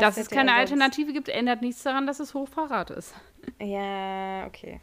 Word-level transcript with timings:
Dass 0.00 0.16
es 0.16 0.28
keine 0.30 0.50
er 0.50 0.66
sonst- 0.66 0.72
Alternative 0.72 1.12
gibt, 1.12 1.28
ändert 1.28 1.62
nichts 1.62 1.82
daran, 1.82 2.06
dass 2.06 2.20
es 2.20 2.34
Hochverrat 2.34 2.90
ist. 2.90 3.14
Ja, 3.60 4.46
okay. 4.46 4.80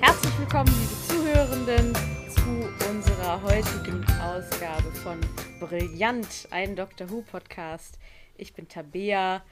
Herzlich 0.00 0.38
willkommen, 0.38 0.72
liebe 0.80 1.06
Zuhörenden, 1.08 1.94
zu 2.34 2.88
unserer 2.90 3.42
heutigen 3.42 4.04
Ausgabe 4.20 4.90
von 5.02 5.20
Brillant, 5.60 6.48
ein 6.50 6.76
Doctor 6.76 7.10
Who 7.10 7.22
Podcast. 7.22 7.98
Ich 8.36 8.54
bin 8.54 8.68
Tabea 8.68 9.42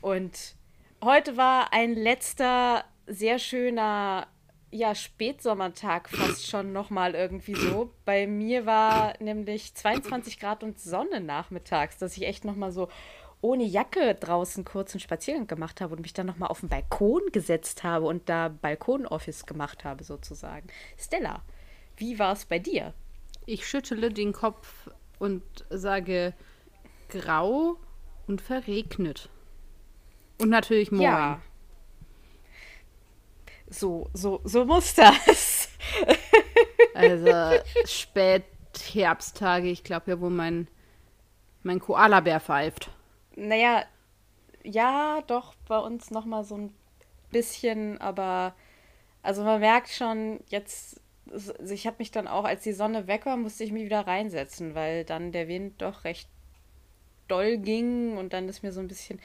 und 0.00 0.54
heute 1.02 1.36
war 1.36 1.72
ein 1.72 1.94
letzter 1.94 2.84
sehr 3.06 3.38
schöner 3.38 4.26
ja, 4.70 4.94
Spätsommertag 4.94 6.08
fast 6.08 6.48
schon 6.48 6.72
nochmal 6.72 7.14
irgendwie 7.14 7.54
so. 7.54 7.92
Bei 8.06 8.26
mir 8.26 8.64
war 8.64 9.12
nämlich 9.20 9.74
22 9.74 10.40
Grad 10.40 10.62
und 10.62 10.80
Sonne 10.80 11.20
nachmittags, 11.20 11.98
dass 11.98 12.16
ich 12.16 12.26
echt 12.26 12.46
nochmal 12.46 12.72
so 12.72 12.88
ohne 13.42 13.64
Jacke 13.64 14.14
draußen 14.14 14.64
kurz 14.64 14.94
einen 14.94 15.00
Spaziergang 15.00 15.46
gemacht 15.46 15.82
habe 15.82 15.94
und 15.94 16.00
mich 16.00 16.14
dann 16.14 16.26
nochmal 16.26 16.48
auf 16.48 16.60
den 16.60 16.70
Balkon 16.70 17.20
gesetzt 17.32 17.82
habe 17.82 18.06
und 18.06 18.28
da 18.30 18.48
Balkonoffice 18.48 19.44
gemacht 19.44 19.84
habe 19.84 20.04
sozusagen. 20.04 20.68
Stella, 20.96 21.42
wie 21.96 22.18
war 22.18 22.32
es 22.32 22.46
bei 22.46 22.58
dir? 22.58 22.94
Ich 23.44 23.66
schüttele 23.66 24.10
den 24.10 24.32
Kopf 24.32 24.88
und 25.18 25.42
sage 25.68 26.32
grau 27.10 27.76
und 28.26 28.40
verregnet. 28.40 29.28
Und 30.42 30.50
natürlich 30.50 30.90
moin. 30.90 31.02
Ja. 31.02 31.40
So, 33.68 34.10
so, 34.12 34.40
so 34.44 34.64
muss 34.64 34.94
das. 34.94 35.68
Also 36.94 37.58
Spätherbsttage, 37.86 39.68
ich 39.68 39.82
glaube 39.82 40.10
ja, 40.10 40.20
wo 40.20 40.28
mein, 40.28 40.68
mein 41.62 41.80
Koalabär 41.80 42.38
pfeift. 42.38 42.90
Naja, 43.34 43.84
ja, 44.62 45.22
doch, 45.26 45.54
bei 45.66 45.78
uns 45.78 46.10
nochmal 46.10 46.44
so 46.44 46.56
ein 46.56 46.74
bisschen, 47.30 47.98
aber 47.98 48.54
also 49.22 49.42
man 49.42 49.60
merkt 49.60 49.88
schon, 49.88 50.40
jetzt, 50.48 51.00
also 51.30 51.72
ich 51.72 51.86
habe 51.86 51.96
mich 51.98 52.10
dann 52.10 52.28
auch, 52.28 52.44
als 52.44 52.62
die 52.62 52.72
Sonne 52.72 53.06
weg 53.06 53.24
war, 53.24 53.36
musste 53.36 53.64
ich 53.64 53.72
mich 53.72 53.84
wieder 53.84 54.06
reinsetzen, 54.06 54.74
weil 54.74 55.04
dann 55.04 55.32
der 55.32 55.48
Wind 55.48 55.80
doch 55.80 56.04
recht 56.04 56.28
doll 57.28 57.56
ging 57.56 58.18
und 58.18 58.32
dann 58.32 58.48
ist 58.48 58.62
mir 58.62 58.72
so 58.72 58.80
ein 58.80 58.88
bisschen 58.88 59.20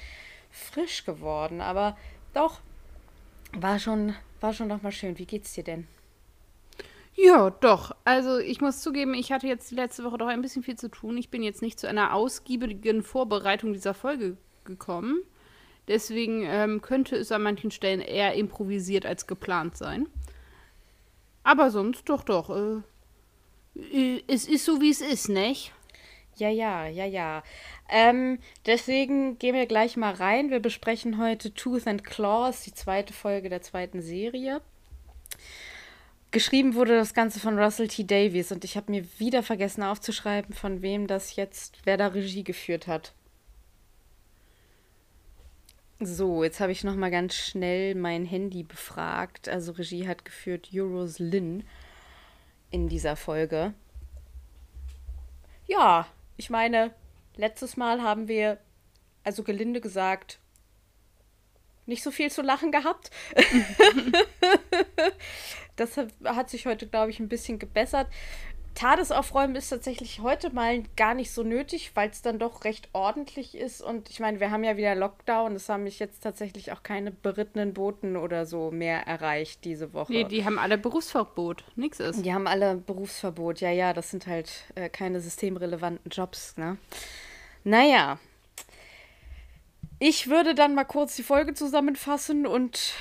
frisch 0.58 1.06
geworden. 1.06 1.62
Aber 1.62 1.98
doch, 2.34 2.62
war 3.54 3.80
schon, 3.80 4.14
war 4.42 4.54
schon 4.54 4.68
nochmal 4.68 4.92
schön. 4.92 5.18
Wie 5.18 5.26
geht's 5.26 5.54
dir 5.54 5.64
denn? 5.64 5.88
Ja, 7.16 7.50
doch. 7.50 7.96
Also 8.06 8.38
ich 8.38 8.62
muss 8.62 8.82
zugeben, 8.82 9.16
ich 9.16 9.32
hatte 9.32 9.48
jetzt 9.48 9.72
die 9.72 9.76
letzte 9.76 10.04
Woche 10.04 10.20
doch 10.20 10.28
ein 10.28 10.42
bisschen 10.42 10.62
viel 10.62 10.78
zu 10.78 10.90
tun. 10.90 11.18
Ich 11.18 11.30
bin 11.30 11.42
jetzt 11.42 11.64
nicht 11.64 11.80
zu 11.80 11.88
einer 11.88 12.14
ausgiebigen 12.14 13.02
Vorbereitung 13.02 13.74
dieser 13.74 13.96
Folge 13.96 14.38
gekommen. 14.66 15.24
Deswegen 15.88 16.44
ähm, 16.46 16.82
könnte 16.82 17.16
es 17.16 17.32
an 17.32 17.42
manchen 17.42 17.72
Stellen 17.72 18.02
eher 18.02 18.36
improvisiert 18.36 19.06
als 19.06 19.26
geplant 19.26 19.78
sein. 19.78 20.08
Aber 21.44 21.72
sonst 21.72 22.08
doch, 22.10 22.24
doch. 22.24 22.50
Äh, 22.50 22.82
äh, 23.92 24.24
es 24.28 24.48
ist 24.48 24.66
so, 24.66 24.82
wie 24.82 24.90
es 24.90 25.02
ist, 25.02 25.30
nicht? 25.30 25.74
Ja, 26.38 26.50
ja, 26.50 26.86
ja, 26.88 27.06
ja. 27.06 27.44
Ähm, 27.90 28.38
deswegen 28.68 29.40
gehen 29.40 29.56
wir 29.56 29.66
gleich 29.66 29.98
mal 29.98 30.14
rein. 30.14 30.52
Wir 30.52 30.60
besprechen 30.60 31.18
heute 31.18 31.52
Tooth 31.54 31.88
and 31.88 32.04
Claws, 32.04 32.62
die 32.62 32.74
zweite 32.74 33.12
Folge 33.12 33.50
der 33.50 33.64
zweiten 33.64 34.02
Serie. 34.02 34.62
Geschrieben 36.30 36.76
wurde 36.76 36.96
das 36.96 37.16
Ganze 37.16 37.40
von 37.40 37.58
Russell 37.58 37.88
T. 37.88 38.04
Davies 38.04 38.52
und 38.52 38.64
ich 38.64 38.78
habe 38.78 38.92
mir 38.92 39.04
wieder 39.18 39.42
vergessen 39.42 39.82
aufzuschreiben, 39.82 40.54
von 40.54 40.84
wem 40.84 41.08
das 41.08 41.36
jetzt, 41.36 41.80
wer 41.86 41.98
da 41.98 42.08
Regie 42.08 42.44
geführt 42.44 42.86
hat. 42.86 43.14
So, 46.00 46.44
jetzt 46.44 46.60
habe 46.60 46.72
ich 46.72 46.84
noch 46.84 46.96
mal 46.96 47.10
ganz 47.10 47.34
schnell 47.34 47.96
mein 47.96 48.26
Handy 48.26 48.62
befragt. 48.62 49.50
Also 49.50 49.72
Regie 49.72 50.08
hat 50.08 50.24
geführt 50.24 50.70
Euros 50.72 51.18
Lynn 51.18 51.64
in 52.70 52.88
dieser 52.90 53.16
Folge. 53.16 53.74
Ja, 55.66 56.06
ich 56.38 56.50
meine, 56.50 56.94
letztes 57.36 57.78
Mal 57.78 58.02
haben 58.02 58.28
wir, 58.28 58.60
also 59.24 59.44
gelinde 59.44 59.82
gesagt, 59.82 60.40
nicht 61.86 62.04
so 62.04 62.12
viel 62.12 62.30
zu 62.30 62.42
lachen 62.42 62.72
gehabt. 62.72 63.12
das 65.76 65.98
hat, 66.24 66.50
sich 66.50 66.66
heute, 66.66 66.88
glaube 66.88 67.12
ich, 67.12 67.20
ein 67.20 67.30
bisschen 67.30 67.60
gebessert. 67.60 68.08
TARDIS 68.78 69.12
aufräumen 69.12 69.56
ist 69.56 69.70
tatsächlich 69.70 70.20
heute 70.20 70.54
mal 70.54 70.84
gar 70.96 71.16
nicht 71.16 71.32
so 71.32 71.42
nötig, 71.42 71.94
weil 71.96 72.12
es 72.12 72.22
dann 72.22 72.38
doch 72.38 72.64
recht 72.64 72.90
ordentlich 72.94 73.58
ist. 73.58 73.82
Und 73.82 74.08
ich 74.12 74.20
meine, 74.20 74.40
wir 74.40 74.52
haben 74.52 74.64
ja 74.64 74.78
wieder 74.78 74.94
Lockdown. 74.94 75.56
Es 75.56 75.68
haben 75.68 75.82
mich 75.82 75.98
jetzt 75.98 76.22
tatsächlich 76.22 76.72
auch 76.72 76.84
keine 76.84 77.10
berittenen 77.10 77.74
Boten 77.74 78.16
oder 78.16 78.46
so 78.46 78.70
mehr 78.70 79.08
erreicht 79.08 79.66
diese 79.66 79.94
Woche. 79.94 80.14
Nee, 80.14 80.26
die 80.26 80.46
haben 80.46 80.60
alle 80.60 80.78
Berufsverbot. 80.78 81.64
Nix 81.76 82.00
ist. 82.00 82.24
Die 82.24 82.32
haben 82.32 82.46
alle 82.46 82.76
Berufsverbot. 82.76 83.62
Ja, 83.62 83.72
ja, 83.72 83.94
das 83.94 84.12
sind 84.12 84.28
halt 84.28 84.66
äh, 84.76 84.90
keine 84.90 85.22
systemrelevanten 85.22 86.12
Jobs, 86.12 86.56
ne? 86.56 86.78
Naja. 87.64 88.20
Ich 89.98 90.30
würde 90.30 90.54
dann 90.54 90.76
mal 90.76 90.86
kurz 90.86 91.16
die 91.16 91.24
Folge 91.24 91.56
zusammenfassen 91.56 92.46
und 92.46 92.94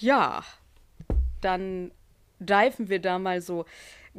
ja, 0.00 0.42
dann 1.40 1.92
diven 2.40 2.88
wir 2.88 3.00
da 3.00 3.20
mal 3.20 3.40
so 3.40 3.66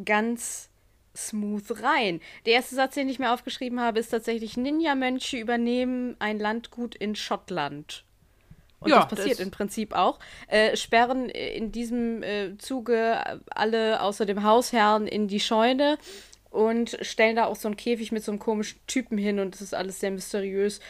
ganz 0.06 0.69
smooth 1.16 1.84
rein. 1.84 2.22
Der 2.46 2.53
erste 2.53 2.75
Satz, 2.75 2.96
den 2.96 3.09
ich 3.09 3.19
mir 3.19 3.31
aufgeschrieben 3.34 3.79
habe, 3.79 4.00
ist 4.00 4.09
tatsächlich: 4.09 4.57
Ninja-Mönche 4.57 5.38
übernehmen 5.38 6.16
ein 6.19 6.40
Landgut 6.40 6.96
in 6.96 7.16
Schottland. 7.16 8.03
Und 8.79 8.90
Ja, 8.90 9.00
das 9.06 9.09
passiert 9.18 9.40
das- 9.40 9.46
im 9.46 9.51
Prinzip 9.51 9.94
auch. 9.94 10.19
Äh, 10.47 10.75
sperren 10.75 11.29
in 11.29 11.72
diesem 11.72 12.22
äh, 12.22 12.57
Zuge 12.57 13.41
alle 13.50 14.01
außer 14.01 14.25
dem 14.25 14.44
Hausherrn 14.44 15.07
in 15.07 15.28
die 15.29 15.40
Scheune 15.40 15.97
und 16.50 16.97
stellen 17.01 17.35
da 17.38 17.45
auch 17.45 17.56
so 17.56 17.68
einen 17.68 17.78
Käfig 17.78 18.12
mit 18.12 18.24
so 18.24 18.31
einem 18.31 18.40
komischen 18.40 18.80
Typen 18.85 19.18
hin 19.18 19.40
und 19.40 19.56
es 19.56 19.62
ist 19.62 19.74
alles 19.74 20.00
sehr 20.01 20.12
mysteriös, 20.12 20.81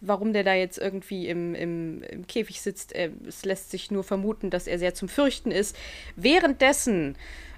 warum 0.00 0.32
der 0.32 0.44
da 0.44 0.54
jetzt 0.54 0.78
irgendwie 0.78 1.26
im, 1.26 1.54
im, 1.54 2.02
im 2.02 2.26
Käfig 2.26 2.60
sitzt. 2.60 2.94
Äh, 2.94 3.10
es 3.26 3.44
lässt 3.44 3.70
sich 3.70 3.90
nur 3.90 4.04
vermuten, 4.04 4.50
dass 4.50 4.66
er 4.66 4.78
sehr 4.78 4.94
zum 4.94 5.08
Fürchten 5.08 5.50
ist. 5.50 5.74
Währenddessen 6.16 7.16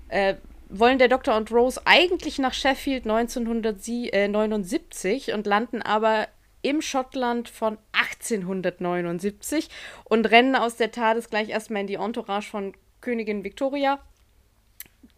äh, 0.09 0.37
wollen 0.71 0.99
der 0.99 1.09
Doktor 1.09 1.37
und 1.37 1.53
Rose 1.53 1.81
eigentlich 1.85 2.39
nach 2.39 2.55
Sheffield 2.55 3.07
1979 3.07 5.33
und 5.33 5.47
landen 5.47 5.83
aber 5.83 6.29
im 6.63 6.81
Schottland 6.83 7.49
von 7.49 7.79
1879 7.93 9.69
und 10.05 10.31
rennen 10.31 10.55
aus 10.55 10.77
der 10.77 10.93
TARDIS 10.93 11.31
gleich 11.31 11.49
erstmal 11.49 11.81
in 11.83 11.89
die 11.89 11.95
Entourage 11.95 12.51
von 12.51 12.75
Königin 13.01 13.45
Victoria. 13.45 13.99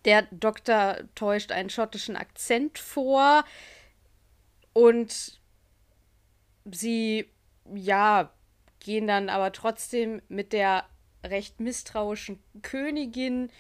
Der 0.04 0.22
Doktor 0.30 0.98
täuscht 1.14 1.52
einen 1.52 1.70
schottischen 1.70 2.16
Akzent 2.16 2.78
vor 2.78 3.44
und 4.72 5.40
sie, 6.64 7.28
ja, 7.74 8.32
gehen 8.80 9.06
dann 9.06 9.28
aber 9.28 9.52
trotzdem 9.52 10.22
mit 10.28 10.52
der 10.52 10.84
recht 11.24 11.60
misstrauischen 11.60 12.42
Königin 12.62 13.50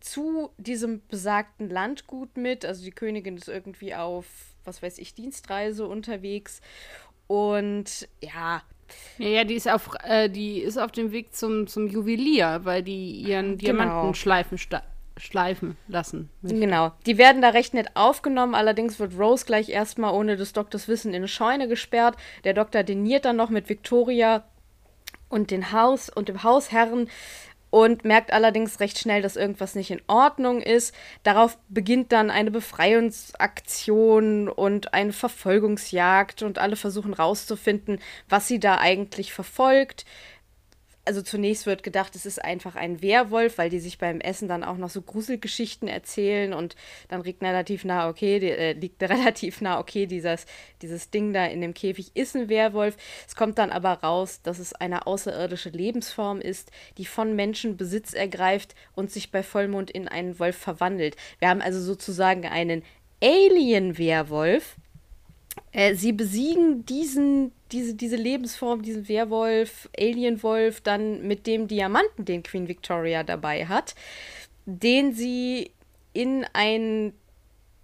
zu 0.00 0.50
diesem 0.56 1.02
besagten 1.08 1.68
Landgut 1.70 2.36
mit. 2.36 2.64
Also 2.64 2.82
die 2.84 2.90
Königin 2.90 3.36
ist 3.36 3.48
irgendwie 3.48 3.94
auf, 3.94 4.26
was 4.64 4.82
weiß 4.82 4.98
ich, 4.98 5.14
Dienstreise 5.14 5.86
unterwegs. 5.86 6.60
Und 7.26 8.08
ja, 8.22 8.62
Ja, 9.18 9.28
ja, 9.28 9.44
die 9.44 9.54
ist 9.54 9.68
auf, 9.68 9.90
äh, 10.02 10.28
die 10.28 10.58
ist 10.60 10.78
auf 10.78 10.90
dem 10.90 11.12
Weg 11.12 11.34
zum, 11.34 11.66
zum 11.68 11.86
Juwelier, 11.86 12.60
weil 12.64 12.82
die 12.82 13.12
ihren 13.12 13.56
Genau. 13.56 13.72
Diamanten 13.78 14.14
schleifen, 14.14 14.58
schleifen 15.16 15.76
lassen. 15.86 16.28
Genau. 16.42 16.92
Die 17.06 17.18
werden 17.18 17.42
da 17.42 17.50
recht 17.50 17.74
nett 17.74 17.90
aufgenommen. 17.94 18.54
Allerdings 18.56 18.98
wird 18.98 19.16
Rose 19.18 19.44
gleich 19.44 19.68
erstmal 19.68 20.12
ohne 20.14 20.36
des 20.36 20.52
Doktors 20.54 20.88
Wissen 20.88 21.10
in 21.10 21.16
eine 21.16 21.28
Scheune 21.28 21.68
gesperrt. 21.68 22.16
Der 22.44 22.54
Doktor 22.54 22.82
diniert 22.82 23.24
dann 23.26 23.36
noch 23.36 23.50
mit 23.50 23.68
Victoria 23.68 24.44
und 25.28 25.52
den 25.52 25.70
Haus 25.70 26.08
und 26.10 26.28
dem 26.28 26.42
Hausherren 26.42 27.08
und 27.70 28.04
merkt 28.04 28.32
allerdings 28.32 28.80
recht 28.80 28.98
schnell, 28.98 29.22
dass 29.22 29.36
irgendwas 29.36 29.74
nicht 29.74 29.90
in 29.90 30.02
Ordnung 30.08 30.60
ist. 30.60 30.94
Darauf 31.22 31.56
beginnt 31.68 32.12
dann 32.12 32.30
eine 32.30 32.50
Befreiungsaktion 32.50 34.48
und 34.48 34.92
eine 34.92 35.12
Verfolgungsjagd 35.12 36.42
und 36.42 36.58
alle 36.58 36.76
versuchen 36.76 37.14
rauszufinden, 37.14 38.00
was 38.28 38.48
sie 38.48 38.58
da 38.58 38.78
eigentlich 38.78 39.32
verfolgt. 39.32 40.04
Also 41.10 41.22
zunächst 41.22 41.66
wird 41.66 41.82
gedacht, 41.82 42.14
es 42.14 42.24
ist 42.24 42.40
einfach 42.40 42.76
ein 42.76 43.02
Werwolf, 43.02 43.58
weil 43.58 43.68
die 43.68 43.80
sich 43.80 43.98
beim 43.98 44.20
Essen 44.20 44.46
dann 44.46 44.62
auch 44.62 44.76
noch 44.76 44.90
so 44.90 45.02
Gruselgeschichten 45.02 45.88
erzählen 45.88 46.54
und 46.54 46.76
dann 47.08 47.24
liegt 47.24 47.42
relativ 47.42 47.84
nah, 47.84 48.08
okay, 48.08 48.38
die, 48.38 48.52
äh, 48.52 48.74
liegt 48.74 49.02
relativ 49.10 49.60
nah, 49.60 49.80
okay, 49.80 50.06
dieses, 50.06 50.46
dieses 50.82 51.10
Ding 51.10 51.32
da 51.32 51.46
in 51.46 51.62
dem 51.62 51.74
Käfig 51.74 52.12
ist 52.14 52.36
ein 52.36 52.48
Werwolf. 52.48 52.96
Es 53.26 53.34
kommt 53.34 53.58
dann 53.58 53.72
aber 53.72 53.94
raus, 53.94 54.40
dass 54.44 54.60
es 54.60 54.72
eine 54.72 55.08
außerirdische 55.08 55.70
Lebensform 55.70 56.40
ist, 56.40 56.70
die 56.96 57.06
von 57.06 57.34
Menschen 57.34 57.76
Besitz 57.76 58.12
ergreift 58.12 58.76
und 58.94 59.10
sich 59.10 59.32
bei 59.32 59.42
Vollmond 59.42 59.90
in 59.90 60.06
einen 60.06 60.38
Wolf 60.38 60.58
verwandelt. 60.58 61.16
Wir 61.40 61.48
haben 61.48 61.60
also 61.60 61.80
sozusagen 61.80 62.46
einen 62.46 62.84
Alien-Werwolf. 63.20 64.76
Äh, 65.72 65.94
sie 65.94 66.12
besiegen 66.12 66.84
diesen 66.86 67.52
diese, 67.72 67.94
diese 67.94 68.16
Lebensform, 68.16 68.82
diesen 68.82 69.08
Werwolf, 69.08 69.88
Alienwolf, 69.98 70.80
dann 70.80 71.26
mit 71.26 71.46
dem 71.46 71.68
Diamanten, 71.68 72.24
den 72.24 72.42
Queen 72.42 72.68
Victoria 72.68 73.22
dabei 73.22 73.66
hat, 73.66 73.94
den 74.66 75.14
sie 75.14 75.70
in 76.12 76.44
ein 76.52 77.12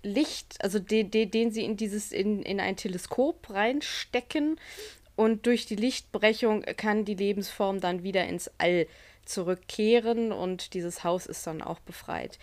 Licht, 0.03 0.57
also 0.63 0.79
den, 0.79 1.11
den, 1.11 1.31
den 1.31 1.51
sie 1.51 1.65
in 1.65 1.77
dieses, 1.77 2.13
in, 2.13 2.43
in 2.43 2.61
ein 2.61 2.77
Teleskop 2.77 3.51
reinstecken 3.51 4.59
und 5.15 5.47
durch 5.47 5.67
die 5.67 5.77
Lichtbrechung 5.77 6.63
kann 6.63 7.05
die 7.05 7.15
Lebensform 7.15 7.81
dann 7.81 8.03
wieder 8.03 8.27
ins 8.27 8.51
All 8.59 8.87
zurückkehren 9.25 10.31
und 10.33 10.75
dieses 10.75 11.03
Haus 11.03 11.27
ist 11.27 11.47
dann 11.47 11.63
auch 11.63 11.81
befreit. 11.81 12.39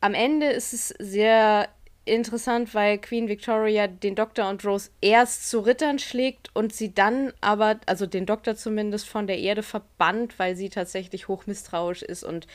Am 0.00 0.12
Ende 0.12 0.46
ist 0.46 0.74
es 0.74 0.88
sehr 0.98 1.68
interessant, 2.04 2.74
weil 2.74 2.98
Queen 2.98 3.28
Victoria 3.28 3.86
den 3.86 4.14
Doktor 4.14 4.48
und 4.48 4.64
Rose 4.64 4.90
erst 5.00 5.48
zu 5.48 5.60
Rittern 5.60 5.98
schlägt 5.98 6.50
und 6.54 6.72
sie 6.74 6.94
dann 6.94 7.32
aber, 7.40 7.80
also 7.86 8.06
den 8.06 8.26
Doktor 8.26 8.56
zumindest, 8.56 9.08
von 9.08 9.26
der 9.26 9.38
Erde 9.38 9.62
verbannt, 9.62 10.38
weil 10.38 10.56
sie 10.56 10.68
tatsächlich 10.68 11.28
hochmisstrauisch 11.28 12.02
ist 12.02 12.24
und 12.24 12.46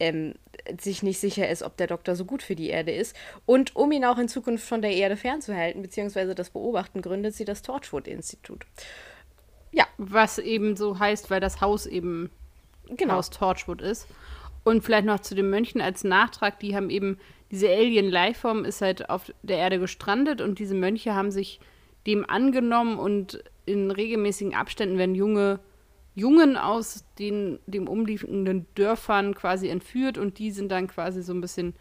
ähm, 0.00 0.34
sich 0.80 1.02
nicht 1.02 1.18
sicher 1.18 1.48
ist, 1.48 1.62
ob 1.62 1.76
der 1.76 1.86
Doktor 1.86 2.14
so 2.14 2.24
gut 2.24 2.42
für 2.42 2.54
die 2.54 2.68
Erde 2.68 2.92
ist. 2.92 3.16
Und 3.46 3.74
um 3.74 3.90
ihn 3.92 4.04
auch 4.04 4.18
in 4.18 4.28
Zukunft 4.28 4.66
von 4.66 4.82
der 4.82 4.92
Erde 4.92 5.16
fernzuhalten, 5.16 5.82
beziehungsweise 5.82 6.34
das 6.34 6.50
Beobachten, 6.50 7.02
gründet 7.02 7.34
sie 7.34 7.44
das 7.44 7.62
Torchwood-Institut. 7.62 8.64
Ja. 9.72 9.86
Was 9.96 10.38
eben 10.38 10.76
so 10.76 10.98
heißt, 10.98 11.30
weil 11.30 11.40
das 11.40 11.60
Haus 11.60 11.86
eben 11.86 12.30
genau. 12.88 13.14
Haus 13.14 13.30
Torchwood 13.30 13.82
ist. 13.82 14.06
Und 14.68 14.84
vielleicht 14.84 15.06
noch 15.06 15.20
zu 15.20 15.34
den 15.34 15.48
Mönchen 15.48 15.80
als 15.80 16.04
Nachtrag, 16.04 16.60
die 16.60 16.76
haben 16.76 16.90
eben 16.90 17.16
diese 17.50 17.70
Alien-Lifeform 17.70 18.66
ist 18.66 18.82
halt 18.82 19.08
auf 19.08 19.32
der 19.42 19.56
Erde 19.56 19.78
gestrandet 19.78 20.42
und 20.42 20.58
diese 20.58 20.74
Mönche 20.74 21.14
haben 21.14 21.30
sich 21.30 21.58
dem 22.06 22.28
angenommen 22.28 22.98
und 22.98 23.42
in 23.64 23.90
regelmäßigen 23.90 24.54
Abständen 24.54 24.98
werden 24.98 25.14
junge 25.14 25.60
Jungen 26.14 26.58
aus 26.58 27.06
den 27.18 27.60
dem 27.66 27.88
umliegenden 27.88 28.66
Dörfern 28.74 29.34
quasi 29.34 29.68
entführt 29.68 30.18
und 30.18 30.38
die 30.38 30.50
sind 30.50 30.70
dann 30.70 30.86
quasi 30.86 31.22
so 31.22 31.32
ein 31.32 31.40
bisschen 31.40 31.74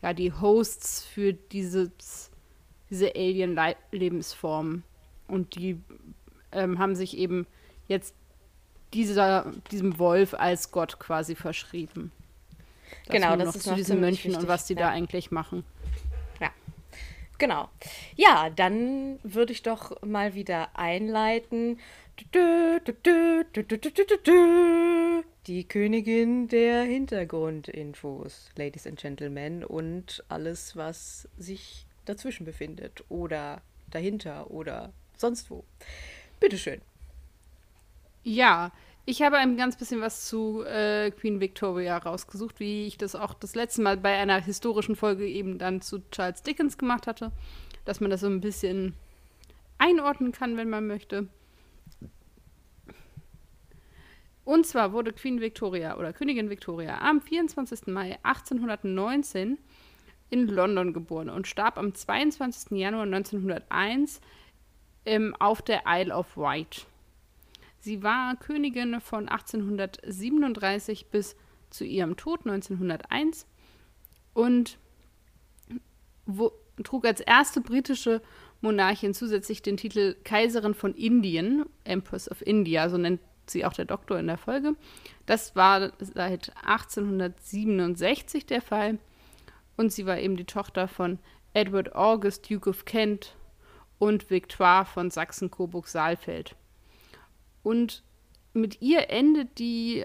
ja 0.00 0.14
die 0.14 0.32
Hosts 0.32 1.04
für 1.04 1.34
dieses, 1.34 2.30
diese 2.88 3.14
Alien-Lebensform 3.14 4.84
und 5.28 5.54
die 5.54 5.78
ähm, 6.50 6.78
haben 6.78 6.94
sich 6.94 7.18
eben 7.18 7.46
jetzt 7.88 8.14
dieser, 8.94 9.52
diesem 9.70 9.98
Wolf 9.98 10.32
als 10.32 10.70
Gott 10.70 10.98
quasi 10.98 11.34
verschrieben. 11.34 12.10
Das 13.06 13.14
genau, 13.14 13.36
das 13.36 13.56
ist 13.56 13.64
zu 13.64 13.74
diesen 13.74 14.00
Mönchen 14.00 14.34
und 14.34 14.48
was 14.48 14.66
die 14.66 14.74
ja. 14.74 14.80
da 14.80 14.88
eigentlich 14.90 15.30
machen. 15.30 15.64
Ja, 16.40 16.50
genau. 17.38 17.68
Ja, 18.16 18.50
dann 18.50 19.18
würde 19.22 19.52
ich 19.52 19.62
doch 19.62 20.02
mal 20.02 20.34
wieder 20.34 20.70
einleiten. 20.74 21.78
Die 25.46 25.64
Königin 25.64 26.48
der 26.48 26.82
Hintergrundinfos, 26.82 28.50
Ladies 28.56 28.86
and 28.86 29.00
Gentlemen, 29.00 29.64
und 29.64 30.22
alles, 30.28 30.76
was 30.76 31.28
sich 31.38 31.86
dazwischen 32.04 32.44
befindet 32.44 33.04
oder 33.08 33.62
dahinter 33.90 34.50
oder 34.50 34.92
sonst 35.16 35.50
wo. 35.50 35.64
Bitteschön. 36.40 36.80
Ja, 38.24 38.72
ich 39.04 39.22
habe 39.22 39.36
ein 39.36 39.56
ganz 39.56 39.76
bisschen 39.76 40.00
was 40.00 40.26
zu 40.26 40.62
äh, 40.64 41.10
Queen 41.10 41.40
Victoria 41.40 41.98
rausgesucht, 41.98 42.60
wie 42.60 42.86
ich 42.86 42.98
das 42.98 43.16
auch 43.16 43.34
das 43.34 43.54
letzte 43.54 43.82
Mal 43.82 43.96
bei 43.96 44.16
einer 44.16 44.40
historischen 44.40 44.94
Folge 44.94 45.26
eben 45.26 45.58
dann 45.58 45.80
zu 45.80 46.08
Charles 46.10 46.42
Dickens 46.42 46.78
gemacht 46.78 47.06
hatte, 47.06 47.32
dass 47.84 48.00
man 48.00 48.10
das 48.10 48.20
so 48.20 48.28
ein 48.28 48.40
bisschen 48.40 48.94
einordnen 49.78 50.30
kann, 50.30 50.56
wenn 50.56 50.70
man 50.70 50.86
möchte. 50.86 51.28
Und 54.44 54.66
zwar 54.66 54.92
wurde 54.92 55.12
Queen 55.12 55.40
Victoria 55.40 55.96
oder 55.96 56.12
Königin 56.12 56.50
Victoria 56.50 57.00
am 57.00 57.20
24. 57.20 57.88
Mai 57.88 58.18
1819 58.22 59.58
in 60.30 60.46
London 60.46 60.92
geboren 60.92 61.28
und 61.28 61.46
starb 61.46 61.76
am 61.76 61.94
22. 61.94 62.78
Januar 62.78 63.04
1901 63.04 64.20
ähm, 65.04 65.36
auf 65.38 65.62
der 65.62 65.82
Isle 65.86 66.14
of 66.14 66.36
Wight. 66.36 66.86
Sie 67.82 68.02
war 68.04 68.36
Königin 68.36 69.00
von 69.00 69.28
1837 69.28 71.06
bis 71.06 71.34
zu 71.68 71.84
ihrem 71.84 72.16
Tod 72.16 72.46
1901 72.46 73.44
und 74.34 74.78
wo, 76.24 76.52
trug 76.84 77.04
als 77.04 77.20
erste 77.20 77.60
britische 77.60 78.22
Monarchin 78.60 79.14
zusätzlich 79.14 79.62
den 79.62 79.76
Titel 79.76 80.14
Kaiserin 80.22 80.74
von 80.74 80.94
Indien, 80.94 81.64
Empress 81.82 82.30
of 82.30 82.40
India, 82.46 82.88
so 82.88 82.98
nennt 82.98 83.20
sie 83.46 83.64
auch 83.64 83.72
der 83.72 83.86
Doktor 83.86 84.20
in 84.20 84.28
der 84.28 84.38
Folge. 84.38 84.76
Das 85.26 85.56
war 85.56 85.92
seit 85.98 86.52
1867 86.64 88.46
der 88.46 88.62
Fall 88.62 89.00
und 89.76 89.92
sie 89.92 90.06
war 90.06 90.20
eben 90.20 90.36
die 90.36 90.44
Tochter 90.44 90.86
von 90.86 91.18
Edward 91.52 91.96
August, 91.96 92.48
Duke 92.48 92.70
of 92.70 92.84
Kent 92.84 93.34
und 93.98 94.30
Victoire 94.30 94.86
von 94.86 95.10
Sachsen-Coburg-Saalfeld. 95.10 96.54
Und 97.62 98.02
mit 98.52 98.80
ihr 98.82 99.10
endet 99.10 99.58
die 99.58 100.04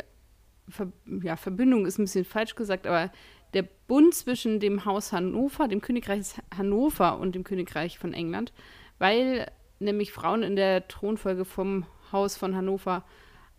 Ver 0.70 0.92
ja, 1.24 1.38
Verbindung, 1.38 1.86
ist 1.86 1.98
ein 1.98 2.04
bisschen 2.04 2.26
falsch 2.26 2.56
gesagt, 2.56 2.88
aber 2.88 3.12
der 3.54 3.64
Bund 3.88 4.14
zwischen 4.14 4.60
dem 4.60 4.84
Haus 4.84 5.14
Hannover, 5.14 5.68
dem 5.68 5.82
Königreich 5.82 6.36
Hannover 6.56 7.20
und 7.20 7.36
dem 7.36 7.46
Königreich 7.46 7.98
von 7.98 8.14
England, 8.14 8.52
weil 9.00 9.50
nämlich 9.80 10.12
Frauen 10.12 10.44
in 10.44 10.56
der 10.56 10.88
Thronfolge 10.88 11.46
vom 11.46 11.86
Haus 12.12 12.36
von 12.36 12.56
Hannover 12.56 13.06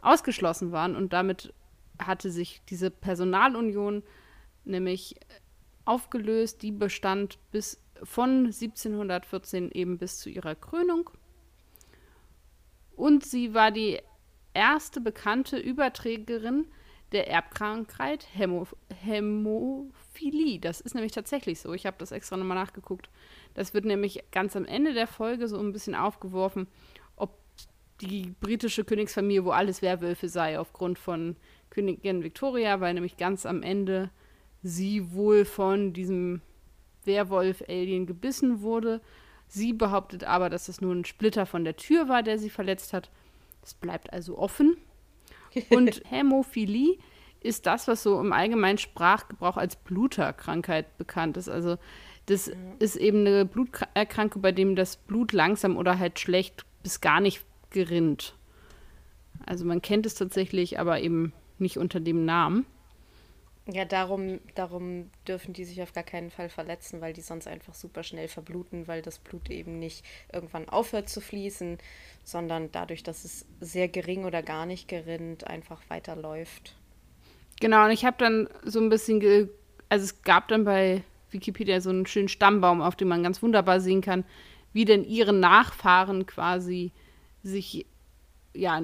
ausgeschlossen 0.02 0.72
waren 0.72 0.96
und 0.96 1.12
damit 1.12 1.54
hatte 1.98 2.30
sich 2.30 2.62
diese 2.68 2.90
Personalunion 2.90 4.02
nämlich 4.64 5.16
aufgelöst, 5.84 6.62
die 6.62 6.70
bestand 6.70 7.38
bis 7.50 7.80
von 8.02 8.46
1714 8.46 9.70
eben 9.72 9.98
bis 9.98 10.18
zu 10.18 10.28
ihrer 10.30 10.54
Krönung 10.54 11.10
und 12.98 13.24
sie 13.24 13.54
war 13.54 13.70
die 13.70 14.00
erste 14.54 15.00
bekannte 15.00 15.56
Überträgerin 15.56 16.66
der 17.12 17.30
Erbkrankheit 17.30 18.26
Hämo 18.34 18.66
Hämophilie. 19.02 20.58
Das 20.58 20.80
ist 20.80 20.94
nämlich 20.94 21.12
tatsächlich 21.12 21.60
so. 21.60 21.72
Ich 21.72 21.86
habe 21.86 21.96
das 21.98 22.10
extra 22.10 22.36
nochmal 22.36 22.56
nachgeguckt. 22.56 23.08
Das 23.54 23.72
wird 23.72 23.84
nämlich 23.84 24.24
ganz 24.32 24.56
am 24.56 24.64
Ende 24.64 24.94
der 24.94 25.06
Folge 25.06 25.46
so 25.46 25.58
ein 25.58 25.72
bisschen 25.72 25.94
aufgeworfen, 25.94 26.66
ob 27.14 27.38
die 28.00 28.34
britische 28.40 28.84
Königsfamilie, 28.84 29.44
wo 29.44 29.50
alles 29.50 29.80
Werwölfe 29.80 30.28
sei, 30.28 30.58
aufgrund 30.58 30.98
von 30.98 31.36
Königin 31.70 32.24
Victoria, 32.24 32.80
weil 32.80 32.94
nämlich 32.94 33.16
ganz 33.16 33.46
am 33.46 33.62
Ende 33.62 34.10
sie 34.62 35.12
wohl 35.12 35.44
von 35.44 35.92
diesem 35.92 36.42
Werwolf-Alien 37.04 38.06
gebissen 38.06 38.60
wurde 38.60 39.00
Sie 39.48 39.72
behauptet 39.72 40.24
aber, 40.24 40.50
dass 40.50 40.68
es 40.68 40.80
nur 40.80 40.94
ein 40.94 41.04
Splitter 41.04 41.46
von 41.46 41.64
der 41.64 41.76
Tür 41.76 42.08
war, 42.08 42.22
der 42.22 42.38
sie 42.38 42.50
verletzt 42.50 42.92
hat. 42.92 43.10
Das 43.62 43.74
bleibt 43.74 44.12
also 44.12 44.38
offen. 44.38 44.76
Und 45.70 46.02
Hämophilie 46.04 46.98
ist 47.40 47.66
das, 47.66 47.88
was 47.88 48.02
so 48.02 48.20
im 48.20 48.32
allgemeinen 48.32 48.78
Sprachgebrauch 48.78 49.56
als 49.56 49.76
Bluterkrankheit 49.76 50.98
bekannt 50.98 51.36
ist. 51.36 51.48
Also 51.48 51.78
das 52.26 52.50
ist 52.78 52.96
eben 52.96 53.26
eine 53.26 53.46
Bluterkrankung, 53.46 54.42
bei 54.42 54.52
dem 54.52 54.76
das 54.76 54.96
Blut 54.96 55.32
langsam 55.32 55.76
oder 55.76 55.98
halt 55.98 56.18
schlecht 56.18 56.66
bis 56.82 57.00
gar 57.00 57.20
nicht 57.20 57.44
gerinnt. 57.70 58.34
Also 59.46 59.64
man 59.64 59.80
kennt 59.80 60.04
es 60.04 60.14
tatsächlich, 60.14 60.78
aber 60.78 61.00
eben 61.00 61.32
nicht 61.58 61.78
unter 61.78 62.00
dem 62.00 62.24
Namen. 62.24 62.66
Ja, 63.70 63.84
darum, 63.84 64.40
darum 64.54 65.10
dürfen 65.26 65.52
die 65.52 65.66
sich 65.66 65.82
auf 65.82 65.92
gar 65.92 66.02
keinen 66.02 66.30
Fall 66.30 66.48
verletzen, 66.48 67.02
weil 67.02 67.12
die 67.12 67.20
sonst 67.20 67.46
einfach 67.46 67.74
super 67.74 68.02
schnell 68.02 68.26
verbluten, 68.26 68.88
weil 68.88 69.02
das 69.02 69.18
Blut 69.18 69.50
eben 69.50 69.78
nicht 69.78 70.06
irgendwann 70.32 70.70
aufhört 70.70 71.10
zu 71.10 71.20
fließen, 71.20 71.76
sondern 72.24 72.72
dadurch, 72.72 73.02
dass 73.02 73.26
es 73.26 73.44
sehr 73.60 73.88
gering 73.88 74.24
oder 74.24 74.42
gar 74.42 74.64
nicht 74.64 74.88
gerinnt, 74.88 75.46
einfach 75.46 75.82
weiterläuft. 75.88 76.76
Genau, 77.60 77.84
und 77.84 77.90
ich 77.90 78.06
habe 78.06 78.16
dann 78.18 78.48
so 78.64 78.80
ein 78.80 78.88
bisschen, 78.88 79.50
also 79.90 80.04
es 80.04 80.22
gab 80.22 80.48
dann 80.48 80.64
bei 80.64 81.02
Wikipedia 81.30 81.82
so 81.82 81.90
einen 81.90 82.06
schönen 82.06 82.28
Stammbaum, 82.28 82.80
auf 82.80 82.96
dem 82.96 83.08
man 83.08 83.22
ganz 83.22 83.42
wunderbar 83.42 83.80
sehen 83.80 84.00
kann, 84.00 84.24
wie 84.72 84.86
denn 84.86 85.04
ihre 85.04 85.34
Nachfahren 85.34 86.24
quasi 86.24 86.92
sich 87.42 87.84
ja 88.54 88.80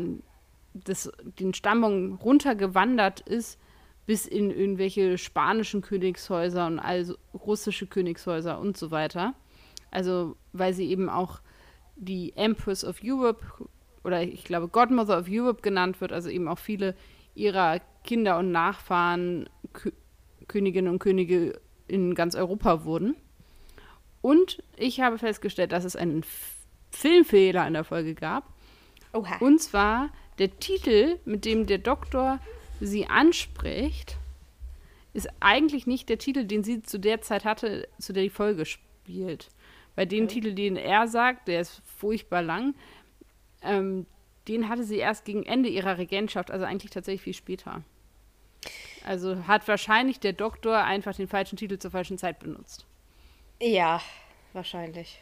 das, 0.74 1.10
den 1.40 1.54
Stammbaum 1.54 2.16
runtergewandert 2.16 3.20
ist 3.20 3.58
bis 4.06 4.26
in 4.26 4.50
irgendwelche 4.50 5.18
spanischen 5.18 5.80
Königshäuser 5.80 6.66
und 6.66 6.78
also 6.78 7.16
russische 7.32 7.87
Königshäuser 7.87 8.58
und 8.58 8.76
so 8.76 8.90
weiter. 8.90 9.34
Also 9.90 10.37
weil 10.52 10.75
sie 10.75 10.88
eben 10.90 11.08
auch 11.08 11.40
die 11.96 12.32
Empress 12.37 12.84
of 12.84 12.99
Europe 13.02 13.44
oder 14.02 14.23
ich 14.23 14.44
glaube 14.44 14.68
Godmother 14.68 15.18
of 15.18 15.26
Europe 15.30 15.62
genannt 15.62 16.00
wird, 16.00 16.12
also 16.12 16.28
eben 16.28 16.49
auch 16.49 16.58
viele 16.58 16.94
ihrer 17.34 17.80
Kinder 18.02 18.38
und 18.38 18.52
Nachfahren 18.52 19.49
Kö 19.73 19.90
Königinnen 20.46 20.92
und 20.92 20.99
Könige 20.99 21.58
in 21.88 22.14
ganz 22.14 22.34
Europa 22.34 22.84
wurden. 22.84 23.16
Und 24.20 24.62
ich 24.76 25.00
habe 25.00 25.16
festgestellt, 25.16 25.73
dass 25.73 25.84
es 25.84 25.96
einen 25.96 26.20
F 26.20 26.50
Filmfehler 26.90 27.66
in 27.66 27.73
der 27.73 27.84
Folge 27.84 28.14
gab. 28.14 28.52
Oha. 29.12 29.38
Und 29.40 29.61
zwar 29.61 30.11
der 30.38 30.58
Titel, 30.58 31.18
mit 31.25 31.44
dem 31.44 31.66
der 31.66 31.78
Doktor 31.78 32.38
sie 32.81 33.07
anspricht, 33.07 34.16
ist 35.12 35.28
eigentlich 35.40 35.87
nicht 35.87 36.09
der 36.09 36.19
Titel, 36.19 36.45
den 36.45 36.64
sie 36.64 36.83
zu 36.83 36.99
der 36.99 37.21
Zeit 37.21 37.45
hatte, 37.45 37.88
zu 37.99 38.12
der 38.12 38.25
die 38.25 38.31
Folge 38.31 38.66
spielt. 38.66 39.49
Bei 39.95 40.04
dem 40.04 40.25
okay. 40.25 40.35
Titel, 40.35 40.54
den 40.54 40.76
er 40.76 41.07
sagt, 41.07 41.49
der 41.49 41.61
ist 41.61 41.83
furchtbar 41.97 42.43
lang, 42.43 42.75
ähm, 43.62 44.07
den 44.49 44.69
hatte 44.69 44.85
sie 44.85 44.99
erst 44.99 45.25
gegen 45.25 45.45
Ende 45.45 45.69
ihrer 45.69 45.99
Regentschaft, 45.99 46.50
also 46.50 46.64
eigentlich 46.64 46.90
tatsächlich 46.90 47.23
viel 47.23 47.35
später. 47.35 47.83
Also 49.04 49.47
hat 49.47 49.66
wahrscheinlich 49.69 50.21
der 50.21 50.33
Doktor 50.33 50.83
einfach 50.83 51.14
den 51.14 51.28
falschen 51.28 51.57
Titel 51.57 51.78
zur 51.78 51.90
falschen 51.90 52.19
Zeit 52.19 52.40
benutzt. 52.40 52.87
Ja, 53.61 54.00
wahrscheinlich. 54.52 55.21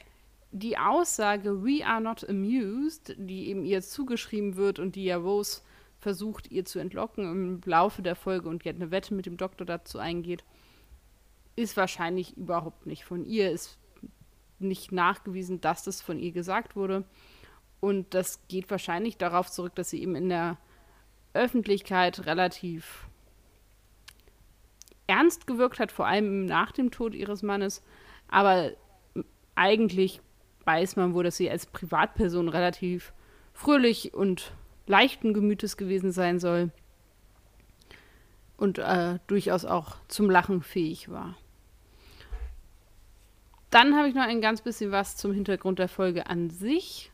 Die 0.52 0.78
Aussage 0.78 1.64
We 1.64 1.84
are 1.84 2.00
not 2.00 2.28
amused, 2.28 3.14
die 3.16 3.48
eben 3.48 3.64
ihr 3.64 3.82
zugeschrieben 3.82 4.56
wird 4.56 4.78
und 4.78 4.96
die 4.96 5.04
ja 5.04 5.16
Rose 5.16 5.62
versucht, 6.02 6.50
ihr 6.50 6.64
zu 6.64 6.80
entlocken 6.80 7.24
im 7.24 7.60
Laufe 7.64 8.02
der 8.02 8.16
Folge 8.16 8.48
und 8.48 8.64
jetzt 8.64 8.76
eine 8.76 8.90
Wette 8.90 9.14
mit 9.14 9.24
dem 9.24 9.36
Doktor 9.36 9.64
dazu 9.64 9.98
eingeht, 9.98 10.44
ist 11.54 11.76
wahrscheinlich 11.76 12.36
überhaupt 12.36 12.86
nicht 12.86 13.04
von 13.04 13.24
ihr. 13.24 13.50
Ist 13.50 13.78
nicht 14.58 14.92
nachgewiesen, 14.92 15.60
dass 15.60 15.84
das 15.84 16.02
von 16.02 16.18
ihr 16.18 16.32
gesagt 16.32 16.76
wurde. 16.76 17.04
Und 17.80 18.14
das 18.14 18.40
geht 18.48 18.70
wahrscheinlich 18.70 19.16
darauf 19.16 19.50
zurück, 19.50 19.74
dass 19.74 19.90
sie 19.90 20.02
eben 20.02 20.14
in 20.14 20.28
der 20.28 20.58
Öffentlichkeit 21.34 22.26
relativ 22.26 23.08
ernst 25.06 25.46
gewirkt 25.46 25.78
hat, 25.78 25.92
vor 25.92 26.06
allem 26.06 26.46
nach 26.46 26.72
dem 26.72 26.90
Tod 26.90 27.14
ihres 27.14 27.42
Mannes. 27.42 27.82
Aber 28.28 28.72
eigentlich 29.54 30.20
weiß 30.64 30.96
man 30.96 31.14
wohl, 31.14 31.24
dass 31.24 31.36
sie 31.36 31.50
als 31.50 31.66
Privatperson 31.66 32.48
relativ 32.48 33.12
fröhlich 33.52 34.14
und 34.14 34.52
leichten 34.86 35.34
Gemütes 35.34 35.76
gewesen 35.76 36.12
sein 36.12 36.38
soll 36.38 36.70
und 38.56 38.78
äh, 38.78 39.18
durchaus 39.26 39.64
auch 39.64 39.96
zum 40.08 40.30
Lachen 40.30 40.62
fähig 40.62 41.10
war. 41.10 41.36
Dann 43.70 43.96
habe 43.96 44.08
ich 44.08 44.14
noch 44.14 44.22
ein 44.22 44.40
ganz 44.40 44.60
bisschen 44.60 44.90
was 44.92 45.16
zum 45.16 45.32
Hintergrund 45.32 45.78
der 45.78 45.88
Folge 45.88 46.26
an 46.26 46.50
sich. 46.50 47.10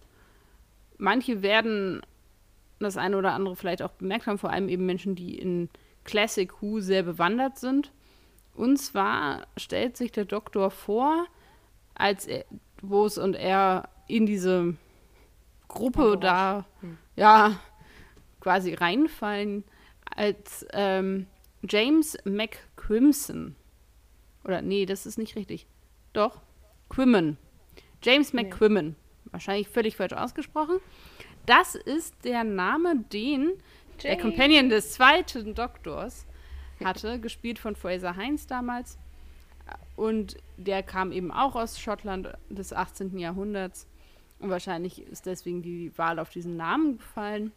Manche 0.97 1.43
werden 1.43 2.03
das 2.81 2.97
eine 2.97 3.17
oder 3.17 3.33
andere 3.33 3.57
vielleicht 3.57 3.83
auch 3.83 3.93
bemerkt 3.93 4.27
haben, 4.27 4.39
vor 4.39 4.51
allem 4.51 4.69
eben 4.69 4.85
Menschen, 4.85 5.15
die 5.15 5.39
in 5.39 5.69
Classic 6.05 6.51
Who 6.61 6.81
sehr 6.81 7.03
bewandert 7.03 7.59
sind. 7.59 7.93
Und 8.55 8.77
zwar 8.79 9.47
stellt 9.57 9.97
sich 9.97 10.11
der 10.11 10.25
Doktor 10.25 10.71
vor, 10.71 11.27
als 11.95 12.27
er, 12.27 12.45
Bose 12.83 13.23
und 13.23 13.35
er 13.35 13.89
in 14.07 14.27
diese 14.27 14.75
Gruppe 15.69 16.17
da, 16.19 16.65
hm. 16.81 16.99
ja, 17.17 17.61
quasi 18.41 18.75
reinfallen, 18.75 19.65
als 20.15 20.67
ähm, 20.73 21.27
James 21.63 22.17
McQuimson. 22.25 23.55
Oder 24.45 24.63
nee, 24.63 24.87
das 24.87 25.07
ist 25.07 25.19
nicht 25.19 25.37
richtig. 25.37 25.67
Doch, 26.13 26.41
Quimmen. 26.89 27.37
James. 28.03 28.33
McQuimmen. 28.33 28.97
Wahrscheinlich 29.27 29.69
völlig 29.69 29.97
falsch 29.97 30.13
ausgesprochen. 30.13 30.79
Das 31.47 31.75
ist 31.75 32.15
der 32.25 32.45
Name, 32.45 33.05
den 33.13 33.41
James. 33.43 34.03
der 34.03 34.19
Companion 34.19 34.69
des 34.69 34.93
zweiten 34.93 35.55
Doktors 35.55 36.27
hatte, 36.83 37.19
gespielt 37.21 37.59
von 37.59 37.77
Fraser 37.77 38.17
Heinz 38.17 38.47
damals. 38.47 38.99
Und 39.97 40.37
der 40.57 40.83
kam 40.83 41.13
eben 41.13 41.31
auch 41.31 41.57
aus 41.57 41.81
Schottland 41.81 42.33
des 42.49 42.73
18. 42.73 43.19
Jahrhunderts. 43.19 43.87
Und 44.39 44.51
wahrscheinlich 44.51 45.03
ist 45.03 45.27
deswegen 45.27 45.63
die 45.63 45.97
Wahl 45.99 46.19
auf 46.19 46.31
diesen 46.31 46.57
Namen 46.57 46.99
gefallen. 46.99 47.53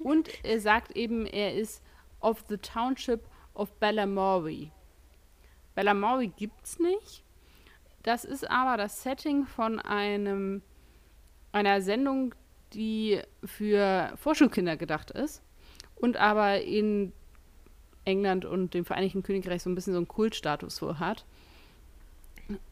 Und 0.00 0.28
er 0.44 0.60
sagt 0.60 0.92
eben, 0.96 1.26
er 1.26 1.54
ist 1.54 1.82
of 2.20 2.44
the 2.48 2.56
Township 2.56 3.26
of 3.54 3.72
Balamory. 3.78 4.70
Balamory 5.74 6.28
gibt's 6.28 6.78
nicht. 6.78 7.24
Das 8.02 8.24
ist 8.24 8.48
aber 8.50 8.76
das 8.76 9.02
Setting 9.02 9.46
von 9.46 9.78
einem 9.78 10.62
einer 11.52 11.82
Sendung, 11.82 12.34
die 12.72 13.20
für 13.44 14.12
Vorschulkinder 14.16 14.76
gedacht 14.76 15.10
ist 15.10 15.42
und 15.96 16.16
aber 16.16 16.62
in 16.62 17.12
England 18.04 18.44
und 18.44 18.74
dem 18.74 18.84
Vereinigten 18.84 19.22
Königreich 19.22 19.62
so 19.62 19.70
ein 19.70 19.74
bisschen 19.74 19.92
so 19.92 19.98
einen 19.98 20.08
Kultstatus 20.08 20.76
so 20.76 20.98
hat. 20.98 21.26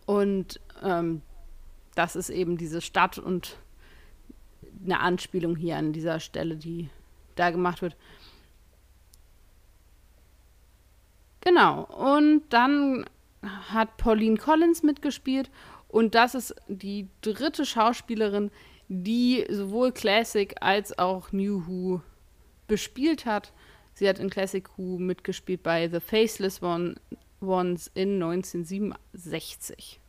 Und 0.07 0.61
ähm, 0.83 1.23
das 1.94 2.16
ist 2.16 2.30
eben 2.30 2.56
diese 2.56 2.80
Stadt 2.80 3.18
und 3.18 3.56
eine 4.85 5.00
Anspielung 5.00 5.56
hier 5.56 5.76
an 5.76 5.92
dieser 5.92 6.20
Stelle, 6.20 6.56
die 6.56 6.88
da 7.35 7.50
gemacht 7.50 7.82
wird. 7.82 7.97
Genau. 11.40 11.85
Und 11.85 12.42
dann 12.50 13.04
hat 13.42 13.97
Pauline 13.97 14.37
Collins 14.37 14.82
mitgespielt. 14.82 15.50
Und 15.88 16.14
das 16.14 16.35
ist 16.35 16.54
die 16.68 17.09
dritte 17.20 17.64
Schauspielerin, 17.64 18.50
die 18.88 19.47
sowohl 19.50 19.92
Classic 19.92 20.54
als 20.61 20.99
auch 20.99 21.32
New 21.32 21.66
Who 21.66 22.00
bespielt 22.68 23.26
hat. 23.26 23.52
Sie 23.94 24.09
hat 24.09 24.18
in 24.18 24.30
Classic 24.30 24.66
Who 24.76 24.99
mitgespielt 24.99 25.62
bei 25.62 25.88
The 25.88 26.00
Faceless 26.00 26.62
One, 26.62 26.94
Ones 27.40 27.90
in 27.94 28.23
1967. 28.23 30.00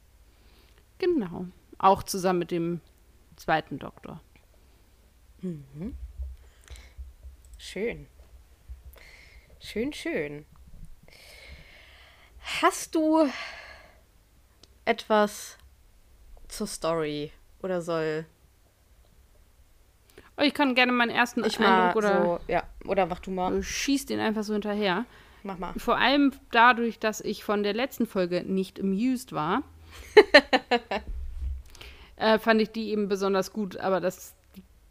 Genau. 1.00 1.47
Auch 1.81 2.03
zusammen 2.03 2.38
mit 2.38 2.51
dem 2.51 2.79
zweiten 3.38 3.79
Doktor. 3.79 4.21
Mhm. 5.41 5.95
Schön. 7.57 8.05
Schön, 9.59 9.91
schön. 9.91 10.45
Hast 12.61 12.93
du 12.93 13.27
etwas 14.85 15.57
zur 16.50 16.67
Story 16.67 17.31
oder 17.63 17.81
soll 17.81 18.25
Oh, 20.38 20.43
ich 20.43 20.53
kann 20.53 20.75
gerne 20.75 20.91
meinen 20.91 21.09
ersten 21.09 21.43
ich 21.43 21.59
Eindruck 21.59 21.95
oder 21.95 22.23
so, 22.23 22.39
ja 22.47 22.63
oder 22.85 23.07
mach 23.07 23.19
du 23.19 23.31
mal. 23.31 23.63
Schieß 23.63 24.05
den 24.05 24.19
einfach 24.19 24.43
so 24.43 24.53
hinterher. 24.53 25.05
Mach 25.41 25.57
mal. 25.57 25.73
Vor 25.77 25.97
allem 25.97 26.31
dadurch, 26.51 27.00
dass 27.00 27.21
ich 27.21 27.43
von 27.43 27.63
der 27.63 27.73
letzten 27.73 28.05
Folge 28.05 28.43
nicht 28.43 28.79
amused 28.79 29.33
war, 29.33 29.63
äh, 32.21 32.39
fand 32.39 32.61
ich 32.61 32.69
die 32.69 32.91
eben 32.91 33.07
besonders 33.07 33.51
gut. 33.51 33.77
Aber 33.77 33.99
das 33.99 34.35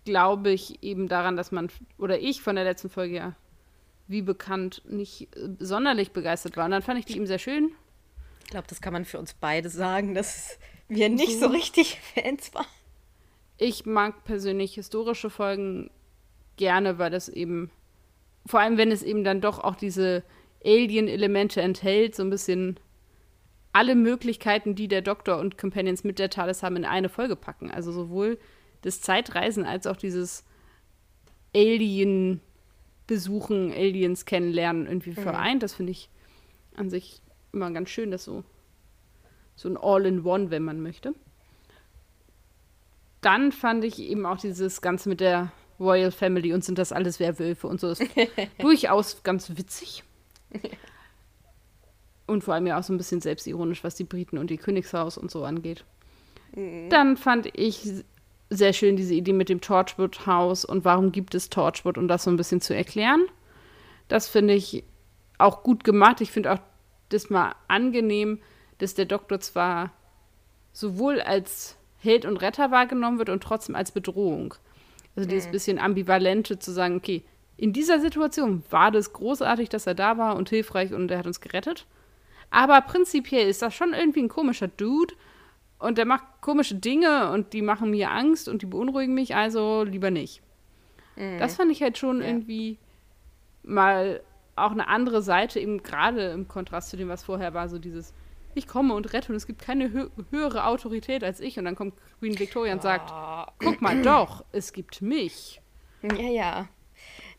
glaube 0.04 0.50
ich 0.50 0.82
eben 0.82 1.08
daran, 1.08 1.36
dass 1.36 1.52
man 1.52 1.70
oder 1.98 2.18
ich 2.18 2.42
von 2.42 2.56
der 2.56 2.64
letzten 2.64 2.90
Folge 2.90 3.16
ja 3.16 3.36
wie 4.08 4.22
bekannt 4.22 4.82
nicht 4.86 5.34
äh, 5.36 5.50
sonderlich 5.60 6.10
begeistert 6.10 6.56
war. 6.56 6.64
Und 6.64 6.72
dann 6.72 6.82
fand 6.82 6.98
ich 6.98 7.06
die 7.06 7.16
eben 7.16 7.26
sehr 7.26 7.38
schön. 7.38 7.70
Ich 8.42 8.50
glaube, 8.50 8.66
das 8.68 8.80
kann 8.80 8.92
man 8.92 9.04
für 9.04 9.18
uns 9.18 9.34
beide 9.34 9.68
sagen, 9.68 10.14
dass 10.14 10.58
wir 10.88 11.08
nicht 11.08 11.38
so, 11.38 11.46
so 11.46 11.52
richtig 11.52 12.00
Fans 12.14 12.52
waren. 12.52 12.66
Ich 13.56 13.86
mag 13.86 14.24
persönlich 14.24 14.74
historische 14.74 15.30
Folgen 15.30 15.90
gerne, 16.56 16.98
weil 16.98 17.10
das 17.10 17.28
eben, 17.28 17.70
vor 18.46 18.58
allem 18.58 18.78
wenn 18.78 18.90
es 18.90 19.02
eben 19.02 19.22
dann 19.22 19.40
doch 19.40 19.60
auch 19.60 19.76
diese 19.76 20.24
Alien-Elemente 20.64 21.60
enthält, 21.60 22.16
so 22.16 22.24
ein 22.24 22.30
bisschen 22.30 22.80
alle 23.72 23.94
Möglichkeiten, 23.94 24.74
die 24.74 24.88
der 24.88 25.02
Doktor 25.02 25.38
und 25.38 25.58
Companions 25.58 26.04
mit 26.04 26.18
der 26.18 26.30
TARDIS 26.30 26.62
haben, 26.62 26.76
in 26.76 26.84
eine 26.84 27.08
Folge 27.08 27.36
packen. 27.36 27.70
Also 27.70 27.92
sowohl 27.92 28.38
das 28.82 29.00
Zeitreisen 29.00 29.64
als 29.64 29.86
auch 29.86 29.96
dieses 29.96 30.44
Alien 31.54 32.40
besuchen, 33.06 33.72
Aliens 33.72 34.24
kennenlernen 34.24 34.86
irgendwie 34.86 35.10
mhm. 35.10 35.22
vereint. 35.22 35.62
Das 35.62 35.74
finde 35.74 35.92
ich 35.92 36.08
an 36.76 36.90
sich 36.90 37.20
immer 37.52 37.70
ganz 37.70 37.90
schön, 37.90 38.10
dass 38.10 38.24
so 38.24 38.44
so 39.56 39.68
ein 39.68 39.76
All-in-One, 39.76 40.50
wenn 40.50 40.62
man 40.62 40.80
möchte 40.80 41.14
dann 43.20 43.52
fand 43.52 43.84
ich 43.84 43.98
eben 43.98 44.26
auch 44.26 44.38
dieses 44.38 44.80
Ganze 44.80 45.08
mit 45.08 45.20
der 45.20 45.52
Royal 45.78 46.10
Family 46.10 46.52
und 46.52 46.64
sind 46.64 46.78
das 46.78 46.92
alles 46.92 47.20
Werwölfe 47.20 47.66
und 47.66 47.80
so 47.80 47.90
ist 47.90 48.02
durchaus 48.58 49.22
ganz 49.22 49.56
witzig. 49.56 50.04
Und 52.30 52.44
vor 52.44 52.54
allem 52.54 52.66
ja 52.68 52.78
auch 52.78 52.82
so 52.84 52.92
ein 52.92 52.96
bisschen 52.96 53.20
selbstironisch, 53.20 53.82
was 53.82 53.96
die 53.96 54.04
Briten 54.04 54.38
und 54.38 54.50
die 54.50 54.56
Königshaus 54.56 55.18
und 55.18 55.30
so 55.30 55.44
angeht. 55.44 55.84
Mhm. 56.54 56.88
Dann 56.88 57.16
fand 57.16 57.48
ich 57.58 58.04
sehr 58.50 58.72
schön 58.72 58.96
diese 58.96 59.14
Idee 59.14 59.32
mit 59.32 59.48
dem 59.48 59.60
Torchwood-Haus 59.60 60.64
und 60.64 60.84
warum 60.84 61.10
gibt 61.10 61.34
es 61.34 61.50
Torchwood 61.50 61.98
und 61.98 62.08
das 62.08 62.24
so 62.24 62.30
ein 62.30 62.36
bisschen 62.36 62.60
zu 62.60 62.74
erklären. 62.74 63.26
Das 64.08 64.28
finde 64.28 64.54
ich 64.54 64.84
auch 65.38 65.64
gut 65.64 65.82
gemacht. 65.82 66.20
Ich 66.20 66.30
finde 66.30 66.52
auch 66.52 66.58
das 67.08 67.30
mal 67.30 67.54
angenehm, 67.66 68.38
dass 68.78 68.94
der 68.94 69.06
Doktor 69.06 69.40
zwar 69.40 69.92
sowohl 70.72 71.20
als 71.20 71.76
Held 71.98 72.24
und 72.24 72.36
Retter 72.38 72.70
wahrgenommen 72.70 73.18
wird 73.18 73.28
und 73.28 73.42
trotzdem 73.42 73.74
als 73.74 73.90
Bedrohung. 73.90 74.54
Also 75.16 75.28
dieses 75.28 75.48
mhm. 75.48 75.52
bisschen 75.52 75.78
ambivalente 75.78 76.58
zu 76.60 76.70
sagen, 76.70 76.96
okay, 76.96 77.24
in 77.56 77.72
dieser 77.72 78.00
Situation 78.00 78.62
war 78.70 78.90
das 78.90 79.12
großartig, 79.12 79.68
dass 79.68 79.86
er 79.86 79.94
da 79.94 80.16
war 80.16 80.36
und 80.36 80.48
hilfreich 80.48 80.92
und 80.92 81.10
er 81.10 81.18
hat 81.18 81.26
uns 81.26 81.40
gerettet. 81.40 81.86
Aber 82.50 82.80
prinzipiell 82.80 83.48
ist 83.48 83.62
das 83.62 83.74
schon 83.74 83.92
irgendwie 83.92 84.22
ein 84.22 84.28
komischer 84.28 84.68
Dude 84.68 85.14
und 85.78 85.98
der 85.98 86.04
macht 86.04 86.24
komische 86.40 86.74
Dinge 86.74 87.30
und 87.30 87.52
die 87.52 87.62
machen 87.62 87.90
mir 87.90 88.10
Angst 88.10 88.48
und 88.48 88.62
die 88.62 88.66
beunruhigen 88.66 89.14
mich, 89.14 89.34
also 89.34 89.84
lieber 89.84 90.10
nicht. 90.10 90.42
Mhm. 91.16 91.38
Das 91.38 91.56
fand 91.56 91.70
ich 91.70 91.82
halt 91.82 91.96
schon 91.96 92.20
ja. 92.20 92.28
irgendwie 92.28 92.78
mal 93.62 94.22
auch 94.56 94.72
eine 94.72 94.88
andere 94.88 95.22
Seite, 95.22 95.60
eben 95.60 95.82
gerade 95.82 96.30
im 96.30 96.48
Kontrast 96.48 96.90
zu 96.90 96.96
dem, 96.96 97.08
was 97.08 97.24
vorher 97.24 97.54
war, 97.54 97.68
so 97.68 97.78
dieses, 97.78 98.12
ich 98.54 98.66
komme 98.66 98.94
und 98.94 99.12
rette 99.12 99.30
und 99.30 99.36
es 99.36 99.46
gibt 99.46 99.62
keine 99.62 99.92
hö 99.92 100.08
höhere 100.30 100.64
Autorität 100.66 101.24
als 101.24 101.40
ich. 101.40 101.58
Und 101.58 101.64
dann 101.64 101.76
kommt 101.76 101.94
Queen 102.18 102.38
Victoria 102.38 102.72
und 102.72 102.82
sagt, 102.82 103.10
oh. 103.12 103.50
guck 103.58 103.80
mal 103.80 104.02
doch, 104.02 104.44
es 104.52 104.72
gibt 104.72 105.02
mich. 105.02 105.60
Ja, 106.02 106.28
ja. 106.28 106.68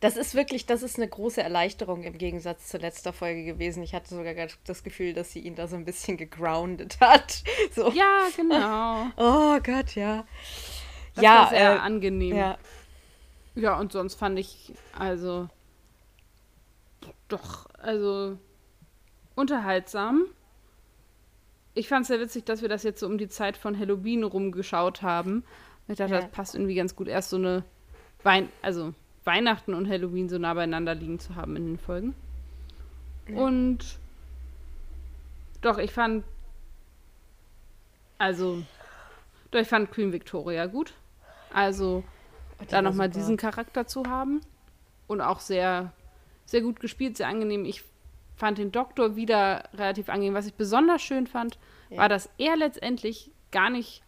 Das 0.02 0.18
ist 0.18 0.34
wirklich, 0.34 0.66
das 0.66 0.82
ist 0.82 0.98
eine 0.98 1.08
große 1.08 1.44
Erleichterung 1.44 2.02
im 2.02 2.18
Gegensatz 2.18 2.68
zur 2.68 2.80
letzten 2.80 3.14
Folge 3.14 3.46
gewesen. 3.46 3.84
Ich 3.84 3.94
hatte 3.94 4.10
sogar 4.10 4.34
das 4.66 4.84
Gefühl, 4.84 5.14
dass 5.14 5.32
sie 5.32 5.42
ihn 5.42 5.54
da 5.54 5.68
so 5.68 5.76
ein 5.76 5.86
bisschen 5.86 6.18
gegroundet 6.18 7.00
hat. 7.00 7.44
So. 7.72 7.90
Ja, 7.92 8.28
genau. 8.36 9.12
Oh 9.18 9.60
Gott, 9.64 9.96
ja. 9.96 10.26
Das 11.14 11.24
ja, 11.24 11.36
war 11.36 11.50
sehr 11.50 11.76
äh, 11.76 11.78
angenehm. 11.78 12.36
Ja. 12.36 12.58
ja, 13.54 13.80
und 13.80 13.92
sonst 13.92 14.16
fand 14.16 14.40
ich, 14.40 14.74
also, 14.98 15.48
doch, 17.28 17.68
also, 17.76 18.40
unterhaltsam. 19.36 20.26
Ich 21.76 21.88
fand 21.88 22.02
es 22.02 22.08
sehr 22.08 22.20
witzig, 22.20 22.46
dass 22.46 22.64
wir 22.64 22.70
das 22.70 22.82
jetzt 22.82 23.00
so 23.00 23.06
um 23.06 23.20
die 23.20 23.30
Zeit 23.30 23.56
von 23.56 23.78
Halloween 23.78 24.24
rumgeschaut 24.24 25.04
haben. 25.04 25.44
Ich 25.88 25.98
dachte, 25.98 26.16
ja. 26.16 26.22
das 26.22 26.32
passt 26.32 26.56
irgendwie 26.56 26.76
ganz 26.76 26.96
gut. 26.96 27.08
Erst 27.08 27.30
so 27.30 27.38
eine 27.38 27.64
Wein 28.24 28.50
also 28.64 28.94
Weihnachten 29.24 29.74
und 29.74 29.88
Halloween 29.88 30.30
so 30.30 30.38
nah 30.38 30.54
beieinander 30.54 30.96
liegen 30.96 31.20
zu 31.20 31.36
haben 31.36 31.56
in 31.56 31.66
den 31.66 31.78
Folgen. 31.78 32.16
Ja. 33.28 33.38
Und 33.38 34.00
doch, 35.62 35.78
ich 35.78 35.92
fand. 35.92 36.24
Also. 38.18 38.64
Doch, 39.52 39.60
ich 39.60 39.68
fand 39.68 39.92
Queen 39.92 40.12
Victoria 40.12 40.66
gut. 40.66 40.94
Also, 41.54 42.04
oh, 42.60 42.64
da 42.70 42.82
nochmal 42.82 43.10
diesen 43.10 43.38
Charakter 43.38 43.86
zu 43.86 44.06
haben. 44.06 44.42
Und 45.08 45.22
auch 45.22 45.40
sehr, 45.40 45.92
sehr 46.46 46.62
gut 46.62 46.80
gespielt, 46.80 47.18
sehr 47.18 47.28
angenehm. 47.28 47.66
Ich 47.66 47.84
fand 48.38 48.58
den 48.58 48.72
Doktor 48.72 49.16
wieder 49.16 49.70
relativ 49.74 50.10
angenehm. 50.10 50.34
Was 50.34 50.48
ich 50.48 50.54
besonders 50.54 51.02
schön 51.02 51.28
fand, 51.28 51.60
ja. 51.90 51.98
war, 51.98 52.10
dass 52.10 52.30
er 52.38 52.56
letztendlich 52.56 53.32
gar 53.52 53.70
nicht 53.70 54.04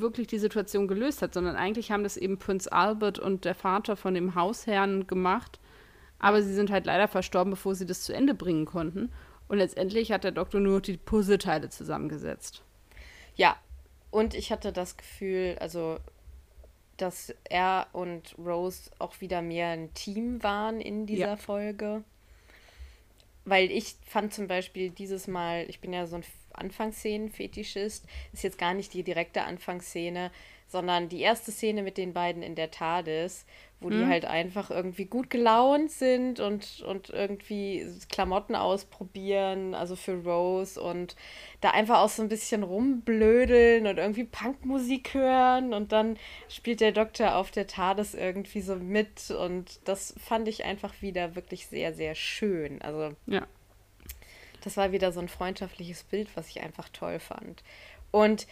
wirklich 0.00 0.26
die 0.26 0.38
Situation 0.38 0.88
gelöst 0.88 1.22
hat, 1.22 1.34
sondern 1.34 1.56
eigentlich 1.56 1.90
haben 1.90 2.02
das 2.02 2.16
eben 2.16 2.38
Prinz 2.38 2.66
Albert 2.66 3.18
und 3.18 3.44
der 3.44 3.54
Vater 3.54 3.96
von 3.96 4.14
dem 4.14 4.34
Hausherrn 4.34 5.06
gemacht. 5.06 5.60
Aber 6.18 6.42
sie 6.42 6.54
sind 6.54 6.70
halt 6.70 6.86
leider 6.86 7.08
verstorben, 7.08 7.50
bevor 7.50 7.74
sie 7.74 7.86
das 7.86 8.02
zu 8.02 8.14
Ende 8.14 8.34
bringen 8.34 8.64
konnten. 8.64 9.10
Und 9.48 9.58
letztendlich 9.58 10.12
hat 10.12 10.24
der 10.24 10.30
Doktor 10.32 10.60
nur 10.60 10.80
die 10.80 10.96
Puzzleteile 10.96 11.68
zusammengesetzt. 11.68 12.62
Ja, 13.34 13.56
und 14.10 14.34
ich 14.34 14.52
hatte 14.52 14.72
das 14.72 14.96
Gefühl, 14.96 15.56
also, 15.58 15.98
dass 16.96 17.34
er 17.44 17.88
und 17.92 18.36
Rose 18.38 18.90
auch 18.98 19.20
wieder 19.20 19.42
mehr 19.42 19.68
ein 19.68 19.92
Team 19.94 20.42
waren 20.42 20.80
in 20.80 21.06
dieser 21.06 21.28
ja. 21.28 21.36
Folge. 21.36 22.04
Weil 23.44 23.70
ich 23.70 23.96
fand 24.06 24.32
zum 24.32 24.46
Beispiel 24.46 24.90
dieses 24.90 25.26
Mal, 25.26 25.64
ich 25.68 25.80
bin 25.80 25.92
ja 25.92 26.06
so 26.06 26.16
ein 26.16 26.22
Anfangsszenen-Fetischist. 26.54 28.06
Ist 28.32 28.44
jetzt 28.44 28.58
gar 28.58 28.74
nicht 28.74 28.94
die 28.94 29.02
direkte 29.02 29.42
Anfangsszene, 29.42 30.30
sondern 30.72 31.08
die 31.08 31.20
erste 31.20 31.52
Szene 31.52 31.82
mit 31.82 31.98
den 31.98 32.14
beiden 32.14 32.42
in 32.42 32.54
der 32.54 32.70
TARDIS, 32.70 33.44
wo 33.80 33.90
mhm. 33.90 33.92
die 33.92 34.06
halt 34.06 34.24
einfach 34.24 34.70
irgendwie 34.70 35.04
gut 35.04 35.28
gelaunt 35.28 35.90
sind 35.90 36.40
und, 36.40 36.82
und 36.86 37.10
irgendwie 37.10 37.86
Klamotten 38.08 38.56
ausprobieren, 38.56 39.74
also 39.74 39.94
für 39.96 40.14
Rose 40.24 40.80
und 40.80 41.14
da 41.60 41.70
einfach 41.70 41.98
auch 41.98 42.08
so 42.08 42.22
ein 42.22 42.30
bisschen 42.30 42.62
rumblödeln 42.62 43.86
und 43.86 43.98
irgendwie 43.98 44.24
Punkmusik 44.24 45.12
hören 45.14 45.74
und 45.74 45.92
dann 45.92 46.16
spielt 46.48 46.80
der 46.80 46.92
Doktor 46.92 47.36
auf 47.36 47.50
der 47.50 47.66
TARDIS 47.66 48.14
irgendwie 48.14 48.62
so 48.62 48.76
mit 48.76 49.30
und 49.30 49.80
das 49.84 50.14
fand 50.18 50.48
ich 50.48 50.64
einfach 50.64 50.94
wieder 51.02 51.34
wirklich 51.36 51.66
sehr, 51.66 51.92
sehr 51.92 52.14
schön. 52.14 52.80
Also 52.80 53.14
ja 53.26 53.46
das 54.64 54.76
war 54.76 54.92
wieder 54.92 55.12
so 55.12 55.20
ein 55.20 55.28
freundschaftliches 55.28 56.04
Bild, 56.04 56.28
was 56.34 56.48
ich 56.48 56.60
einfach 56.62 56.88
toll 56.88 57.18
fand. 57.18 57.62
Und 58.10 58.46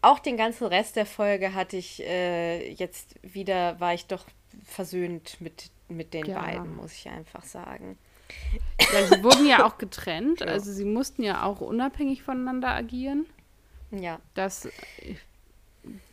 auch 0.00 0.18
den 0.18 0.36
ganzen 0.36 0.66
Rest 0.66 0.96
der 0.96 1.06
Folge 1.06 1.54
hatte 1.54 1.76
ich 1.76 2.02
äh, 2.02 2.72
jetzt 2.72 3.14
wieder, 3.22 3.78
war 3.80 3.94
ich 3.94 4.06
doch 4.06 4.24
versöhnt 4.64 5.40
mit, 5.40 5.70
mit 5.88 6.12
den 6.12 6.26
ja. 6.26 6.40
beiden, 6.40 6.76
muss 6.76 6.92
ich 6.92 7.08
einfach 7.08 7.44
sagen. 7.44 7.96
Ja, 8.92 9.06
sie 9.06 9.22
wurden 9.22 9.46
ja 9.46 9.64
auch 9.64 9.78
getrennt, 9.78 10.40
ja. 10.40 10.46
also 10.46 10.72
sie 10.72 10.84
mussten 10.84 11.22
ja 11.22 11.44
auch 11.44 11.60
unabhängig 11.60 12.22
voneinander 12.22 12.68
agieren. 12.68 13.26
Ja. 13.92 14.20
Das 14.34 14.68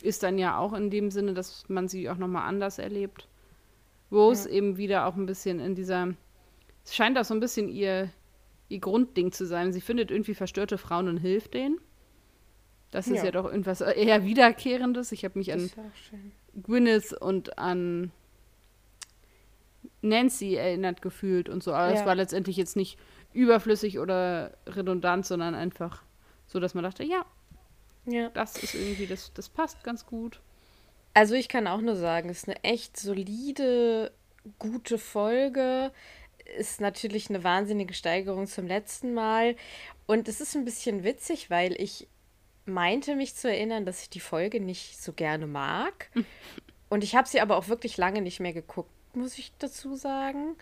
ist 0.02 0.22
dann 0.22 0.38
ja 0.38 0.58
auch 0.58 0.72
in 0.72 0.90
dem 0.90 1.10
Sinne, 1.10 1.34
dass 1.34 1.68
man 1.68 1.88
sie 1.88 2.08
auch 2.08 2.16
nochmal 2.16 2.48
anders 2.48 2.78
erlebt. 2.78 3.26
Wo 4.10 4.32
es 4.32 4.44
eben 4.44 4.76
wieder 4.76 5.06
auch 5.06 5.14
ein 5.14 5.26
bisschen 5.26 5.60
in 5.60 5.76
dieser, 5.76 6.14
es 6.84 6.96
scheint 6.96 7.16
auch 7.16 7.24
so 7.24 7.32
ein 7.32 7.38
bisschen 7.38 7.68
ihr, 7.68 8.10
ihr 8.70 8.80
Grundding 8.80 9.32
zu 9.32 9.44
sein. 9.46 9.72
Sie 9.72 9.80
findet 9.80 10.10
irgendwie 10.10 10.34
verstörte 10.34 10.78
Frauen 10.78 11.08
und 11.08 11.18
hilft 11.18 11.54
denen. 11.54 11.78
Das 12.90 13.06
ist 13.06 13.18
ja, 13.18 13.26
ja 13.26 13.30
doch 13.30 13.44
irgendwas 13.44 13.80
eher 13.82 14.24
Wiederkehrendes. 14.24 15.12
Ich 15.12 15.24
habe 15.24 15.38
mich 15.38 15.52
an 15.52 15.70
Gwyneth 16.62 17.12
und 17.12 17.58
an 17.58 18.10
Nancy 20.02 20.54
erinnert 20.54 21.02
gefühlt 21.02 21.48
und 21.48 21.62
so. 21.62 21.72
Aber 21.72 21.92
es 21.92 22.04
war 22.04 22.14
letztendlich 22.14 22.56
jetzt 22.56 22.76
nicht 22.76 22.98
überflüssig 23.32 23.98
oder 23.98 24.56
redundant, 24.66 25.26
sondern 25.26 25.54
einfach 25.54 26.02
so, 26.46 26.58
dass 26.58 26.74
man 26.74 26.82
dachte, 26.82 27.04
ja, 27.04 27.24
ja. 28.06 28.28
das 28.30 28.60
ist 28.60 28.74
irgendwie, 28.74 29.06
das, 29.06 29.32
das 29.34 29.48
passt 29.48 29.84
ganz 29.84 30.06
gut. 30.06 30.40
Also 31.14 31.34
ich 31.34 31.48
kann 31.48 31.66
auch 31.66 31.80
nur 31.80 31.96
sagen, 31.96 32.28
es 32.28 32.38
ist 32.38 32.48
eine 32.48 32.62
echt 32.64 32.98
solide, 32.98 34.12
gute 34.58 34.98
Folge 34.98 35.92
ist 36.56 36.80
natürlich 36.80 37.28
eine 37.30 37.44
wahnsinnige 37.44 37.94
Steigerung 37.94 38.46
zum 38.46 38.66
letzten 38.66 39.14
Mal. 39.14 39.56
Und 40.06 40.28
es 40.28 40.40
ist 40.40 40.54
ein 40.56 40.64
bisschen 40.64 41.04
witzig, 41.04 41.50
weil 41.50 41.80
ich 41.80 42.08
meinte 42.64 43.16
mich 43.16 43.34
zu 43.34 43.48
erinnern, 43.48 43.84
dass 43.84 44.02
ich 44.02 44.10
die 44.10 44.20
Folge 44.20 44.60
nicht 44.60 45.00
so 45.00 45.12
gerne 45.12 45.46
mag. 45.46 46.10
Und 46.88 47.04
ich 47.04 47.14
habe 47.14 47.28
sie 47.28 47.40
aber 47.40 47.56
auch 47.56 47.68
wirklich 47.68 47.96
lange 47.96 48.20
nicht 48.20 48.40
mehr 48.40 48.52
geguckt, 48.52 48.90
muss 49.14 49.38
ich 49.38 49.52
dazu 49.58 49.94
sagen. 49.94 50.56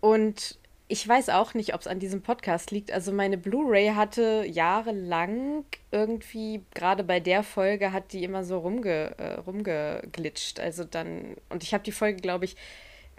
Und 0.00 0.58
ich 0.86 1.06
weiß 1.06 1.28
auch 1.28 1.52
nicht, 1.52 1.74
ob 1.74 1.82
es 1.82 1.86
an 1.86 1.98
diesem 1.98 2.22
Podcast 2.22 2.70
liegt. 2.70 2.92
Also 2.92 3.12
meine 3.12 3.36
Blu-ray 3.36 3.90
hatte 3.90 4.44
jahrelang 4.46 5.64
irgendwie, 5.90 6.62
gerade 6.74 7.04
bei 7.04 7.20
der 7.20 7.42
Folge, 7.42 7.92
hat 7.92 8.12
die 8.12 8.24
immer 8.24 8.42
so 8.42 8.58
rumge, 8.58 9.14
äh, 9.18 9.34
rumgeglitscht. 9.34 10.60
Also 10.60 10.84
dann, 10.84 11.36
und 11.50 11.62
ich 11.62 11.74
habe 11.74 11.84
die 11.84 11.92
Folge, 11.92 12.22
glaube 12.22 12.46
ich, 12.46 12.56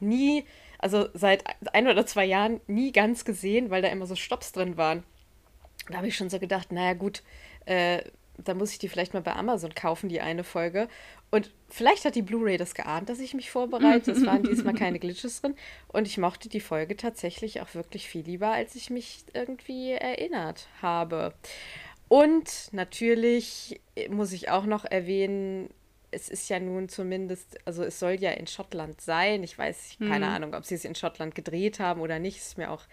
nie, 0.01 0.45
also 0.77 1.09
seit 1.13 1.43
ein 1.73 1.87
oder 1.87 2.05
zwei 2.05 2.25
Jahren 2.25 2.61
nie 2.67 2.91
ganz 2.91 3.25
gesehen, 3.25 3.69
weil 3.69 3.81
da 3.81 3.89
immer 3.89 4.05
so 4.05 4.15
Stops 4.15 4.51
drin 4.51 4.77
waren. 4.77 5.03
Da 5.89 5.97
habe 5.97 6.07
ich 6.07 6.15
schon 6.15 6.29
so 6.29 6.39
gedacht, 6.39 6.71
naja 6.71 6.93
gut, 6.93 7.23
äh, 7.65 8.01
da 8.43 8.53
muss 8.53 8.71
ich 8.71 8.79
die 8.79 8.87
vielleicht 8.87 9.13
mal 9.13 9.21
bei 9.21 9.35
Amazon 9.35 9.73
kaufen, 9.73 10.09
die 10.09 10.21
eine 10.21 10.43
Folge. 10.43 10.87
Und 11.31 11.51
vielleicht 11.67 12.05
hat 12.05 12.15
die 12.15 12.21
Blu-ray 12.21 12.57
das 12.57 12.73
geahnt, 12.73 13.09
dass 13.09 13.19
ich 13.19 13.33
mich 13.33 13.51
vorbereite. 13.51 14.11
Es 14.11 14.25
waren 14.25 14.43
diesmal 14.43 14.73
keine 14.73 14.99
Glitches 14.99 15.41
drin. 15.41 15.55
Und 15.87 16.07
ich 16.07 16.17
mochte 16.17 16.49
die 16.49 16.59
Folge 16.59 16.95
tatsächlich 16.95 17.61
auch 17.61 17.75
wirklich 17.75 18.07
viel 18.07 18.25
lieber, 18.25 18.51
als 18.51 18.75
ich 18.75 18.89
mich 18.89 19.25
irgendwie 19.33 19.91
erinnert 19.91 20.67
habe. 20.81 21.33
Und 22.07 22.69
natürlich 22.71 23.79
muss 24.09 24.31
ich 24.31 24.49
auch 24.49 24.65
noch 24.65 24.85
erwähnen, 24.85 25.69
es 26.11 26.29
ist 26.29 26.49
ja 26.49 26.59
nun 26.59 26.89
zumindest, 26.89 27.57
also 27.65 27.83
es 27.83 27.99
soll 27.99 28.13
ja 28.13 28.31
in 28.31 28.47
Schottland 28.47 29.01
sein. 29.01 29.43
Ich 29.43 29.57
weiß, 29.57 29.91
ich, 29.91 29.99
keine 29.99 30.27
hm. 30.27 30.33
Ahnung, 30.33 30.53
ob 30.55 30.65
sie 30.65 30.75
es 30.75 30.85
in 30.85 30.95
Schottland 30.95 31.35
gedreht 31.35 31.79
haben 31.79 32.01
oder 32.01 32.19
nicht. 32.19 32.37
Ist 32.37 32.57
mir 32.57 32.71
auch 32.71 32.83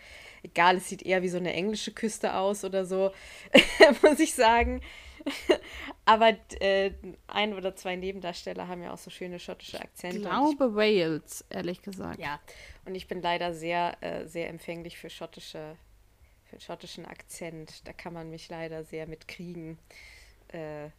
egal. 0.42 0.76
Es 0.76 0.88
sieht 0.88 1.02
eher 1.02 1.22
wie 1.22 1.28
so 1.28 1.38
eine 1.38 1.52
englische 1.52 1.92
Küste 1.92 2.34
aus 2.34 2.64
oder 2.64 2.84
so, 2.84 3.12
muss 4.02 4.20
ich 4.20 4.34
sagen. 4.34 4.80
Aber 6.04 6.36
äh, 6.60 6.92
ein 7.26 7.54
oder 7.54 7.74
zwei 7.74 7.96
Nebendarsteller 7.96 8.68
haben 8.68 8.82
ja 8.82 8.92
auch 8.92 8.98
so 8.98 9.10
schöne 9.10 9.38
schottische 9.38 9.80
Akzente. 9.80 10.18
Ich 10.18 10.22
glaube 10.22 10.66
ich, 10.68 10.74
Wales, 10.74 11.44
ehrlich 11.50 11.82
gesagt. 11.82 12.20
Ja, 12.20 12.40
und 12.84 12.94
ich 12.94 13.08
bin 13.08 13.22
leider 13.22 13.54
sehr, 13.54 13.96
äh, 14.02 14.26
sehr 14.26 14.48
empfänglich 14.48 14.98
für 14.98 15.10
schottische, 15.10 15.76
für 16.44 16.60
schottischen 16.60 17.06
Akzent. 17.06 17.86
Da 17.88 17.92
kann 17.92 18.12
man 18.12 18.30
mich 18.30 18.48
leider 18.48 18.84
sehr 18.84 19.06
mitkriegen. 19.06 19.78
Äh, 20.48 20.90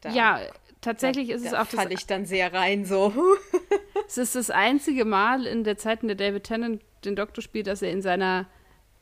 Da, 0.00 0.10
ja, 0.10 0.40
tatsächlich 0.80 1.28
da, 1.28 1.34
ist 1.34 1.44
es 1.44 1.50
da 1.50 1.62
auch 1.62 1.66
das 1.66 1.74
falle 1.74 1.94
ich 1.94 2.06
dann 2.06 2.26
sehr 2.26 2.52
rein 2.52 2.84
so. 2.84 3.12
Es 4.06 4.18
ist 4.18 4.34
das 4.34 4.50
einzige 4.50 5.04
Mal 5.04 5.46
in 5.46 5.62
der 5.62 5.78
Zeit, 5.78 6.02
in 6.02 6.08
der 6.08 6.16
David 6.16 6.42
Tennant 6.42 6.82
den 7.04 7.14
Doktor 7.14 7.42
spielt, 7.42 7.68
dass 7.68 7.80
er 7.80 7.92
in 7.92 8.02
seiner 8.02 8.46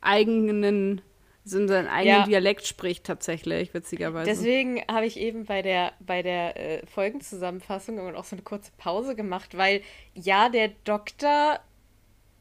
eigenen, 0.02 1.00
also 1.46 1.58
in 1.58 1.66
seinem 1.68 1.88
eigenen 1.88 2.18
Ja. 2.18 2.26
Dialekt 2.26 2.66
spricht, 2.66 3.04
tatsächlich, 3.04 3.72
witzigerweise. 3.72 4.30
Deswegen 4.30 4.82
habe 4.86 5.06
ich 5.06 5.18
eben 5.18 5.46
bei 5.46 5.62
der, 5.62 5.92
bei 6.00 6.22
der 6.22 6.56
äh, 6.82 6.86
Folgenzusammenfassung 6.86 7.98
und 7.98 8.16
auch 8.16 8.24
so 8.24 8.36
eine 8.36 8.42
kurze 8.42 8.70
Pause 8.76 9.14
gemacht, 9.14 9.56
weil 9.56 9.80
ja, 10.12 10.50
der 10.50 10.68
Doktor 10.84 11.60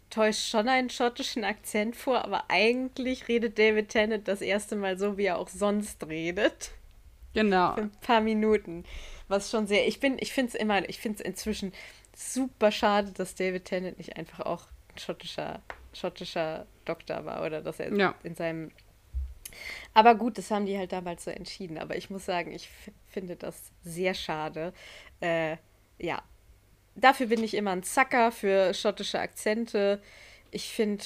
täuscht 0.09 0.49
schon 0.49 0.67
einen 0.67 0.89
schottischen 0.89 1.43
Akzent 1.43 1.95
vor, 1.95 2.23
aber 2.23 2.45
eigentlich 2.49 3.27
redet 3.27 3.57
David 3.57 3.89
Tennant 3.89 4.27
das 4.27 4.41
erste 4.41 4.75
Mal 4.75 4.97
so, 4.97 5.17
wie 5.17 5.25
er 5.25 5.37
auch 5.37 5.49
sonst 5.49 6.05
redet. 6.07 6.71
Genau. 7.33 7.73
Für 7.75 7.81
ein 7.81 7.91
paar 8.01 8.21
Minuten. 8.21 8.83
Was 9.27 9.51
schon 9.51 9.67
sehr. 9.67 9.87
Ich 9.87 9.99
bin, 9.99 10.17
ich 10.19 10.31
finde 10.33 10.49
es 10.49 10.55
immer, 10.55 10.87
ich 10.87 10.99
finde 10.99 11.19
es 11.19 11.25
inzwischen 11.25 11.73
super 12.15 12.71
schade, 12.71 13.11
dass 13.11 13.35
David 13.35 13.65
Tennant 13.65 13.97
nicht 13.97 14.15
einfach 14.17 14.45
auch 14.45 14.63
ein 14.93 14.97
schottischer, 14.99 15.61
schottischer 15.93 16.65
Doktor 16.85 17.25
war 17.25 17.45
oder 17.45 17.61
dass 17.61 17.79
er 17.79 17.93
Ja. 17.93 18.15
in 18.23 18.35
seinem. 18.35 18.71
Aber 19.93 20.15
gut, 20.15 20.37
das 20.37 20.51
haben 20.51 20.65
die 20.65 20.77
halt 20.77 20.91
damals 20.91 21.23
so 21.23 21.31
entschieden. 21.31 21.77
Aber 21.77 21.95
ich 21.95 22.09
muss 22.09 22.25
sagen, 22.25 22.51
ich 22.51 22.69
finde 23.07 23.35
das 23.35 23.71
sehr 23.83 24.13
schade. 24.13 24.73
Äh, 25.21 25.57
ja. 25.99 26.21
Dafür 26.95 27.27
bin 27.27 27.43
ich 27.43 27.53
immer 27.53 27.71
ein 27.71 27.83
Zacker 27.83 28.31
für 28.31 28.73
schottische 28.73 29.19
Akzente. 29.19 30.01
Ich 30.51 30.69
finde 30.69 31.03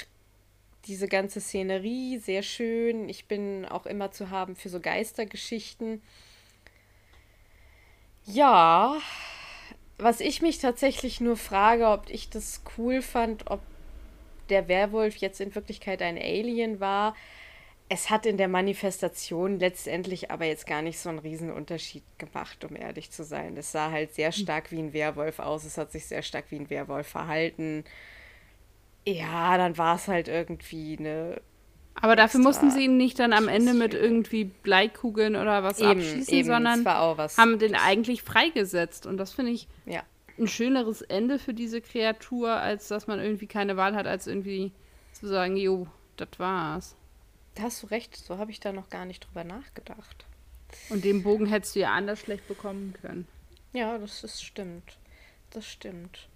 diese 0.87 1.07
ganze 1.07 1.41
Szenerie 1.41 2.17
sehr 2.17 2.43
schön. 2.43 3.09
Ich 3.09 3.25
bin 3.25 3.65
auch 3.65 3.85
immer 3.85 4.11
zu 4.11 4.29
haben 4.29 4.55
für 4.55 4.69
so 4.69 4.79
Geistergeschichten. 4.79 6.01
Ja, 8.25 8.97
was 9.97 10.19
ich 10.19 10.41
mich 10.41 10.59
tatsächlich 10.59 11.21
nur 11.21 11.37
frage, 11.37 11.87
ob 11.87 12.09
ich 12.09 12.29
das 12.29 12.63
cool 12.77 13.01
fand, 13.01 13.49
ob 13.49 13.61
der 14.49 14.67
Werwolf 14.67 15.17
jetzt 15.17 15.39
in 15.41 15.53
Wirklichkeit 15.55 16.01
ein 16.01 16.17
Alien 16.17 16.79
war. 16.79 17.15
Es 17.87 18.09
hat 18.09 18.25
in 18.25 18.37
der 18.37 18.47
Manifestation 18.47 19.59
letztendlich 19.59 20.31
aber 20.31 20.45
jetzt 20.45 20.65
gar 20.65 20.81
nicht 20.81 20.97
so 20.97 21.09
einen 21.09 21.19
riesen 21.19 21.51
Unterschied 21.51 22.03
gemacht, 22.17 22.63
um 22.63 22.75
ehrlich 22.75 23.11
zu 23.11 23.23
sein. 23.23 23.57
Es 23.57 23.71
sah 23.71 23.91
halt 23.91 24.13
sehr 24.13 24.31
stark 24.31 24.71
wie 24.71 24.79
ein 24.79 24.93
Werwolf 24.93 25.39
aus, 25.39 25.65
es 25.65 25.77
hat 25.77 25.91
sich 25.91 26.05
sehr 26.05 26.23
stark 26.23 26.45
wie 26.49 26.57
ein 26.57 26.69
Werwolf 26.69 27.07
verhalten. 27.07 27.83
Ja, 29.05 29.57
dann 29.57 29.77
war 29.77 29.95
es 29.95 30.07
halt 30.07 30.27
irgendwie 30.27 30.97
eine 30.99 31.41
Aber 31.95 32.15
dafür 32.15 32.39
mussten 32.39 32.71
sie 32.71 32.85
ihn 32.85 32.97
nicht 32.97 33.19
dann 33.19 33.33
am 33.33 33.47
Ende 33.47 33.73
mit 33.73 33.93
irgendwie 33.93 34.45
Bleikugeln 34.45 35.35
oder 35.35 35.63
was 35.63 35.79
eben, 35.79 35.99
abschießen, 35.99 36.33
eben, 36.33 36.47
sondern 36.47 36.85
haben 36.85 37.59
den 37.59 37.75
eigentlich 37.75 38.23
freigesetzt. 38.23 39.05
Und 39.05 39.17
das 39.17 39.33
finde 39.33 39.51
ich 39.51 39.67
ja. 39.85 40.03
ein 40.37 40.47
schöneres 40.47 41.01
Ende 41.01 41.39
für 41.39 41.53
diese 41.53 41.81
Kreatur, 41.81 42.51
als 42.51 42.87
dass 42.87 43.07
man 43.07 43.19
irgendwie 43.19 43.47
keine 43.47 43.75
Wahl 43.77 43.95
hat, 43.95 44.05
als 44.05 44.27
irgendwie 44.27 44.71
zu 45.13 45.27
sagen, 45.27 45.57
jo, 45.57 45.87
das 46.17 46.29
war's. 46.37 46.95
Da 47.55 47.63
hast 47.63 47.83
du 47.83 47.87
recht, 47.87 48.15
so 48.15 48.37
habe 48.37 48.51
ich 48.51 48.59
da 48.59 48.71
noch 48.71 48.89
gar 48.89 49.05
nicht 49.05 49.25
drüber 49.27 49.43
nachgedacht. 49.43 50.25
Und 50.89 51.03
den 51.03 51.23
Bogen 51.23 51.47
hättest 51.47 51.75
du 51.75 51.81
ja 51.81 51.91
anders 51.91 52.19
schlecht 52.19 52.47
bekommen 52.47 52.93
können. 53.01 53.27
Ja, 53.73 53.97
das 53.97 54.23
ist 54.23 54.43
stimmt. 54.43 54.97
Das 55.51 55.67
stimmt. 55.67 56.27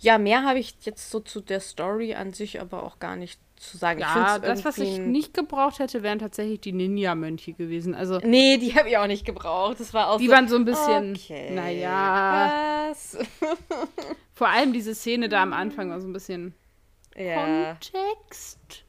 Ja, 0.00 0.18
mehr 0.18 0.44
habe 0.44 0.58
ich 0.58 0.74
jetzt 0.82 1.10
so 1.10 1.20
zu 1.20 1.40
der 1.40 1.60
Story 1.60 2.14
an 2.14 2.32
sich 2.32 2.60
aber 2.60 2.82
auch 2.82 2.98
gar 2.98 3.16
nicht 3.16 3.40
zu 3.62 3.76
sagen. 3.76 4.00
Ich 4.00 4.04
Ja, 4.04 4.38
das, 4.38 4.64
was 4.64 4.78
ich 4.78 4.98
nicht 4.98 5.34
gebraucht 5.34 5.78
hätte, 5.78 6.02
wären 6.02 6.18
tatsächlich 6.18 6.60
die 6.60 6.72
Ninja-Mönche 6.72 7.52
gewesen. 7.52 7.94
Also, 7.94 8.18
Nee, 8.18 8.58
die 8.58 8.74
habe 8.74 8.88
ich 8.88 8.98
auch 8.98 9.06
nicht 9.06 9.24
gebraucht. 9.24 9.80
Das 9.80 9.94
war 9.94 10.10
auch 10.10 10.18
die 10.18 10.26
so, 10.26 10.32
waren 10.32 10.48
so 10.48 10.56
ein 10.56 10.64
bisschen, 10.64 11.14
okay, 11.14 11.54
naja, 11.54 12.88
Was? 12.90 13.18
vor 14.34 14.48
allem 14.48 14.72
diese 14.72 14.94
Szene 14.94 15.28
da 15.28 15.42
am 15.42 15.52
Anfang 15.52 15.90
war 15.90 16.00
so 16.00 16.08
ein 16.08 16.12
bisschen 16.12 16.54
ja. 17.16 17.76
Kontext. 17.80 18.84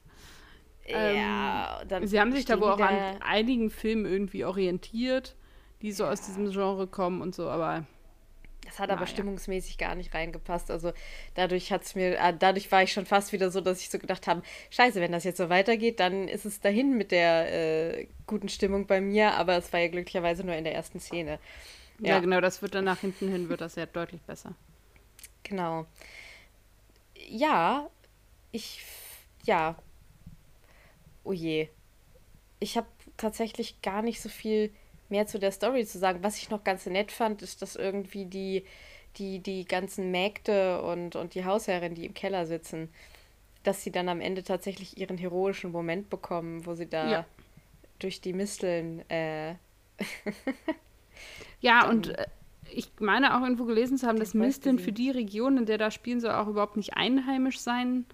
ja. 0.87 1.81
dann 1.87 2.07
Sie 2.07 2.19
haben 2.19 2.31
sich 2.31 2.45
da 2.45 2.59
wohl 2.59 2.71
auch 2.71 2.79
an 2.79 3.21
einigen 3.21 3.69
Filmen 3.69 4.05
irgendwie 4.05 4.45
orientiert, 4.45 5.35
die 5.81 5.91
so 5.91 6.05
aus 6.05 6.21
diesem 6.21 6.49
Genre 6.51 6.87
kommen 6.87 7.21
und 7.21 7.35
so, 7.35 7.49
aber 7.49 7.85
Das 8.73 8.79
hat 8.79 8.89
aber 8.89 9.01
Naja. 9.01 9.11
stimmungsmäßig 9.13 9.77
gar 9.77 9.93
nicht 9.93 10.15
reingepasst. 10.15 10.71
Also 10.71 10.93
dadurch 11.35 11.71
hat's 11.71 11.93
mir, 11.93 12.17
äh, 12.17 12.33
dadurch 12.37 12.71
war 12.71 12.81
ich 12.81 12.91
schon 12.91 13.05
fast 13.05 13.31
wieder 13.31 13.51
so, 13.51 13.61
dass 13.61 13.81
ich 13.81 13.91
so 13.91 13.99
gedacht 13.99 14.25
habe, 14.25 14.41
scheiße, 14.71 14.99
wenn 14.99 15.11
das 15.11 15.25
jetzt 15.25 15.37
so 15.37 15.47
weitergeht, 15.49 15.99
dann 15.99 16.27
ist 16.27 16.43
es 16.45 16.59
dahin 16.59 16.97
mit 16.97 17.11
der 17.11 17.99
äh, 17.99 18.07
guten 18.25 18.49
Stimmung 18.49 18.87
bei 18.87 18.99
mir. 18.99 19.33
Aber 19.35 19.57
es 19.57 19.71
war 19.71 19.79
ja 19.79 19.89
glücklicherweise 19.89 20.43
nur 20.43 20.55
in 20.55 20.63
der 20.63 20.73
ersten 20.73 20.99
Szene. 20.99 21.37
ja. 21.99 22.15
Ja. 22.15 22.19
genau, 22.19 22.41
das 22.41 22.63
wird 22.63 22.73
dann 22.73 22.85
nach 22.85 23.01
hinten 23.01 23.29
hin, 23.31 23.47
wird 23.47 23.61
das 23.61 23.75
ja 23.75 23.85
deutlich 23.85 24.21
besser. 24.23 24.55
Genau. 25.43 25.85
Ja, 27.29 27.87
ich, 28.51 28.83
ja. 29.45 29.75
Oh 31.23 31.31
je. 31.31 31.69
Ich 32.59 32.75
habe 32.75 32.87
tatsächlich 33.17 33.83
gar 33.83 34.01
nicht 34.01 34.19
so 34.19 34.29
viel 34.29 34.73
mehr 35.13 35.27
zu 35.27 35.39
der 35.39 35.53
Story 35.53 35.85
zu 35.85 35.99
sagen. 35.99 36.19
Was 36.23 36.37
ich 36.39 36.49
noch 36.51 36.65
ganz 36.65 36.85
nett 36.87 37.11
fand, 37.13 37.41
ist, 37.43 37.61
dass 37.61 37.77
irgendwie 37.77 38.25
die, 38.25 38.65
die, 39.17 39.39
die 39.39 39.65
ganzen 39.65 40.11
Mägde 40.11 40.81
und, 40.83 41.15
und 41.15 41.35
die 41.35 41.45
Hausherrin, 41.45 41.95
die 41.95 42.05
im 42.07 42.15
Keller 42.15 42.45
sitzen, 42.47 42.89
dass 43.63 43.83
sie 43.83 43.91
dann 43.91 44.09
am 44.09 44.21
Ende 44.21 44.43
tatsächlich 44.43 44.97
ihren 44.97 45.17
heroischen 45.19 45.71
Moment 45.71 46.09
bekommen, 46.09 46.65
wo 46.65 46.75
sie 46.75 46.87
da 46.89 47.05
Ja. 47.09 47.25
durch 47.99 48.21
die 48.21 48.33
Misteln 48.33 49.09
äh, 49.09 49.55
Ja, 51.61 51.89
und 51.89 52.09
äh, 52.09 52.25
ich 52.71 52.89
meine 52.99 53.37
auch 53.37 53.41
irgendwo 53.43 53.65
gelesen 53.65 53.97
zu 53.97 54.07
haben, 54.07 54.19
dass 54.19 54.33
Misteln 54.33 54.79
für 54.79 54.91
die 54.91 55.11
Region, 55.11 55.57
in 55.57 55.65
der 55.65 55.77
da 55.77 55.91
spielen 55.91 56.19
soll, 56.19 56.31
auch 56.31 56.47
überhaupt 56.47 56.77
nicht 56.77 56.95
einheimisch 56.95 57.59
sein 57.59 58.05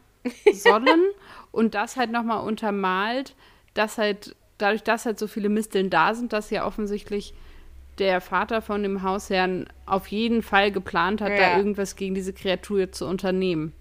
sollen. 0.50 1.02
und 1.52 1.76
das 1.76 1.98
halt 1.98 2.12
nochmal 2.12 2.46
untermalt, 2.46 3.36
dass 3.74 3.98
halt, 3.98 4.36
dadurch, 4.60 4.84
dass 4.84 5.06
halt 5.06 5.18
so 5.18 5.26
viele 5.28 5.50
Misteln 5.50 5.90
da 5.90 6.14
sind, 6.14 6.32
dass 6.34 6.50
ja 6.52 6.66
offensichtlich 6.66 7.34
der 7.98 8.22
Vater 8.22 8.62
von 8.62 8.84
dem 8.84 9.04
Hausherrn 9.04 9.68
auf 9.86 10.08
jeden 10.08 10.42
Fall 10.42 10.72
geplant 10.72 11.20
hat, 11.22 11.32
da 11.32 11.36
Ja. 11.54 11.58
irgendwas 11.58 11.96
gegen 11.96 12.16
diese 12.16 12.32
Kreatur 12.34 12.92
zu 12.92 13.06
unternehmen. 13.08 13.74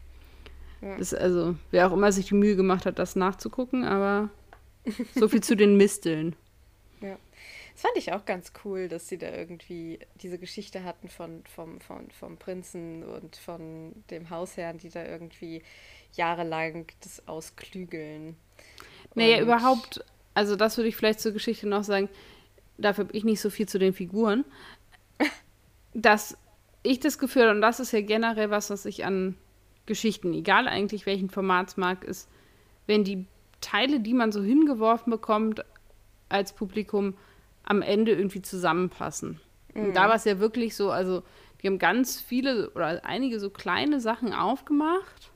Ja. 0.81 0.97
Das, 0.97 1.13
also, 1.15 1.55
wer 1.71 1.89
auch 1.89 1.93
immer 1.93 2.11
sich 2.13 2.27
die 2.27 2.35
Mühe 2.35 2.57
gemacht 2.57 2.87
hat, 2.87 2.99
das 2.99 3.15
nachzugucken, 3.17 3.85
aber 3.85 4.31
so 5.15 5.29
viel 5.29 5.43
zu 5.43 5.55
den 5.57 5.77
Misteln. 5.77 6.35
Das 7.75 7.83
fand 7.87 7.97
ich 7.97 8.13
auch 8.13 8.25
ganz 8.25 8.51
cool, 8.65 8.89
dass 8.89 9.07
sie 9.07 9.19
da 9.19 9.31
irgendwie 9.33 10.01
diese 10.21 10.37
Geschichte 10.37 10.83
hatten 10.83 11.09
von, 11.09 11.45
vom, 11.47 11.81
vom, 11.81 12.11
vom 12.11 12.37
Prinzen 12.37 13.05
und 13.05 13.37
von 13.37 13.93
dem 14.11 14.31
Hausherrn, 14.31 14.79
die 14.79 14.89
da 14.89 15.05
irgendwie 15.07 15.63
jahrelang 16.15 16.87
das 17.05 17.29
ausklügeln. 17.29 18.35
Naja, 19.15 19.37
Und- 19.37 19.43
überhaupt, 19.45 20.05
also 20.39 20.55
das 20.55 20.77
würde 20.77 20.89
ich 20.89 20.95
vielleicht 20.95 21.19
zur 21.19 21.33
Geschichte 21.33 21.67
noch 21.67 21.83
sagen, 21.83 22.09
dafür 22.77 23.07
habe 23.07 23.17
ich 23.17 23.25
nicht 23.25 23.41
so 23.41 23.51
viel 23.51 23.67
zu 23.67 23.81
den 23.81 23.93
Figuren, 23.93 24.45
dass 25.95 26.39
ich 26.85 27.01
das 27.01 27.19
Gefühl, 27.19 27.43
habe, 27.43 27.57
und 27.57 27.61
das 27.61 27.81
ist 27.81 27.91
ja 27.91 28.01
generell 28.03 28.49
was, 28.49 28.71
was 28.71 28.87
ich 28.87 29.05
an 29.05 29.35
Geschichten, 29.87 30.33
egal 30.33 30.69
eigentlich 30.69 31.07
welchen 31.07 31.29
Formats 31.29 31.77
mag, 31.77 32.05
ist, 32.05 32.29
wenn 32.87 33.03
die 33.03 33.27
Teile, 33.61 33.99
die 33.99 34.15
man 34.15 34.31
so 34.31 34.41
hingeworfen 34.41 35.11
bekommt 35.11 35.65
als 36.29 36.53
Publikum, 36.53 37.15
am 37.65 37.83
Ende 37.83 38.13
irgendwie 38.13 38.41
zusammenpassen. 38.41 39.41
Und 39.75 39.95
da 39.95 40.09
war 40.09 40.15
es 40.15 40.25
ja 40.25 40.39
wirklich 40.39 40.77
so, 40.77 40.93
also 40.93 41.25
die 41.61 41.67
haben 41.67 41.81
ganz 41.81 42.21
viele 42.21 42.71
oder 42.71 43.05
einige 43.05 43.41
so 43.41 43.51
kleine 43.51 43.99
Sachen 43.99 44.33
aufgemacht 44.33 45.33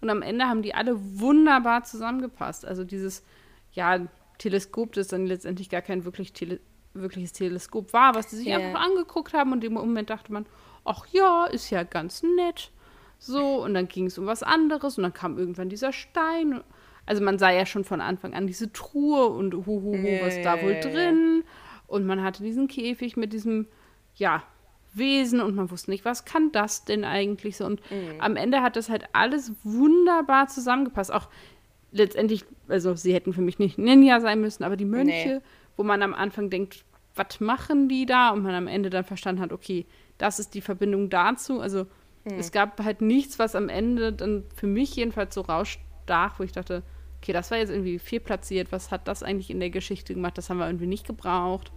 und 0.00 0.10
am 0.10 0.22
Ende 0.22 0.46
haben 0.46 0.62
die 0.62 0.74
alle 0.74 0.96
wunderbar 1.20 1.84
zusammengepasst. 1.84 2.66
Also 2.66 2.82
dieses, 2.82 3.24
ja, 3.72 4.00
Teleskop, 4.40 4.92
das 4.94 5.08
dann 5.08 5.26
letztendlich 5.26 5.68
gar 5.70 5.82
kein 5.82 6.04
wirklich 6.04 6.32
Tele 6.32 6.58
wirkliches 6.92 7.32
Teleskop 7.32 7.92
war, 7.92 8.16
was 8.16 8.26
die 8.26 8.34
sich 8.36 8.48
Ja. 8.48 8.56
einfach 8.56 8.80
angeguckt 8.80 9.32
haben 9.32 9.52
und 9.52 9.62
im 9.62 9.74
Moment 9.74 10.10
dachte 10.10 10.32
man, 10.32 10.44
ach 10.84 11.06
ja, 11.12 11.44
ist 11.46 11.70
ja 11.70 11.84
ganz 11.84 12.24
nett. 12.24 12.72
So, 13.18 13.62
und 13.62 13.74
dann 13.74 13.86
ging 13.86 14.06
es 14.06 14.18
um 14.18 14.26
was 14.26 14.42
anderes 14.42 14.96
und 14.98 15.04
dann 15.04 15.12
kam 15.12 15.38
irgendwann 15.38 15.68
dieser 15.68 15.92
Stein. 15.92 16.64
Also 17.06 17.22
man 17.22 17.38
sah 17.38 17.50
ja 17.50 17.64
schon 17.66 17.84
von 17.84 18.00
Anfang 18.00 18.34
an 18.34 18.46
diese 18.48 18.72
Truhe 18.72 19.26
und 19.26 19.54
hu, 19.54 19.64
hu, 19.66 19.92
hu, 20.02 20.16
Ja, 20.16 20.20
was 20.20 20.40
da 20.40 20.60
wohl 20.62 20.72
ja. 20.74 20.80
drin. 20.80 21.44
Und 21.86 22.06
man 22.06 22.22
hatte 22.24 22.42
diesen 22.42 22.66
Käfig 22.66 23.16
mit 23.16 23.32
diesem, 23.32 23.68
ja, 24.16 24.42
Wesen 24.92 25.40
und 25.40 25.54
man 25.54 25.70
wusste 25.70 25.90
nicht, 25.92 26.04
was 26.04 26.24
kann 26.24 26.50
das 26.50 26.84
denn 26.84 27.04
eigentlich 27.04 27.56
so. 27.56 27.66
Und 27.66 27.80
Mhm. 27.92 28.20
am 28.20 28.34
Ende 28.36 28.62
hat 28.62 28.74
das 28.74 28.88
halt 28.88 29.04
alles 29.12 29.52
wunderbar 29.62 30.48
zusammengepasst. 30.48 31.12
Auch 31.12 31.28
letztendlich, 31.92 32.44
also 32.68 32.94
sie 32.94 33.12
hätten 33.14 33.32
für 33.32 33.40
mich 33.42 33.58
nicht 33.58 33.78
Ninja 33.78 34.20
sein 34.20 34.40
müssen, 34.40 34.64
aber 34.64 34.76
die 34.76 34.84
Mönche, 34.84 35.28
Nee. 35.36 35.40
wo 35.76 35.82
man 35.82 36.02
am 36.02 36.14
Anfang 36.14 36.50
denkt, 36.50 36.84
was 37.16 37.40
machen 37.40 37.88
die 37.88 38.06
da? 38.06 38.30
Und 38.30 38.42
man 38.42 38.54
am 38.54 38.66
Ende 38.68 38.90
dann 38.90 39.04
verstanden 39.04 39.42
hat, 39.42 39.52
okay, 39.52 39.86
das 40.18 40.38
ist 40.38 40.54
die 40.54 40.60
Verbindung 40.60 41.10
dazu. 41.10 41.60
Also 41.60 41.86
Mhm. 42.24 42.38
es 42.38 42.52
gab 42.52 42.82
halt 42.84 43.00
nichts, 43.00 43.38
was 43.38 43.54
am 43.56 43.68
Ende 43.68 44.12
dann 44.12 44.44
für 44.54 44.66
mich 44.66 44.94
jedenfalls 44.96 45.34
so 45.34 45.40
rausstach, 45.40 46.38
wo 46.38 46.42
ich 46.44 46.52
dachte, 46.52 46.82
okay, 47.20 47.32
das 47.32 47.50
war 47.50 47.58
jetzt 47.58 47.70
irgendwie 47.70 47.98
viel 47.98 48.20
platziert. 48.20 48.72
Was 48.72 48.90
hat 48.90 49.08
das 49.08 49.22
eigentlich 49.22 49.50
in 49.50 49.58
der 49.60 49.70
Geschichte 49.70 50.14
gemacht? 50.14 50.38
Das 50.38 50.48
haben 50.50 50.58
wir 50.58 50.66
irgendwie 50.66 50.86
nicht 50.86 51.06
gebraucht. 51.06 51.72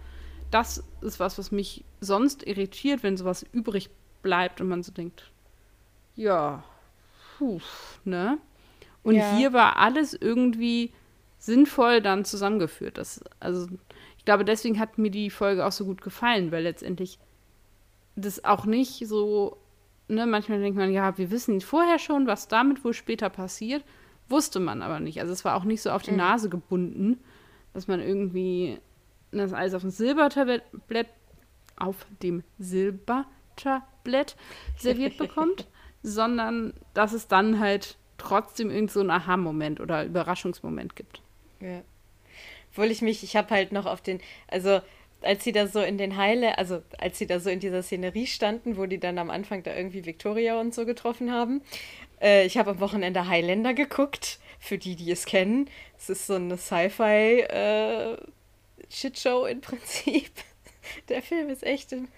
das 0.50 0.84
ist 1.00 1.18
was, 1.18 1.36
was 1.38 1.50
mich 1.50 1.84
sonst 2.00 2.46
irritiert, 2.46 3.02
wenn 3.02 3.16
sowas 3.16 3.44
übrig 3.52 3.90
bleibt 4.22 4.60
und 4.60 4.68
man 4.68 4.84
so 4.84 4.92
denkt, 4.92 5.32
ja, 6.14 6.62
puh, 7.38 7.60
ne? 8.04 8.38
Und 9.04 9.14
Ja. 9.16 9.36
hier 9.36 9.52
war 9.52 9.76
alles 9.76 10.14
irgendwie 10.14 10.92
sinnvoll 11.38 12.00
dann 12.00 12.24
zusammengeführt. 12.24 12.98
Das, 12.98 13.22
also, 13.38 13.68
ich 14.18 14.24
glaube, 14.24 14.44
deswegen 14.44 14.80
hat 14.80 14.98
mir 14.98 15.10
die 15.10 15.30
Folge 15.30 15.64
auch 15.64 15.72
so 15.72 15.84
gut 15.84 16.00
gefallen, 16.02 16.50
weil 16.50 16.62
letztendlich 16.64 17.18
das 18.16 18.44
auch 18.44 18.64
nicht 18.64 19.06
so, 19.06 19.56
ne, 20.08 20.26
manchmal 20.26 20.60
denkt 20.60 20.78
man, 20.78 20.92
ja, 20.92 21.16
wir 21.18 21.30
wissen 21.30 21.60
vorher 21.60 21.98
schon, 21.98 22.26
was 22.26 22.48
damit 22.48 22.84
wohl 22.84 22.94
später 22.94 23.28
passiert, 23.28 23.84
wusste 24.28 24.58
man 24.58 24.80
aber 24.82 25.00
nicht. 25.00 25.20
Also 25.20 25.32
es 25.32 25.44
war 25.44 25.54
auch 25.56 25.64
nicht 25.64 25.82
so 25.82 25.90
auf 25.90 26.02
die 26.02 26.12
Mhm. 26.12 26.16
Nase 26.18 26.48
gebunden, 26.48 27.20
dass 27.74 27.88
man 27.88 28.00
irgendwie 28.00 28.78
das 29.32 29.52
alles 29.52 29.74
auf 29.74 29.82
dem 29.82 29.90
Silbertablett 29.90 30.62
auf 31.76 32.06
dem 32.22 32.42
Silbertablett 32.58 34.36
serviert 34.78 35.16
bekommt, 35.18 35.66
sondern 36.02 36.72
dass 36.94 37.12
es 37.12 37.28
dann 37.28 37.58
halt 37.58 37.96
trotzdem 38.26 38.70
irgend 38.70 38.90
so 38.90 39.00
Aha-Moment 39.00 39.80
oder 39.80 40.04
Überraschungsmoment 40.04 40.96
gibt. 40.96 41.22
Ja. 41.60 41.82
Obwohl 42.70 42.90
ich 42.90 43.02
mich, 43.02 43.22
ich 43.22 43.36
habe 43.36 43.50
halt 43.50 43.72
noch 43.72 43.86
auf 43.86 44.00
den, 44.00 44.20
also 44.48 44.80
als 45.22 45.44
sie 45.44 45.52
da 45.52 45.66
so 45.66 45.80
in 45.80 45.96
den 45.98 46.16
Heile, 46.16 46.58
also 46.58 46.82
als 46.98 47.18
sie 47.18 47.26
da 47.26 47.40
so 47.40 47.50
in 47.50 47.60
dieser 47.60 47.82
Szenerie 47.82 48.26
standen, 48.26 48.76
wo 48.76 48.86
die 48.86 48.98
dann 48.98 49.18
am 49.18 49.30
Anfang 49.30 49.62
da 49.62 49.74
irgendwie 49.74 50.04
Victoria 50.04 50.60
und 50.60 50.74
so 50.74 50.84
getroffen 50.84 51.32
haben, 51.32 51.62
äh, 52.20 52.46
ich 52.46 52.58
habe 52.58 52.70
am 52.70 52.80
Wochenende 52.80 53.26
Highlander 53.28 53.74
geguckt, 53.74 54.38
für 54.58 54.78
die, 54.78 54.96
die 54.96 55.10
es 55.10 55.26
kennen. 55.26 55.68
Es 55.98 56.08
ist 56.08 56.26
so 56.26 56.34
eine 56.34 56.56
Sci-Fi 56.56 57.40
äh, 57.40 58.16
im 59.50 59.60
Prinzip. 59.60 60.30
Der 61.08 61.22
Film 61.22 61.48
ist 61.48 61.62
echt 61.62 61.92
ein 61.92 62.08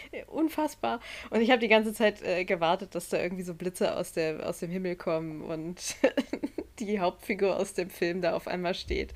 unfassbar. 0.26 1.00
Und 1.30 1.40
ich 1.40 1.50
habe 1.50 1.60
die 1.60 1.68
ganze 1.68 1.92
Zeit 1.92 2.22
äh, 2.22 2.44
gewartet, 2.44 2.94
dass 2.94 3.08
da 3.08 3.20
irgendwie 3.20 3.42
so 3.42 3.54
Blitze 3.54 3.96
aus, 3.96 4.12
der, 4.12 4.48
aus 4.48 4.60
dem 4.60 4.70
Himmel 4.70 4.96
kommen 4.96 5.42
und 5.42 5.96
die 6.78 7.00
Hauptfigur 7.00 7.56
aus 7.56 7.74
dem 7.74 7.90
Film 7.90 8.20
da 8.20 8.34
auf 8.34 8.46
einmal 8.46 8.74
steht. 8.74 9.12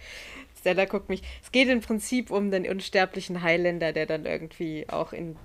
Stella 0.58 0.84
guckt 0.84 1.08
mich. 1.08 1.22
Es 1.42 1.52
geht 1.52 1.68
im 1.68 1.80
Prinzip 1.80 2.30
um 2.30 2.50
den 2.50 2.68
unsterblichen 2.68 3.42
Highlander, 3.42 3.92
der 3.92 4.06
dann 4.06 4.26
irgendwie 4.26 4.88
auch 4.88 5.12
in 5.12 5.36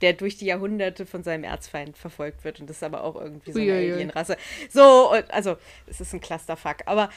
der 0.00 0.12
durch 0.12 0.36
die 0.36 0.46
Jahrhunderte 0.46 1.06
von 1.06 1.22
seinem 1.22 1.44
Erzfeind 1.44 1.96
verfolgt 1.96 2.44
wird 2.44 2.60
und 2.60 2.70
das 2.70 2.76
ist 2.76 2.82
aber 2.82 3.02
auch 3.02 3.16
irgendwie 3.16 3.52
so 3.52 3.58
eine 3.58 3.72
Uiuiui. 3.72 3.92
Alienrasse. 3.94 4.36
So, 4.70 5.12
und, 5.12 5.30
also 5.32 5.56
es 5.86 6.00
ist 6.00 6.14
ein 6.14 6.20
Clusterfuck, 6.20 6.76
aber 6.86 7.10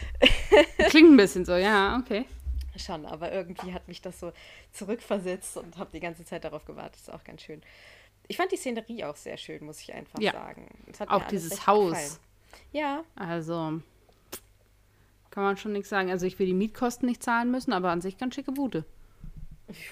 Klingt 0.89 1.11
ein 1.11 1.17
bisschen 1.17 1.45
so, 1.45 1.55
ja, 1.55 2.01
okay. 2.01 2.25
Schon, 2.81 3.05
aber 3.05 3.31
irgendwie 3.31 3.73
hat 3.73 3.87
mich 3.87 4.01
das 4.01 4.19
so 4.19 4.31
zurückversetzt 4.73 5.57
und 5.57 5.77
habe 5.77 5.91
die 5.93 5.99
ganze 5.99 6.25
Zeit 6.25 6.43
darauf 6.43 6.65
gewartet. 6.65 6.95
ist 7.01 7.11
auch 7.11 7.23
ganz 7.23 7.41
schön. 7.41 7.61
Ich 8.27 8.37
fand 8.37 8.51
die 8.51 8.57
Szenerie 8.57 9.03
auch 9.05 9.15
sehr 9.15 9.37
schön, 9.37 9.63
muss 9.65 9.81
ich 9.81 9.93
einfach 9.93 10.19
Ja. 10.19 10.31
sagen. 10.31 10.67
Es 10.91 10.99
hat 10.99 11.09
mir 11.09 11.15
Auch 11.15 11.27
dieses 11.27 11.67
Haus. 11.67 11.91
gefallen. 11.91 12.11
Ja, 12.71 13.03
Also 13.15 13.81
kann 15.29 15.43
man 15.43 15.57
schon 15.57 15.71
nichts 15.73 15.89
sagen. 15.89 16.11
Also 16.11 16.25
ich 16.25 16.37
will 16.39 16.45
die 16.45 16.53
Mietkosten 16.53 17.07
nicht 17.07 17.23
zahlen 17.23 17.51
müssen, 17.51 17.71
aber 17.73 17.89
an 17.89 18.01
sich 18.01 18.17
ganz 18.17 18.35
schicke 18.35 18.51
Bude. 18.51 18.83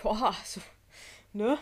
ja, 0.04 0.36
so, 0.43 0.62
ne? 1.34 1.58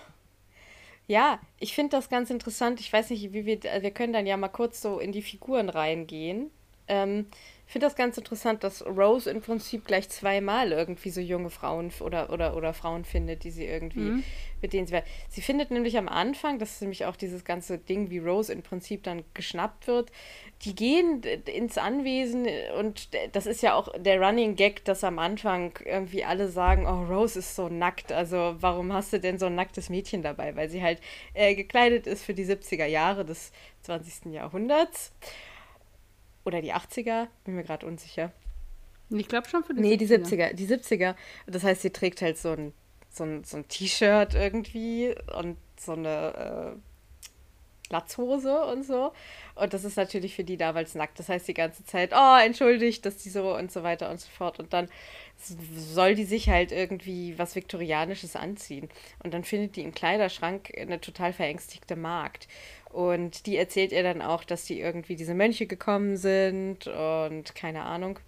Ja, 1.07 1.39
ich 1.59 1.73
finde 1.73 1.95
das 1.95 2.09
ganz 2.09 2.29
interessant. 2.29 2.79
Ich 2.81 2.91
weiß 2.91 3.11
nicht, 3.11 3.31
wie 3.31 3.45
wir, 3.45 3.61
wir 3.63 3.91
können 3.91 4.11
dann 4.13 4.25
ja 4.27 4.35
mal 4.35 4.49
kurz 4.49 4.81
so 4.81 4.99
in 4.99 5.11
die 5.13 5.21
Figuren 5.21 5.69
reingehen. 5.69 6.51
Ähm, 6.89 7.27
ich 7.67 7.73
finde 7.73 7.85
das 7.85 7.95
ganz 7.97 8.17
interessant, 8.17 8.63
dass 8.63 8.85
Rose 8.85 9.29
im 9.29 9.41
Prinzip 9.41 9.85
gleich 9.85 10.07
zweimal 10.07 10.71
irgendwie 10.71 11.09
so 11.09 11.19
junge 11.19 11.49
Frauen 11.49 11.91
oder, 11.99 12.31
oder, 12.31 12.55
oder 12.55 12.73
Frauen 12.73 13.03
findet, 13.03 13.43
die 13.43 13.51
sie 13.51 13.65
irgendwie, 13.65 14.23
mit 14.61 14.71
denen 14.71 14.87
sie. 14.87 15.01
Sie 15.27 15.41
findet 15.41 15.69
nämlich 15.69 15.97
am 15.97 16.07
Anfang, 16.07 16.59
das 16.59 16.75
ist 16.75 16.81
nämlich 16.81 17.03
auch 17.03 17.17
dieses 17.17 17.43
ganze 17.43 17.77
Ding, 17.77 18.09
wie 18.09 18.19
Rose 18.19 18.53
im 18.53 18.61
Prinzip 18.61 19.03
dann 19.03 19.25
geschnappt 19.33 19.87
wird. 19.87 20.13
Die 20.61 20.75
gehen 20.75 21.21
ins 21.23 21.77
Anwesen 21.77 22.45
äh, 22.45 22.71
und 22.79 23.09
das 23.33 23.45
ist 23.45 23.61
ja 23.61 23.73
auch 23.73 23.89
der 23.99 24.21
Running 24.21 24.55
Gag, 24.55 24.85
dass 24.85 25.03
am 25.03 25.19
Anfang 25.19 25.73
irgendwie 25.83 26.23
alle 26.23 26.47
sagen, 26.47 26.85
oh, 26.87 27.13
Rose 27.13 27.39
ist 27.39 27.53
so 27.57 27.67
nackt, 27.67 28.13
also 28.13 28.55
warum 28.61 28.93
hast 28.93 29.11
du 29.11 29.19
denn 29.19 29.37
so 29.37 29.47
ein 29.47 29.55
nacktes 29.55 29.89
Mädchen 29.89 30.21
dabei? 30.21 30.55
Weil 30.55 30.69
sie 30.69 30.81
halt 30.81 31.01
äh, 31.33 31.53
gekleidet 31.53 32.07
ist 32.07 32.23
für 32.23 32.33
die 32.33 32.45
70er 32.45 32.85
Jahre 32.85 33.25
des 33.25 33.51
20. 33.81 34.31
Jahrhunderts. 34.31 35.11
Oder 36.47 36.61
die 36.61 36.73
80er, 36.73 37.27
bin 37.43 37.55
mir 37.55 37.63
gerade 37.63 37.85
unsicher. 37.85 38.31
Ich 39.09 39.27
glaube 39.27 39.49
schon 39.49 39.65
für 39.65 39.73
die 39.73 39.81
Nee, 39.81 39.97
die 39.97 40.07
70er. 40.07 40.51
70er. 40.51 40.53
Die 40.53 40.65
70er. 40.65 41.15
Das 41.45 41.63
heißt, 41.63 41.81
sie 41.81 41.89
trägt 41.89 42.21
halt 42.21 42.37
so 42.37 42.51
ein, 42.51 42.71
so 43.09 43.25
ein, 43.25 43.43
so 43.43 43.57
ein 43.57 43.67
T-Shirt 43.67 44.33
irgendwie 44.33 45.13
und 45.37 45.57
so 45.77 45.91
eine 45.91 46.77
äh, 46.77 46.79
Latzhose 47.89 48.65
und 48.65 48.83
so. 48.83 49.13
Und 49.55 49.73
das 49.73 49.83
ist 49.83 49.97
natürlich 49.97 50.35
für 50.35 50.43
die 50.43 50.57
damals 50.57 50.95
nackt. 50.95 51.19
Das 51.19 51.29
heißt 51.29 51.47
die 51.47 51.53
ganze 51.53 51.85
Zeit, 51.85 52.13
oh, 52.15 52.37
entschuldigt, 52.43 53.05
dass 53.05 53.17
die 53.17 53.29
so 53.29 53.55
und 53.55 53.71
so 53.71 53.83
weiter 53.83 54.09
und 54.09 54.19
so 54.19 54.29
fort. 54.29 54.59
Und 54.59 54.73
dann 54.73 54.89
soll 55.37 56.15
die 56.15 56.25
sich 56.25 56.49
halt 56.49 56.71
irgendwie 56.71 57.37
was 57.37 57.55
Viktorianisches 57.55 58.35
anziehen. 58.35 58.89
Und 59.23 59.33
dann 59.33 59.43
findet 59.43 59.75
die 59.75 59.83
im 59.83 59.93
Kleiderschrank 59.93 60.71
eine 60.77 60.99
total 60.99 61.33
verängstigte 61.33 61.95
Magd. 61.95 62.47
Und 62.89 63.45
die 63.45 63.57
erzählt 63.57 63.91
ihr 63.91 64.03
dann 64.03 64.21
auch, 64.21 64.43
dass 64.43 64.65
die 64.65 64.79
irgendwie 64.79 65.15
diese 65.15 65.33
Mönche 65.33 65.67
gekommen 65.67 66.17
sind 66.17 66.87
und 66.87 67.53
keine 67.55 67.83
Ahnung. 67.83 68.19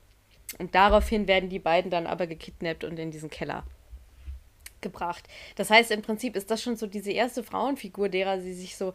Und 0.57 0.75
daraufhin 0.75 1.27
werden 1.27 1.49
die 1.49 1.59
beiden 1.59 1.91
dann 1.91 2.07
aber 2.07 2.27
gekidnappt 2.27 2.83
und 2.83 2.97
in 2.97 3.11
diesen 3.11 3.29
Keller 3.29 3.63
gebracht. 4.81 5.27
Das 5.55 5.69
heißt, 5.69 5.91
im 5.91 6.01
Prinzip 6.01 6.35
ist 6.35 6.49
das 6.49 6.61
schon 6.61 6.75
so 6.75 6.87
diese 6.87 7.11
erste 7.11 7.43
Frauenfigur, 7.43 8.09
derer 8.09 8.41
sie 8.41 8.53
sich 8.53 8.75
so 8.75 8.93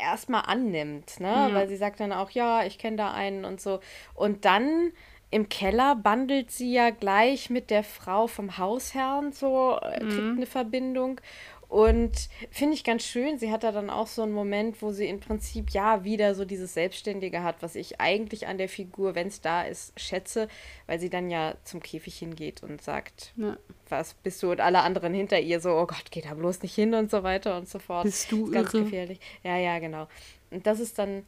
erstmal 0.00 0.42
annimmt, 0.46 1.20
ne? 1.20 1.28
Ja. 1.28 1.54
Weil 1.54 1.68
sie 1.68 1.76
sagt 1.76 2.00
dann 2.00 2.12
auch, 2.12 2.30
ja, 2.30 2.64
ich 2.64 2.78
kenne 2.78 2.96
da 2.96 3.12
einen 3.12 3.44
und 3.44 3.60
so. 3.60 3.80
Und 4.14 4.44
dann 4.44 4.92
im 5.30 5.48
Keller 5.48 5.96
bandelt 5.96 6.52
sie 6.52 6.72
ja 6.72 6.90
gleich 6.90 7.50
mit 7.50 7.70
der 7.70 7.82
Frau 7.82 8.28
vom 8.28 8.56
Hausherrn 8.56 9.32
so, 9.32 9.78
äh, 9.82 9.98
kriegt 9.98 10.36
eine 10.36 10.46
Verbindung. 10.46 11.20
Und 11.68 12.28
finde 12.50 12.74
ich 12.74 12.84
ganz 12.84 13.04
schön, 13.04 13.38
sie 13.38 13.50
hat 13.50 13.64
da 13.64 13.72
dann 13.72 13.90
auch 13.90 14.06
so 14.06 14.22
einen 14.22 14.32
Moment, 14.32 14.80
wo 14.82 14.92
sie 14.92 15.06
im 15.08 15.20
Prinzip 15.20 15.70
ja 15.70 16.04
wieder 16.04 16.34
so 16.34 16.44
dieses 16.44 16.74
Selbstständige 16.74 17.42
hat, 17.42 17.56
was 17.62 17.74
ich 17.74 18.00
eigentlich 18.00 18.46
an 18.46 18.58
der 18.58 18.68
Figur, 18.68 19.14
wenn 19.14 19.28
es 19.28 19.40
da 19.40 19.62
ist, 19.62 19.98
schätze, 19.98 20.48
weil 20.86 21.00
sie 21.00 21.10
dann 21.10 21.30
ja 21.30 21.54
zum 21.64 21.80
Käfig 21.80 22.16
hingeht 22.18 22.62
und 22.62 22.80
sagt, 22.82 23.32
Ja. 23.36 23.56
was 23.88 24.14
bist 24.14 24.42
du 24.42 24.50
und 24.50 24.60
alle 24.60 24.82
anderen 24.82 25.14
hinter 25.14 25.40
ihr 25.40 25.60
so, 25.60 25.70
oh 25.70 25.86
Gott, 25.86 26.10
geh 26.10 26.20
da 26.20 26.34
bloß 26.34 26.62
nicht 26.62 26.74
hin 26.74 26.94
und 26.94 27.10
so 27.10 27.22
weiter 27.22 27.56
und 27.56 27.68
so 27.68 27.78
fort. 27.78 28.04
Bist 28.04 28.30
du 28.30 28.46
ist 28.46 28.52
ganz 28.52 28.72
irre? 28.74 28.84
gefährlich. 28.84 29.20
Ja, 29.42 29.56
ja, 29.56 29.78
genau. 29.78 30.06
Und 30.50 30.66
das 30.66 30.78
ist 30.80 30.98
dann 30.98 31.24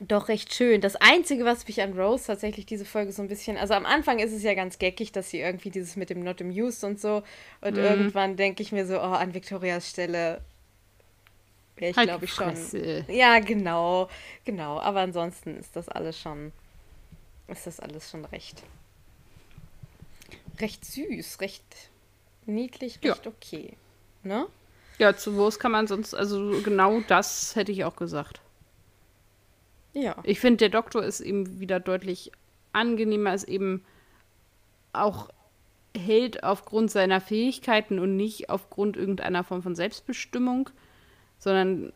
doch 0.00 0.28
recht 0.28 0.52
schön. 0.52 0.80
Das 0.80 0.96
Einzige, 0.96 1.44
was 1.44 1.66
mich 1.66 1.80
an 1.80 1.98
Rose 1.98 2.26
tatsächlich 2.26 2.66
diese 2.66 2.84
Folge 2.84 3.12
so 3.12 3.22
ein 3.22 3.28
bisschen, 3.28 3.56
also 3.56 3.74
am 3.74 3.86
Anfang 3.86 4.18
ist 4.18 4.32
es 4.32 4.42
ja 4.42 4.54
ganz 4.54 4.78
geckig, 4.78 5.12
dass 5.12 5.30
sie 5.30 5.40
irgendwie 5.40 5.70
dieses 5.70 5.96
mit 5.96 6.10
dem 6.10 6.20
Not 6.24 6.40
amused 6.40 6.82
und 6.84 7.00
so 7.00 7.22
und 7.60 7.72
Mhm. 7.76 7.82
irgendwann 7.82 8.36
denke 8.36 8.62
ich 8.62 8.72
mir 8.72 8.86
so, 8.86 8.96
oh, 8.98 9.02
an 9.02 9.34
Victorias 9.34 9.88
Stelle 9.88 10.40
wäre 11.76 11.90
ich 11.92 11.96
Halt 11.96 12.08
glaube 12.08 12.24
ich 12.24 12.32
schon. 12.32 12.54
Ja, 13.08 13.38
genau, 13.38 14.08
genau. 14.44 14.80
Aber 14.80 15.00
ansonsten 15.00 15.56
ist 15.56 15.76
das 15.76 15.88
alles 15.88 16.18
schon, 16.18 16.52
ist 17.48 17.66
das 17.66 17.78
alles 17.80 18.10
schon 18.10 18.24
recht, 18.26 18.62
recht 20.60 20.84
süß, 20.84 21.40
recht 21.40 21.62
niedlich, 22.46 22.98
Ja. 23.02 23.12
recht 23.12 23.26
okay. 23.26 23.76
Ne? 24.22 24.46
Ja, 24.98 25.16
zu 25.16 25.34
Wurst 25.34 25.58
kann 25.60 25.72
man 25.72 25.86
sonst, 25.86 26.14
also 26.14 26.60
genau 26.62 27.00
das 27.08 27.56
hätte 27.56 27.72
ich 27.72 27.84
auch 27.84 27.96
gesagt. 27.96 28.40
Ja. 29.94 30.16
Ich 30.24 30.40
finde, 30.40 30.58
der 30.58 30.68
Doktor 30.68 31.02
ist 31.02 31.20
eben 31.20 31.60
wieder 31.60 31.80
deutlich 31.80 32.32
angenehmer, 32.72 33.32
ist 33.32 33.48
eben 33.48 33.84
auch 34.92 35.30
Held 35.96 36.42
aufgrund 36.42 36.90
seiner 36.90 37.20
Fähigkeiten 37.20 38.00
und 38.00 38.16
nicht 38.16 38.50
aufgrund 38.50 38.96
irgendeiner 38.96 39.44
Form 39.44 39.62
von 39.62 39.76
Selbstbestimmung, 39.76 40.70
sondern 41.38 41.92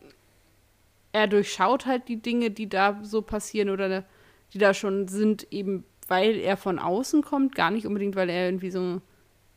er 1.11 1.27
durchschaut 1.27 1.85
halt 1.85 2.07
die 2.07 2.21
Dinge, 2.21 2.51
die 2.51 2.69
da 2.69 2.99
so 3.03 3.21
passieren 3.21 3.69
oder 3.69 4.05
die 4.53 4.57
da 4.57 4.73
schon 4.73 5.07
sind, 5.07 5.51
eben 5.51 5.83
weil 6.07 6.37
er 6.37 6.57
von 6.57 6.79
außen 6.79 7.21
kommt, 7.21 7.55
gar 7.55 7.71
nicht 7.71 7.85
unbedingt, 7.85 8.15
weil 8.15 8.29
er 8.29 8.45
irgendwie 8.45 8.71
so 8.71 9.01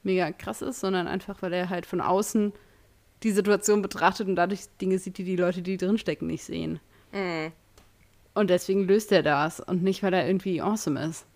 mega 0.02 0.32
krass 0.32 0.60
ist, 0.60 0.80
sondern 0.80 1.06
einfach, 1.06 1.40
weil 1.40 1.52
er 1.52 1.70
halt 1.70 1.86
von 1.86 2.00
außen 2.00 2.52
die 3.22 3.30
Situation 3.30 3.82
betrachtet 3.82 4.26
und 4.28 4.36
dadurch 4.36 4.62
Dinge 4.80 4.98
sieht, 4.98 5.18
die 5.18 5.24
die 5.24 5.36
Leute, 5.36 5.62
die 5.62 5.76
drinstecken, 5.76 6.26
nicht 6.26 6.44
sehen. 6.44 6.80
Mm. 7.12 7.52
Und 8.34 8.48
deswegen 8.50 8.86
löst 8.86 9.12
er 9.12 9.22
das 9.22 9.60
und 9.60 9.82
nicht, 9.82 10.02
weil 10.02 10.14
er 10.14 10.26
irgendwie 10.26 10.60
awesome 10.62 11.02
ist. 11.04 11.26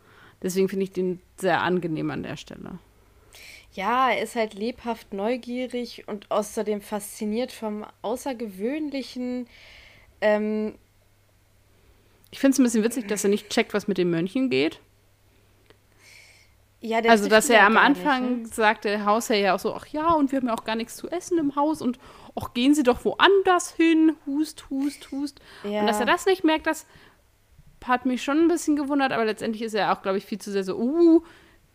Deswegen 0.43 0.69
finde 0.69 0.85
ich 0.85 0.93
den 0.93 1.21
sehr 1.37 1.63
angenehm 1.63 2.11
an 2.11 2.23
der 2.23 2.37
Stelle. 2.37 2.79
Ja, 3.73 4.11
er 4.11 4.23
ist 4.23 4.37
halt 4.37 4.55
lebhaft 4.55 5.13
neugierig 5.13 6.05
und 6.09 6.31
außerdem 6.31 6.81
fasziniert 6.81 7.53
vom 7.53 7.85
Außergewöhnlichen. 8.03 9.47
Ähm, 10.23 10.75
Ich 12.31 12.39
finde 12.39 12.53
es 12.55 12.59
ein 12.59 12.63
bisschen 12.65 12.85
witzig, 12.85 13.07
dass 13.09 13.25
er 13.25 13.31
nicht 13.31 13.51
checkt, 13.51 13.75
was 13.75 13.89
mit 13.89 13.99
den 13.99 14.11
Mönchen 14.11 14.49
geht. 14.51 14.81
Ja, 16.81 17.01
der 17.01 17.11
Also, 17.11 17.29
dass 17.29 17.49
er 17.51 17.67
am 17.67 17.75
gar 17.75 17.89
nicht, 17.89 17.99
Anfang 18.01 18.43
ne? 18.43 18.49
sagte 18.49 18.89
der 18.89 19.05
Hausherr 19.07 19.39
ja 19.39 19.55
auch 19.55 19.59
so, 19.59 19.75
ach 19.75 19.87
ja, 19.89 20.13
und 20.13 20.31
wir 20.31 20.39
haben 20.39 20.49
ja 20.49 20.55
auch 20.55 20.65
gar 20.65 20.77
nichts 20.77 20.97
zu 20.97 21.09
essen 21.11 21.39
im 21.39 21.57
Haus 21.57 21.81
und 21.83 21.99
ach, 22.39 22.55
gehen 22.55 22.75
Sie 22.75 22.83
doch 22.83 23.05
woanders 23.05 23.73
hin, 23.73 24.17
hust, 24.27 24.69
hust, 24.71 25.11
hust. 25.11 25.41
Ja. 25.65 25.81
Und 25.81 25.87
dass 25.87 26.01
er 26.01 26.07
das 26.07 26.27
nicht 26.27 26.45
merkt, 26.45 26.67
das 26.67 26.87
hat 27.85 28.07
mich 28.07 28.23
schon 28.23 28.39
ein 28.39 28.49
bisschen 28.49 28.77
gewundert, 28.77 29.13
aber 29.13 29.25
letztendlich 29.25 29.63
ist 29.63 29.75
er 29.75 29.93
auch, 29.93 30.03
glaube 30.03 30.19
ich, 30.19 30.25
viel 30.27 30.39
zu 30.39 30.51
sehr 30.51 30.65
so, 30.65 30.77
uh, 30.77 31.25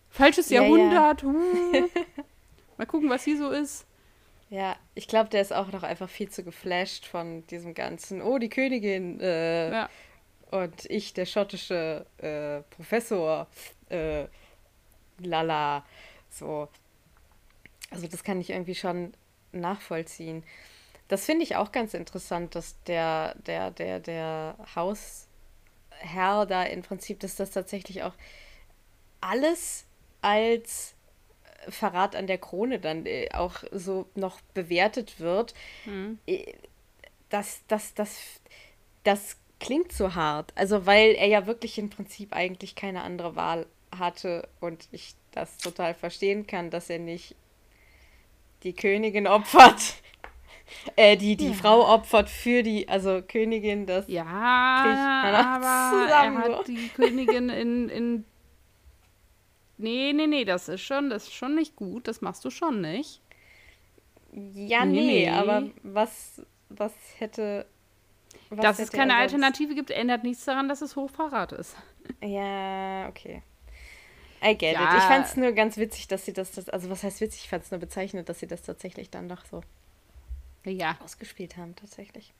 falsches 0.09 0.49
Ja, 0.49 0.61
ja. 0.61 0.67
Jahrhundert, 0.67 1.23
uh. 1.23 1.35
Mal 2.77 2.85
gucken, 2.85 3.09
was 3.09 3.23
hier 3.23 3.37
so 3.37 3.49
ist. 3.49 3.85
Ja, 4.49 4.75
ich 4.95 5.07
glaube, 5.07 5.29
der 5.29 5.41
ist 5.41 5.53
auch 5.53 5.71
noch 5.71 5.83
einfach 5.83 6.09
viel 6.09 6.29
zu 6.29 6.43
geflasht 6.43 7.05
von 7.05 7.47
diesem 7.47 7.73
ganzen, 7.73 8.21
oh, 8.21 8.37
die 8.37 8.49
Königin 8.49 9.19
äh, 9.21 9.71
Ja. 9.71 9.89
und 10.51 10.85
ich, 10.89 11.13
der 11.13 11.25
schottische 11.25 12.05
äh, 12.17 12.61
Professor, 12.75 13.47
äh, 13.89 14.25
lala, 15.19 15.85
so. 16.29 16.67
Also 17.91 18.07
das 18.07 18.23
kann 18.23 18.41
ich 18.41 18.49
irgendwie 18.49 18.75
schon 18.75 19.13
nachvollziehen. 19.51 20.43
Das 21.07 21.25
finde 21.25 21.43
ich 21.43 21.55
auch 21.55 21.71
ganz 21.71 21.93
interessant, 21.93 22.55
dass 22.55 22.81
der, 22.83 23.35
der, 23.45 23.71
der, 23.71 23.99
der 23.99 24.55
Hausherr 24.75 26.45
da 26.47 26.63
im 26.63 26.81
Prinzip, 26.83 27.19
dass 27.19 27.35
das 27.35 27.51
tatsächlich 27.51 28.03
auch 28.03 28.13
alles 29.19 29.85
als 30.21 30.95
äh, 31.65 31.71
Verrat 31.71 32.15
an 32.15 32.27
der 32.27 32.37
Krone 32.37 32.79
dann 32.79 33.05
äh, 33.05 33.29
auch 33.33 33.63
so 33.71 34.07
noch 34.15 34.41
bewertet 34.53 35.19
wird. 35.19 35.53
Äh, 36.27 36.53
Das, 37.29 37.61
das, 37.67 37.93
das, 37.93 38.41
das 39.03 39.37
klingt 39.59 39.91
so 39.93 40.15
hart. 40.15 40.51
Also, 40.55 40.85
weil 40.85 41.11
er 41.15 41.27
ja 41.27 41.45
wirklich 41.47 41.77
im 41.77 41.89
Prinzip 41.89 42.33
eigentlich 42.33 42.75
keine 42.75 43.03
andere 43.03 43.35
Wahl 43.35 43.67
hatte 43.97 44.49
und 44.59 44.87
ich 44.91 45.15
das 45.31 45.57
total 45.57 45.93
verstehen 45.93 46.45
kann, 46.45 46.69
dass 46.71 46.89
er 46.89 46.99
nicht 46.99 47.35
die 48.63 48.73
Königin 48.73 49.27
opfert. 49.27 49.95
Äh, 50.95 51.17
die, 51.17 51.35
die 51.35 51.49
Ja. 51.49 51.53
Frau 51.53 51.93
opfert 51.93 52.29
für 52.29 52.63
die, 52.63 52.87
also 52.87 53.21
Königin, 53.21 53.85
das 53.85 54.05
Ja, 54.07 54.23
aber 54.25 56.07
zusammen, 56.07 56.41
er 56.43 56.57
hat 56.59 56.67
die 56.67 56.87
Königin 56.95 57.49
in, 57.49 57.89
in. 57.89 58.25
Nee, 59.77 60.13
nee, 60.13 60.27
nee, 60.27 60.45
das 60.45 60.69
ist 60.69 60.81
schon, 60.81 61.09
das 61.09 61.23
ist 61.23 61.33
schon 61.33 61.55
nicht 61.55 61.75
gut. 61.75 62.07
Das 62.07 62.21
machst 62.21 62.45
du 62.45 62.49
schon 62.49 62.79
nicht. 62.81 63.21
Ja, 64.53 64.85
Nee, 64.85 65.01
nee, 65.25 65.29
aber 65.29 65.69
was, 65.83 66.41
was 66.69 66.93
hätte. 67.17 67.65
Was 68.49 68.59
Dass 68.59 68.79
es 68.79 68.87
hätte 68.87 68.97
keine 68.97 69.11
er 69.13 69.19
sonst- 69.29 69.33
Alternative 69.43 69.75
gibt, 69.75 69.91
ändert 69.91 70.23
nichts 70.23 70.45
daran, 70.45 70.69
dass 70.69 70.81
es 70.81 70.95
Hochverrat 70.95 71.51
ist. 71.51 71.75
Ja, 72.23 73.07
okay. 73.09 73.43
I 74.43 74.57
get 74.57 74.73
Ja. 74.73 74.91
it. 74.95 74.97
Ich 74.99 75.03
fand 75.03 75.25
es 75.25 75.35
nur 75.37 75.51
ganz 75.51 75.77
witzig, 75.77 76.07
dass 76.07 76.25
sie 76.25 76.33
das, 76.33 76.51
das 76.51 76.67
also 76.69 76.89
was 76.89 77.03
heißt 77.03 77.21
witzig? 77.21 77.43
Ich 77.43 77.49
fand 77.49 77.63
es 77.63 77.71
nur 77.71 77.79
bezeichnet, 77.79 78.27
dass 78.29 78.39
sie 78.39 78.47
das 78.47 78.61
tatsächlich 78.63 79.09
dann 79.09 79.29
doch 79.29 79.45
so 79.45 79.61
Ja, 80.65 80.97
ausgespielt 81.03 81.57
haben, 81.57 81.75
tatsächlich. 81.75 82.33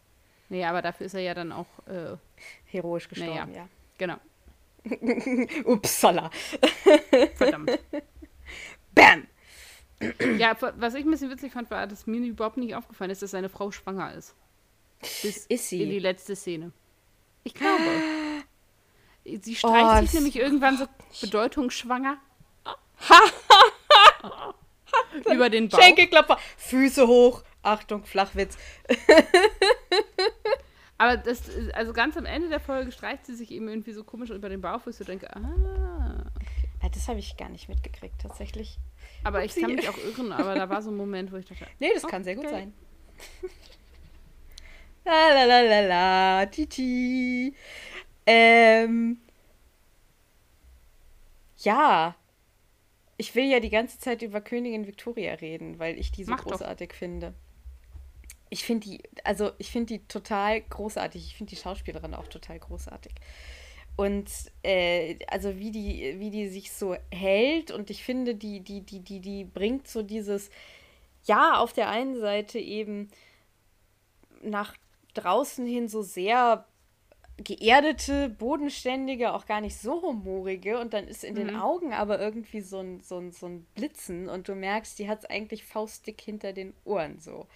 nee, 0.49 0.65
aber 0.65 0.81
dafür 0.81 1.05
ist 1.05 1.13
er 1.13 1.21
ja 1.21 1.33
dann 1.33 1.51
auch, 1.51 1.67
äh, 1.87 2.17
Heroisch 2.65 3.07
gestorben, 3.09 3.53
ja. 3.53 3.67
genau. 3.97 4.15
Upsala. 5.65 6.31
Verdammt. 7.35 7.79
Bam! 8.95 9.27
ja, 10.39 10.57
was 10.59 10.95
ich 10.95 11.05
ein 11.05 11.11
bisschen 11.11 11.29
witzig 11.29 11.53
fand, 11.53 11.69
war, 11.69 11.85
dass 11.85 12.07
mir 12.07 12.19
überhaupt 12.21 12.57
nicht 12.57 12.73
aufgefallen 12.75 13.11
ist, 13.11 13.21
dass 13.21 13.31
seine 13.31 13.49
Frau 13.49 13.69
schwanger 13.71 14.13
ist. 14.15 14.33
Bis 15.21 15.45
Ist 15.47 15.69
sie? 15.69 15.83
in 15.83 15.89
die 15.91 15.99
letzte 15.99 16.35
Szene. 16.35 16.71
Ich 17.43 17.53
glaube. 17.53 17.83
Sie 19.23 19.55
streicht 19.55 19.85
Oh, 19.85 20.01
sich 20.01 20.13
nämlich 20.13 20.35
irgendwann 20.35 20.77
so 20.77 20.85
bedeutungsschwanger 21.21 22.17
über 25.33 25.49
den 25.49 25.69
Bauch. 25.69 25.81
Schenkelklopfer, 25.81 26.37
Füße 26.57 27.07
hoch. 27.07 27.43
Achtung, 27.63 28.03
Flachwitz. 28.05 28.57
Aber 30.97 31.17
das, 31.17 31.43
also 31.73 31.93
ganz 31.93 32.17
am 32.17 32.25
Ende 32.25 32.49
der 32.49 32.59
Folge 32.59 32.91
streicht 32.91 33.25
sie 33.25 33.35
sich 33.35 33.51
eben 33.51 33.67
irgendwie 33.67 33.93
so 33.93 34.03
komisch 34.03 34.29
über 34.29 34.49
den 34.49 34.61
Bauch, 34.61 34.81
wo 34.85 34.89
ich 34.89 34.95
so 34.95 35.03
denke, 35.03 35.33
ah. 35.35 36.23
Ja, 36.81 36.89
das 36.89 37.07
habe 37.07 37.19
ich 37.19 37.37
gar 37.37 37.49
nicht 37.49 37.69
mitgekriegt, 37.69 38.19
tatsächlich. 38.21 38.77
Aber 39.23 39.43
ich 39.43 39.53
kann 39.53 39.65
Upsi. 39.65 39.75
mich 39.75 39.89
auch 39.89 39.97
irren, 39.97 40.31
aber 40.31 40.55
da 40.55 40.69
war 40.69 40.81
so 40.81 40.89
ein 40.89 40.97
Moment, 40.97 41.31
wo 41.31 41.37
ich 41.37 41.45
dachte, 41.45 41.65
Nee, 41.79 41.91
das 41.93 42.03
kann 42.07 42.23
sehr 42.23 42.35
gut 42.35 42.45
Okay. 42.45 42.53
sein. 42.53 42.73
la 45.05 45.29
la 45.33 45.43
la 45.45 45.61
la 45.61 45.81
la, 45.81 46.45
titi. 46.47 47.55
Ähm. 48.25 49.21
Ja. 51.57 52.15
Ich 53.17 53.35
will 53.35 53.45
ja 53.45 53.59
die 53.59 53.69
ganze 53.69 53.99
Zeit 53.99 54.23
über 54.23 54.41
Königin 54.41 54.87
Victoria 54.87 55.33
reden, 55.35 55.77
weil 55.77 55.99
ich 55.99 56.11
die 56.11 56.23
so 56.23 56.31
Mach 56.31 56.39
doch. 56.43 56.51
großartig 56.51 56.93
finde. 56.93 57.35
Ich 58.49 58.63
finde 58.65 58.89
die, 58.89 59.03
also 59.23 59.51
ich 59.59 59.69
finde 59.69 59.93
die 59.93 60.07
total 60.07 60.61
großartig. 60.61 61.23
Ich 61.23 61.35
finde 61.35 61.51
die 61.51 61.61
Schauspielerin 61.61 62.15
auch 62.15 62.27
total 62.27 62.59
großartig. 62.59 63.13
Und 63.95 64.29
äh, 64.63 65.19
also 65.27 65.59
wie 65.59 65.71
die, 65.71 66.15
wie 66.17 66.31
die 66.31 66.47
sich 66.47 66.71
so 66.71 66.95
hält 67.11 67.71
und 67.71 67.89
ich 67.89 68.03
finde, 68.03 68.35
die, 68.35 68.61
die, 68.61 68.81
die, 68.81 68.99
die, 68.99 69.19
die 69.19 69.43
bringt 69.43 69.87
so 69.87 70.01
dieses, 70.01 70.49
ja, 71.25 71.59
auf 71.59 71.73
der 71.73 71.89
einen 71.89 72.19
Seite 72.19 72.57
eben 72.57 73.09
nach 74.41 74.75
draußen 75.13 75.65
hin 75.65 75.87
so 75.87 76.01
sehr 76.01 76.65
geerdete, 77.43 78.29
bodenständige, 78.29 79.33
auch 79.33 79.45
gar 79.45 79.61
nicht 79.61 79.77
so 79.77 80.01
humorige 80.01 80.79
und 80.79 80.93
dann 80.93 81.07
ist 81.07 81.23
in 81.23 81.35
den 81.35 81.47
Mhm. 81.47 81.55
Augen 81.55 81.93
aber 81.93 82.19
irgendwie 82.19 82.61
so 82.61 82.79
ein, 82.79 83.01
so 83.01 83.17
ein, 83.17 83.31
so 83.31 83.47
ein 83.47 83.65
Blitzen 83.75 84.29
und 84.29 84.47
du 84.47 84.55
merkst, 84.55 84.97
die 84.99 85.07
hat 85.09 85.19
es 85.19 85.25
eigentlich 85.25 85.63
faustdick 85.65 86.21
hinter 86.21 86.53
den 86.53 86.73
Ohren 86.85 87.19
so. 87.19 87.47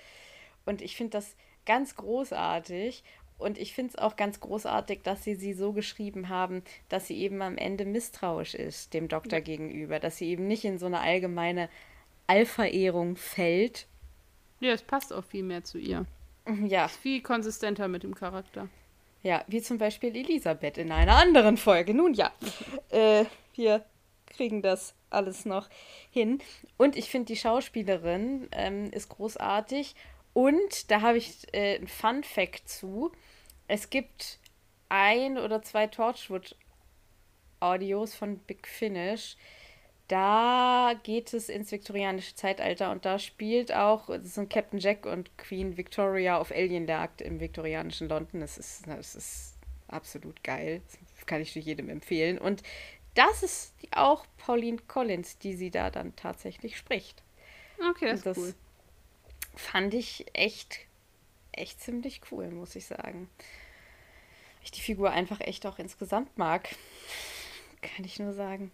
Und 0.66 0.82
ich 0.82 0.96
finde 0.96 1.12
das 1.12 1.36
ganz 1.66 1.96
großartig 1.96 3.04
und 3.38 3.58
ich 3.58 3.74
finde 3.74 3.92
es 3.92 3.98
auch 3.98 4.16
ganz 4.16 4.40
großartig, 4.40 5.02
dass 5.04 5.24
sie 5.24 5.36
sie 5.36 5.54
so 5.54 5.74
geschrieben 5.74 6.30
haben, 6.30 6.64
dass 6.90 7.08
sie 7.08 7.18
eben 7.18 7.42
am 7.42 7.58
Ende 7.58 7.86
misstrauisch 7.86 8.56
ist 8.56 8.94
dem 8.94 9.08
Doktor 9.08 9.42
gegenüber, 9.42 10.00
dass 10.00 10.18
sie 10.18 10.30
eben 10.30 10.48
nicht 10.48 10.66
in 10.66 10.78
so 10.80 10.86
eine 10.88 11.02
allgemeine 11.02 11.70
Allverehrung 12.28 13.18
fällt. 13.18 13.88
ja, 14.60 14.72
es 14.74 14.84
passt 14.84 15.14
auch 15.14 15.24
viel 15.26 15.44
mehr 15.44 15.64
zu 15.64 15.78
ihr. 15.78 16.06
Ja, 16.66 16.86
Ist 16.86 16.98
viel 16.98 17.22
konsistenter 17.22 17.88
mit 17.88 18.04
dem 18.04 18.16
Charakter. 18.16 18.70
Ja, 19.26 19.44
wie 19.48 19.60
zum 19.60 19.80
Beispiel 19.80 20.16
Elisabeth 20.16 20.78
in 20.78 20.92
einer 20.92 21.16
anderen 21.16 21.58
Folge. 21.58 21.96
Nun 21.96 22.14
ja, 22.14 22.32
äh, 22.90 23.26
wir 23.56 23.84
kriegen 24.28 24.62
das 24.62 24.94
alles 25.10 25.46
noch 25.46 25.68
hin. 26.12 26.44
Und 26.78 26.96
ich 26.96 27.10
finde, 27.10 27.34
die 27.34 27.36
Schauspielerin 27.36 28.48
ähm, 28.52 28.92
ist 28.92 29.10
großartig. 29.10 29.96
Und 30.34 30.92
da 30.92 31.02
habe 31.02 31.18
ich 31.18 31.52
äh, 31.56 31.80
ein 31.80 31.88
Fun 31.88 32.24
Fact 32.24 32.70
zu. 32.70 33.12
Es 33.68 33.90
gibt 33.90 34.38
ein 34.90 35.40
oder 35.40 35.64
zwei 35.64 35.88
Torchwood-Audios 35.88 38.14
von 38.14 38.38
Big 38.38 38.68
Finish. 38.68 39.38
Da 40.08 40.94
geht 41.04 41.34
es 41.34 41.50
ins 41.50 41.72
viktorianische 41.72 42.36
Zeitalter 42.36 42.92
und 42.92 43.06
da 43.06 43.18
spielt 43.18 43.74
auch 43.74 44.08
so 44.22 44.42
ein 44.42 44.50
Captain 44.50 44.80
Jack 44.80 45.06
und 45.08 45.36
Queen 45.38 45.78
Victoria 45.78 46.38
auf 46.38 46.52
Alienjagd 46.52 47.22
im 47.22 47.40
viktorianischen 47.40 48.08
London. 48.08 48.42
Das 48.42 48.58
ist, 48.60 48.88
das 48.88 49.16
ist 49.16 49.56
absolut 49.88 50.44
geil. 50.44 50.82
Das 51.16 51.26
kann 51.26 51.42
ich 51.42 51.56
nur 51.56 51.64
jedem 51.66 51.90
empfehlen. 51.90 52.38
Und 52.38 52.62
das 53.16 53.42
ist 53.42 53.74
auch 53.92 54.26
Pauline 54.38 54.78
Collins, 54.88 55.40
die 55.40 55.56
sie 55.56 55.72
da 55.72 55.90
dann 55.90 56.16
tatsächlich 56.16 56.78
spricht. 56.78 57.24
Okay, 57.90 58.06
das 58.06 58.18
ist 58.20 58.26
Das 58.28 58.38
cool. 58.38 58.54
fand 59.56 59.94
ich 59.96 60.26
echt, 60.34 60.82
echt 61.52 61.82
ziemlich 61.82 62.22
cool, 62.32 62.52
muss 62.52 62.76
ich 62.76 62.86
sagen. 62.86 63.28
Ich 64.64 64.72
die 64.72 64.82
Figur 64.82 65.12
einfach 65.12 65.40
echt 65.42 65.66
auch 65.66 65.80
insgesamt 65.80 66.38
mag. 66.38 66.70
Kann 67.82 68.06
ich 68.06 68.20
nur 68.20 68.34
sagen. 68.34 68.72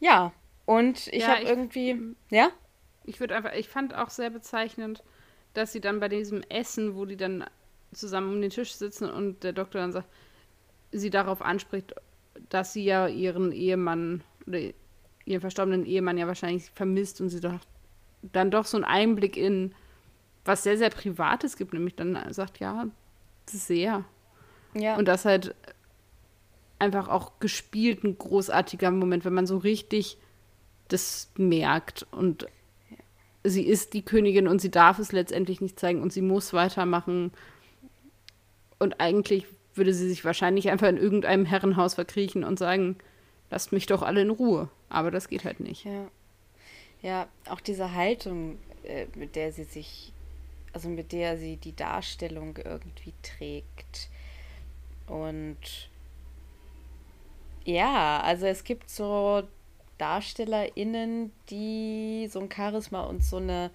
Ja, 0.00 0.32
und 0.66 1.06
ich 1.08 1.22
Ja, 1.22 1.36
habe 1.36 1.42
irgendwie. 1.42 2.14
Ja? 2.30 2.50
Ich 3.04 3.20
würde 3.20 3.34
einfach, 3.36 3.52
ich 3.54 3.68
fand 3.68 3.94
auch 3.94 4.10
sehr 4.10 4.30
bezeichnend, 4.30 5.02
dass 5.54 5.72
sie 5.72 5.80
dann 5.80 6.00
bei 6.00 6.08
diesem 6.08 6.42
Essen, 6.42 6.94
wo 6.94 7.04
die 7.04 7.16
dann 7.16 7.44
zusammen 7.92 8.34
um 8.34 8.40
den 8.40 8.50
Tisch 8.50 8.74
sitzen 8.74 9.10
und 9.10 9.42
der 9.44 9.52
Doktor 9.52 9.80
dann 9.80 9.92
sagt, 9.92 10.08
sie 10.92 11.10
darauf 11.10 11.40
anspricht, 11.42 11.94
dass 12.50 12.72
sie 12.72 12.84
ja 12.84 13.08
ihren 13.08 13.50
Ehemann 13.52 14.22
oder 14.46 14.60
ihren 15.24 15.40
verstorbenen 15.40 15.86
Ehemann 15.86 16.18
ja 16.18 16.26
wahrscheinlich 16.26 16.70
vermisst 16.70 17.20
und 17.20 17.30
sie 17.30 17.40
doch 17.40 17.58
dann 18.22 18.50
doch 18.50 18.64
so 18.64 18.76
einen 18.76 18.84
Einblick 18.84 19.36
in 19.36 19.74
was 20.44 20.62
sehr, 20.62 20.78
sehr 20.78 20.90
Privates 20.90 21.56
gibt, 21.56 21.72
nämlich 21.74 21.94
dann 21.94 22.18
sagt, 22.32 22.58
ja, 22.58 22.86
sehr. 23.46 24.04
Ja. 24.74 24.96
Und 24.96 25.06
das 25.06 25.24
halt 25.24 25.54
einfach 26.78 27.08
auch 27.08 27.40
gespielt 27.40 28.04
ein 28.04 28.18
großartiger 28.18 28.90
Moment, 28.90 29.24
wenn 29.24 29.34
man 29.34 29.46
so 29.46 29.58
richtig 29.58 30.18
das 30.88 31.30
merkt. 31.36 32.06
Und 32.10 32.46
sie 33.44 33.64
ist 33.64 33.94
die 33.94 34.02
Königin 34.02 34.48
und 34.48 34.60
sie 34.60 34.70
darf 34.70 34.98
es 34.98 35.12
letztendlich 35.12 35.60
nicht 35.60 35.78
zeigen 35.78 36.02
und 36.02 36.12
sie 36.12 36.22
muss 36.22 36.52
weitermachen. 36.52 37.32
Und 38.78 39.00
eigentlich 39.00 39.46
würde 39.74 39.94
sie 39.94 40.08
sich 40.08 40.24
wahrscheinlich 40.24 40.70
einfach 40.70 40.88
in 40.88 40.96
irgendeinem 40.96 41.44
Herrenhaus 41.44 41.94
verkriechen 41.94 42.44
und 42.44 42.58
sagen, 42.58 42.96
lasst 43.50 43.72
mich 43.72 43.86
doch 43.86 44.02
alle 44.02 44.22
in 44.22 44.30
Ruhe. 44.30 44.68
Aber 44.88 45.10
das 45.10 45.28
geht 45.28 45.44
halt 45.44 45.60
nicht. 45.60 45.84
Ja. 45.84 46.08
Ja, 47.00 47.28
auch 47.48 47.60
diese 47.60 47.94
Haltung, 47.94 48.58
äh, 48.82 49.06
mit 49.14 49.36
der 49.36 49.52
sie 49.52 49.62
sich, 49.62 50.12
also 50.72 50.88
mit 50.88 51.12
der 51.12 51.38
sie 51.38 51.56
die 51.56 51.76
Darstellung 51.76 52.56
irgendwie 52.56 53.14
trägt. 53.22 54.08
Und 55.06 55.87
ja, 57.68 58.22
also 58.22 58.46
es 58.46 58.64
gibt 58.64 58.88
so 58.88 59.42
DarstellerInnen, 59.98 61.32
die 61.50 62.26
so 62.30 62.40
ein 62.40 62.50
Charisma 62.50 63.02
und 63.02 63.22
so 63.22 63.36
eine, 63.36 63.70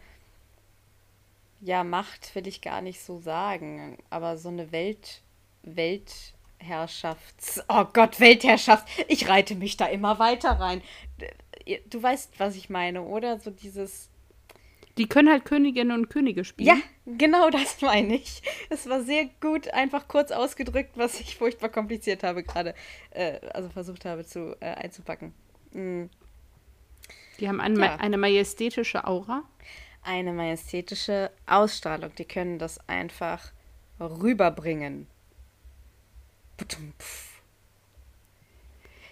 ja, 1.61 1.83
Macht 1.83 2.33
will 2.33 2.47
ich 2.47 2.61
gar 2.61 2.81
nicht 2.81 3.01
so 3.01 3.19
sagen, 3.19 3.99
aber 4.09 4.37
so 4.37 4.49
eine 4.49 4.71
Welt, 4.71 5.21
Weltherrschafts-, 5.63 7.63
oh 7.69 7.85
Gott, 7.93 8.19
Weltherrschaft, 8.19 8.87
ich 9.07 9.29
reite 9.29 9.53
mich 9.53 9.77
da 9.77 9.85
immer 9.85 10.17
weiter 10.17 10.59
rein. 10.59 10.81
Du 11.91 12.01
weißt, 12.01 12.39
was 12.39 12.55
ich 12.55 12.71
meine, 12.71 13.03
oder? 13.03 13.39
So 13.39 13.51
dieses, 13.51 14.09
Die 14.97 15.07
können 15.07 15.29
halt 15.29 15.45
Königinnen 15.45 15.97
und 15.97 16.09
Könige 16.09 16.45
spielen. 16.45 16.67
ja, 16.67 16.77
genau 17.05 17.49
das 17.49 17.81
meine 17.81 18.15
ich. 18.15 18.43
Es 18.69 18.87
war 18.87 19.01
sehr 19.01 19.25
gut, 19.41 19.67
einfach 19.69 20.07
kurz 20.07 20.31
ausgedrückt, 20.31 20.91
was 20.95 21.19
ich 21.19 21.35
furchtbar 21.37 21.69
kompliziert 21.69 22.23
habe 22.23 22.43
gerade, 22.43 22.75
äh, 23.11 23.39
also 23.53 23.69
versucht 23.69 24.05
habe 24.05 24.23
zu 24.25 24.55
äh, 24.59 24.65
einzupacken. 24.65 25.33
Mm. 25.71 26.05
Die 27.39 27.49
haben 27.49 27.59
ein, 27.59 27.75
Ja. 27.79 27.95
eine 27.95 28.17
majestätische 28.17 29.05
Aura. 29.07 29.43
Eine 30.03 30.33
majestätische 30.33 31.31
Ausstrahlung, 31.47 32.13
die 32.15 32.25
können 32.25 32.59
das 32.59 32.77
einfach 32.87 33.51
rüberbringen. 33.99 35.07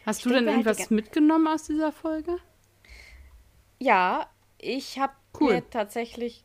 Hast 0.05 0.19
Ich 0.19 0.23
du 0.23 0.29
denn 0.29 0.47
irgendwas 0.47 0.89
mitgenommen 0.89 1.47
aus 1.47 1.63
dieser 1.63 1.91
Folge? 1.91 2.37
Ja, 3.79 4.29
ich 4.57 4.99
habe 4.99 5.13
Cool. 5.39 5.55
mir 5.55 5.69
tatsächlich. 5.69 6.43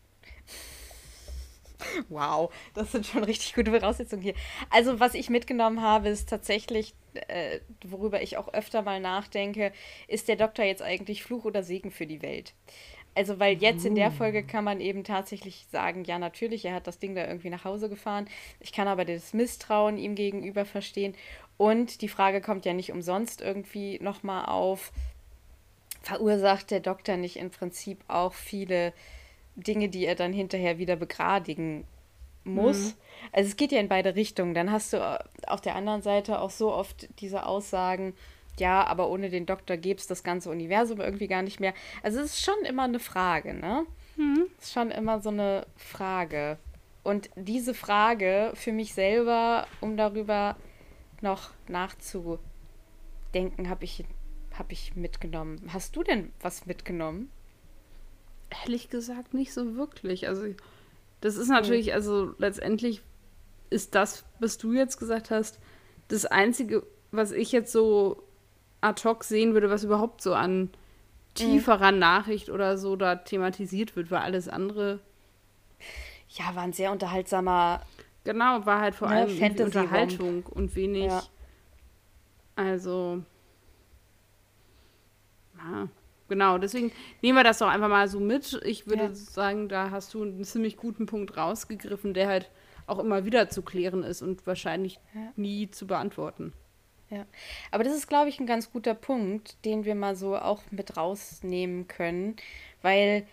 Wow, 2.08 2.52
das 2.74 2.92
sind 2.92 3.06
schon 3.06 3.22
richtig 3.24 3.54
gute 3.54 3.70
Voraussetzungen 3.70 4.22
hier. 4.22 4.34
Also, 4.70 4.98
was 4.98 5.14
ich 5.14 5.28
mitgenommen 5.28 5.82
habe, 5.82 6.08
ist 6.08 6.28
tatsächlich, 6.28 6.94
äh, 7.28 7.60
worüber 7.84 8.22
ich 8.22 8.38
auch 8.38 8.52
öfter 8.52 8.82
mal 8.82 8.98
nachdenke, 8.98 9.72
ist 10.08 10.28
der 10.28 10.36
Doktor 10.36 10.64
jetzt 10.64 10.82
eigentlich 10.82 11.22
Fluch 11.22 11.44
oder 11.44 11.62
Segen 11.62 11.90
für 11.90 12.06
die 12.06 12.22
Welt? 12.22 12.54
Also, 13.14 13.38
weil 13.38 13.56
jetzt 13.56 13.86
in 13.86 13.94
der 13.94 14.10
Folge 14.10 14.42
kann 14.42 14.64
man 14.64 14.80
eben 14.80 15.02
tatsächlich 15.02 15.66
sagen, 15.70 16.04
ja, 16.04 16.18
natürlich, 16.18 16.66
er 16.66 16.74
hat 16.74 16.86
das 16.86 16.98
Ding 16.98 17.14
da 17.14 17.26
irgendwie 17.26 17.48
nach 17.48 17.64
Hause 17.64 17.88
gefahren. 17.88 18.28
Ich 18.60 18.72
kann 18.72 18.88
aber 18.88 19.06
das 19.06 19.32
Misstrauen 19.32 19.96
ihm 19.96 20.14
gegenüber 20.14 20.66
verstehen. 20.66 21.14
Und 21.56 22.02
die 22.02 22.08
Frage 22.08 22.42
kommt 22.42 22.66
ja 22.66 22.74
nicht 22.74 22.92
umsonst 22.92 23.40
irgendwie 23.40 23.98
nochmal 24.00 24.44
auf, 24.44 24.92
verursacht 26.06 26.70
der 26.70 26.80
Doktor 26.80 27.16
nicht 27.16 27.36
im 27.36 27.50
Prinzip 27.50 27.98
auch 28.06 28.32
viele 28.32 28.92
Dinge, 29.56 29.88
die 29.88 30.06
er 30.06 30.14
dann 30.14 30.32
hinterher 30.32 30.78
wieder 30.78 30.94
begradigen 30.94 31.84
muss? 32.44 32.96
Also 33.32 33.48
es 33.50 33.56
geht 33.56 33.72
ja 33.72 33.80
in 33.80 33.88
beide 33.88 34.14
Richtungen. 34.14 34.54
Dann 34.54 34.70
hast 34.70 34.92
du 34.92 34.98
äh, 34.98 35.18
auf 35.48 35.60
der 35.60 35.74
anderen 35.74 36.02
Seite 36.02 36.40
auch 36.40 36.50
so 36.50 36.72
oft 36.72 37.08
diese 37.20 37.44
Aussagen, 37.44 38.14
ja, 38.58 38.86
aber 38.86 39.10
ohne 39.10 39.30
den 39.30 39.46
Doktor 39.46 39.76
gäbe 39.76 39.98
es 39.98 40.06
das 40.06 40.22
ganze 40.22 40.48
Universum 40.48 41.00
irgendwie 41.00 41.26
gar 41.26 41.42
nicht 41.42 41.58
mehr. 41.58 41.74
Also 42.04 42.20
es 42.20 42.34
ist 42.34 42.44
schon 42.44 42.64
immer 42.64 42.84
eine 42.84 43.00
Frage, 43.00 43.52
ne? 43.52 43.84
Es 44.58 44.66
ist 44.66 44.74
schon 44.74 44.92
immer 44.92 45.20
so 45.20 45.30
eine 45.30 45.66
Frage. 45.76 46.56
Und 47.02 47.30
diese 47.34 47.74
Frage 47.74 48.52
für 48.54 48.72
mich 48.72 48.94
selber, 48.94 49.66
um 49.80 49.96
darüber 49.96 50.56
noch 51.20 51.50
nachzudenken, 51.68 52.38
habe 53.68 53.84
ich, 53.84 54.04
hab 54.58 54.72
ich 54.72 54.96
mitgenommen. 54.96 55.60
Hast 55.72 55.96
du 55.96 56.02
denn 56.02 56.32
was 56.40 56.66
mitgenommen? 56.66 57.30
Ehrlich 58.62 58.88
gesagt 58.90 59.34
nicht 59.34 59.52
so 59.52 59.76
wirklich. 59.76 60.28
Also 60.28 60.46
das 61.20 61.36
ist 61.36 61.48
natürlich, 61.48 61.92
also 61.94 62.34
letztendlich 62.38 63.02
ist 63.70 63.94
das, 63.94 64.24
was 64.38 64.58
du 64.58 64.72
jetzt 64.72 64.98
gesagt 64.98 65.30
hast, 65.30 65.58
das 66.08 66.24
Einzige, 66.26 66.84
was 67.10 67.32
ich 67.32 67.50
jetzt 67.52 67.72
so 67.72 68.22
ad 68.80 69.02
hoc 69.02 69.24
sehen 69.24 69.52
würde, 69.54 69.70
was 69.70 69.82
überhaupt 69.84 70.22
so 70.22 70.34
an 70.34 70.70
tieferer 71.34 71.92
Nachricht 71.92 72.48
oder 72.50 72.78
so 72.78 72.96
da 72.96 73.16
thematisiert 73.16 73.96
wird, 73.96 74.10
weil 74.10 74.20
alles 74.20 74.48
andere, 74.48 75.00
Ja, 76.30 76.54
war 76.54 76.62
ein 76.62 76.72
sehr 76.72 76.92
unterhaltsamer. 76.92 77.82
genau, 78.24 78.64
war 78.64 78.80
halt 78.80 78.94
vor 78.94 79.08
Ne, 79.08 79.16
allem. 79.16 79.60
Unterhaltung 79.60 80.44
und 80.46 80.74
wenig, 80.76 81.06
Ja. 81.06 81.22
also, 82.54 83.22
ja, 85.70 85.88
genau, 86.28 86.58
deswegen 86.58 86.92
nehmen 87.22 87.36
wir 87.38 87.44
das 87.44 87.58
doch 87.58 87.68
einfach 87.68 87.88
mal 87.88 88.08
so 88.08 88.20
mit. 88.20 88.60
Ich 88.64 88.86
würde 88.86 89.04
Ja. 89.04 89.14
sagen, 89.14 89.68
da 89.68 89.90
hast 89.90 90.14
du 90.14 90.22
einen 90.22 90.44
ziemlich 90.44 90.76
guten 90.76 91.06
Punkt 91.06 91.36
rausgegriffen, 91.36 92.14
der 92.14 92.28
halt 92.28 92.50
auch 92.86 92.98
immer 92.98 93.24
wieder 93.24 93.48
zu 93.48 93.62
klären 93.62 94.02
ist 94.02 94.22
und 94.22 94.46
wahrscheinlich 94.46 95.00
Ja. 95.14 95.32
nie 95.36 95.70
zu 95.70 95.86
beantworten. 95.86 96.52
Ja. 97.10 97.24
Aber 97.70 97.84
das 97.84 97.96
ist, 97.96 98.08
glaube 98.08 98.28
ich, 98.28 98.40
ein 98.40 98.46
ganz 98.46 98.72
guter 98.72 98.94
Punkt, 98.94 99.56
den 99.64 99.84
wir 99.84 99.94
mal 99.94 100.16
so 100.16 100.36
auch 100.36 100.62
mit 100.70 100.96
rausnehmen 100.96 101.86
können, 101.86 102.36
weil 102.82 103.26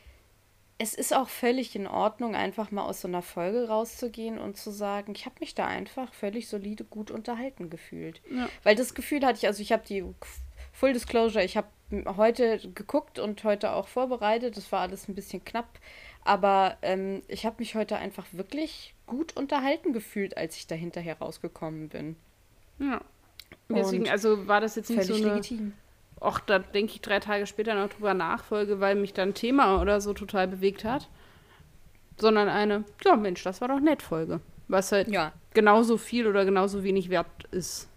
es 0.79 0.93
ist 0.95 1.15
auch 1.15 1.29
völlig 1.29 1.75
in 1.75 1.87
Ordnung, 1.87 2.35
einfach 2.35 2.71
mal 2.71 2.83
aus 2.83 3.01
so 3.01 3.07
einer 3.07 3.21
Folge 3.21 3.67
rauszugehen 3.67 4.37
und 4.37 4.57
zu 4.57 4.69
sagen, 4.71 5.13
ich 5.15 5.25
habe 5.25 5.35
mich 5.39 5.55
da 5.55 5.65
einfach 5.65 6.13
völlig 6.13 6.49
solide 6.49 6.83
gut 6.83 7.09
unterhalten 7.09 7.69
gefühlt. 7.69 8.21
Ja. 8.29 8.49
Weil 8.63 8.75
das 8.75 8.93
Gefühl 8.93 9.25
hatte 9.25 9.37
ich, 9.37 9.47
also 9.47 9.61
ich 9.61 9.71
habe 9.71 9.83
die 9.87 10.03
Full 10.71 10.93
Disclosure, 10.93 11.43
ich 11.43 11.57
habe 11.57 11.67
heute 12.17 12.59
geguckt 12.73 13.19
und 13.19 13.43
heute 13.43 13.73
auch 13.73 13.87
vorbereitet. 13.87 14.57
Das 14.57 14.71
war 14.71 14.81
alles 14.81 15.07
ein 15.07 15.15
bisschen 15.15 15.43
knapp, 15.43 15.79
aber 16.23 16.77
ähm, 16.81 17.21
ich 17.27 17.45
habe 17.45 17.57
mich 17.59 17.75
heute 17.75 17.97
einfach 17.97 18.25
wirklich 18.31 18.95
gut 19.07 19.35
unterhalten 19.37 19.93
gefühlt, 19.93 20.37
als 20.37 20.55
ich 20.57 20.67
da 20.67 20.75
hinterher 20.75 21.17
rausgekommen 21.19 21.89
bin. 21.89 22.15
Ja. 22.79 23.01
Deswegen, 23.69 24.03
Und 24.03 24.09
also 24.09 24.47
war 24.47 24.61
das 24.61 24.75
jetzt 24.75 24.89
nicht 24.89 25.05
Völlig 25.05 25.17
so 25.21 25.27
eine, 25.27 25.35
legitim. 25.35 25.73
ach, 26.21 26.39
da 26.41 26.59
denke 26.59 26.93
ich 26.93 27.01
drei 27.01 27.19
Tage 27.19 27.45
später 27.47 27.75
noch 27.75 27.89
drüber 27.89 28.13
nachfolge, 28.13 28.79
weil 28.79 28.95
mich 28.95 29.13
dann 29.13 29.33
Thema 29.33 29.81
oder 29.81 30.01
so 30.01 30.13
total 30.13 30.47
bewegt 30.47 30.83
hat, 30.85 31.09
sondern 32.17 32.49
eine, 32.49 32.83
ja 33.05 33.15
Mensch, 33.15 33.43
das 33.43 33.61
war 33.61 33.67
doch 33.69 33.79
nett 33.79 34.01
Folge, 34.01 34.39
was 34.67 34.91
halt 34.91 35.09
Ja, 35.09 35.33
genauso 35.53 35.97
viel 35.97 36.27
oder 36.27 36.45
genauso 36.45 36.83
wenig 36.83 37.09
wert 37.09 37.27
ist. 37.51 37.89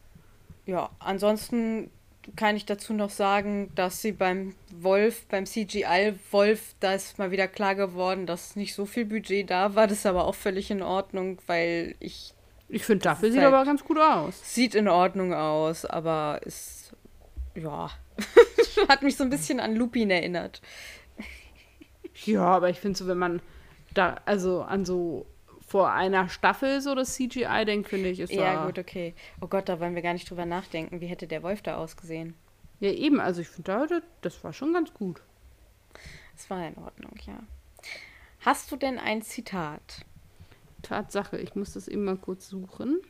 ja. 0.66 0.90
Ansonsten 0.98 1.90
kann 2.34 2.56
ich 2.56 2.66
dazu 2.66 2.92
noch 2.92 3.10
sagen, 3.10 3.70
dass 3.74 4.02
sie 4.02 4.12
beim 4.12 4.54
Wolf, 4.72 5.26
beim 5.26 5.46
CGI-Wolf, 5.46 6.74
da 6.80 6.94
ist 6.94 7.18
mal 7.18 7.30
wieder 7.30 7.46
klar 7.48 7.74
geworden, 7.74 8.26
dass 8.26 8.56
nicht 8.56 8.74
so 8.74 8.86
viel 8.86 9.04
Budget 9.04 9.50
da 9.50 9.74
war. 9.74 9.86
Das 9.86 9.98
ist 9.98 10.06
aber 10.06 10.24
auch 10.26 10.34
völlig 10.34 10.70
in 10.70 10.82
Ordnung, 10.82 11.38
weil 11.46 11.94
ich 12.00 12.34
Ich 12.68 12.84
finde, 12.84 13.04
dafür 13.04 13.30
sieht 13.30 13.40
halt- 13.40 13.52
aber 13.54 13.64
ganz 13.64 13.84
gut 13.84 13.98
aus. 13.98 14.40
sieht 14.54 14.74
in 14.74 14.88
Ordnung 14.88 15.32
aus, 15.34 15.84
aber 15.84 16.40
ist 16.44 16.92
ja 17.54 17.90
hat 18.88 19.02
mich 19.02 19.16
so 19.16 19.24
ein 19.24 19.30
bisschen 19.30 19.60
an 19.60 19.76
Lupin 19.76 20.10
erinnert. 20.10 20.60
Ja, 22.24 22.42
aber 22.44 22.70
ich 22.70 22.78
finde 22.80 22.98
so, 22.98 23.06
wenn 23.06 23.18
man 23.18 23.40
da, 23.94 24.20
also 24.24 24.62
an 24.62 24.84
so 24.84 25.26
vor 25.66 25.90
einer 25.90 26.28
Staffel 26.28 26.80
so 26.80 26.94
das 26.94 27.14
CGI 27.14 27.64
denkt, 27.66 27.88
finde 27.88 28.08
ich, 28.08 28.20
ist 28.20 28.32
Ja, 28.32 28.64
gut, 28.66 28.78
okay. 28.78 29.14
Oh 29.40 29.48
Gott, 29.48 29.68
da 29.68 29.80
wollen 29.80 29.94
wir 29.96 30.02
gar 30.02 30.12
nicht 30.12 30.30
drüber 30.30 30.46
nachdenken. 30.46 31.00
Wie 31.00 31.06
hätte 31.06 31.26
der 31.26 31.42
Wolf 31.42 31.60
da 31.60 31.76
ausgesehen? 31.76 32.34
Ja, 32.78 32.90
eben, 32.90 33.20
also 33.20 33.40
ich 33.40 33.48
finde, 33.48 33.72
da, 33.72 33.86
das- 33.86 34.02
das 34.20 34.44
war 34.44 34.52
schon 34.52 34.72
ganz 34.72 34.94
gut. 34.94 35.22
Es 36.36 36.48
war 36.50 36.66
in 36.66 36.76
Ordnung, 36.76 37.14
ja. 37.26 37.38
Hast 38.40 38.70
du 38.70 38.76
denn 38.76 38.98
ein 38.98 39.22
Zitat? 39.22 40.04
Tatsache, 40.82 41.36
ich 41.38 41.56
muss 41.56 41.72
das 41.72 41.88
eben 41.88 42.04
mal 42.04 42.16
kurz 42.16 42.48
suchen. 42.48 43.00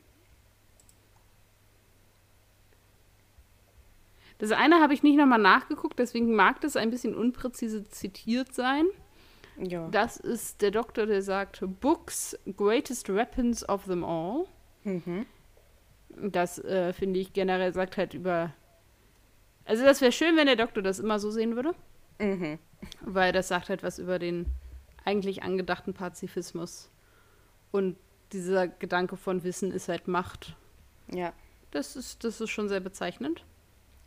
Das 4.39 4.53
eine 4.53 4.81
habe 4.81 4.95
ich 4.95 5.03
nicht 5.03 5.17
nochmal 5.17 5.39
nachgeguckt, 5.39 5.99
deswegen 5.99 6.35
mag 6.35 6.61
das 6.61 6.77
ein 6.77 6.91
bisschen 6.91 7.15
unpräzise 7.15 7.89
zitiert 7.89 8.55
sein. 8.55 8.87
Ja. 9.59 9.89
Das 9.89 10.17
ist 10.17 10.61
der 10.63 10.71
Doktor, 10.71 11.07
der 11.07 11.23
sagt, 11.23 11.63
Books, 11.81 12.39
greatest 12.57 13.09
weapons 13.13 13.67
of 13.69 13.85
them 13.85 14.05
all. 14.05 14.45
Mhm. 14.85 15.27
Das 16.31 16.59
äh, 16.59 16.93
finde 16.93 17.21
ich 17.21 17.33
generell 17.33 17.73
sagt 17.73 17.97
halt 17.97 18.15
über. 18.15 18.53
Also, 19.65 19.85
das 19.85 20.01
wäre 20.01 20.13
schön, 20.13 20.37
wenn 20.37 20.47
der 20.47 20.57
Doktor 20.57 20.83
das 20.83 20.99
immer 20.99 21.19
so 21.19 21.31
sehen 21.31 21.57
würde, 21.57 21.75
Mhm. 22.19 22.59
weil 23.01 23.33
das 23.33 23.49
sagt 23.49 23.69
halt 23.69 23.83
was 23.83 23.99
über 23.99 24.19
den 24.19 24.47
eigentlich 25.05 25.43
angedachten 25.43 25.93
Pazifismus. 25.95 26.91
Und 27.73 27.97
dieser 28.33 28.69
Gedanke 28.69 29.17
von 29.17 29.43
Wissen 29.45 29.73
ist 29.73 29.89
halt 29.89 30.09
Macht. 30.09 30.57
Ja. 31.13 31.33
Das 31.73 31.97
ist, 31.97 32.25
das 32.25 32.41
ist 32.41 32.51
schon 32.51 32.69
sehr 32.69 32.81
bezeichnend. 32.81 33.45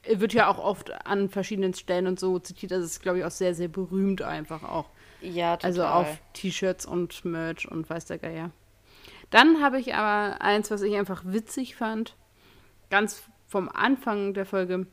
Er 0.03 0.21
wird 0.21 0.33
ja 0.33 0.47
auch 0.47 0.59
oft 0.59 0.91
an 1.05 1.29
verschiedenen 1.29 1.73
Stellen 1.73 2.07
und 2.07 2.19
so 2.19 2.39
zitiert. 2.39 2.71
Das 2.71 2.83
ist, 2.83 3.01
glaube 3.01 3.19
ich, 3.19 3.25
auch 3.25 3.31
sehr, 3.31 3.53
sehr 3.53 3.67
berühmt 3.67 4.21
einfach 4.21 4.63
auch. 4.63 4.89
Ja, 5.21 5.57
total. 5.57 5.69
Also 5.69 5.85
auf 5.85 6.17
T-Shirts 6.33 6.85
und 6.85 7.25
Merch 7.25 7.69
und 7.69 7.89
weiß 7.89 8.05
der 8.05 8.17
Geier. 8.17 8.51
Dann 9.29 9.61
habe 9.61 9.79
ich 9.79 9.93
aber 9.93 10.41
eins, 10.41 10.71
was 10.71 10.81
ich 10.81 10.95
einfach 10.95 11.23
witzig 11.25 11.75
fand. 11.75 12.15
Ganz 12.89 13.23
vom 13.47 13.69
Anfang 13.69 14.33
der 14.33 14.45
Folge 14.45 14.87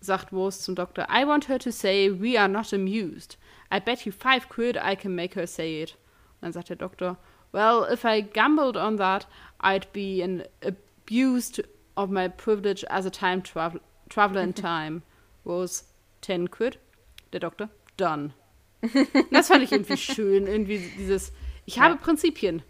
sagt 0.00 0.32
Rose 0.32 0.60
zum 0.60 0.74
Doktor, 0.74 1.08
I 1.10 1.26
want 1.26 1.48
her 1.48 1.58
to 1.58 1.70
say 1.70 2.10
we 2.10 2.38
are 2.38 2.48
not 2.48 2.72
amused. 2.72 3.38
I 3.72 3.80
bet 3.80 4.04
you 4.04 4.12
five 4.12 4.48
quid 4.48 4.76
I 4.76 4.96
can 4.96 5.14
make 5.14 5.34
her 5.38 5.46
say 5.46 5.82
it. 5.82 5.96
Und 6.40 6.42
dann 6.42 6.52
sagt 6.52 6.70
der 6.70 6.76
Doktor, 6.76 7.16
well, 7.52 7.86
if 7.92 8.04
I 8.04 8.22
gambled 8.22 8.76
on 8.76 8.96
that, 8.96 9.26
I'd 9.60 9.92
be 9.92 10.22
an 10.22 10.44
abused 10.62 11.62
of 11.96 12.10
my 12.10 12.28
privilege 12.28 12.84
as 12.88 13.04
a 13.04 13.10
time 13.10 13.42
travel 13.42 13.80
traveler 14.08 14.42
in 14.42 14.54
time. 14.54 15.02
Rose, 15.44 15.84
ten 16.20 16.50
quid. 16.50 16.78
Der 17.32 17.40
Doktor, 17.40 17.68
done. 17.96 18.32
das 19.30 19.48
fand 19.48 19.62
ich 19.62 19.72
irgendwie 19.72 19.96
schön, 19.96 20.46
irgendwie 20.46 20.78
dieses, 20.98 21.32
ich 21.66 21.78
habe 21.78 21.94
ja. 21.94 22.00
Prinzipien. 22.00 22.62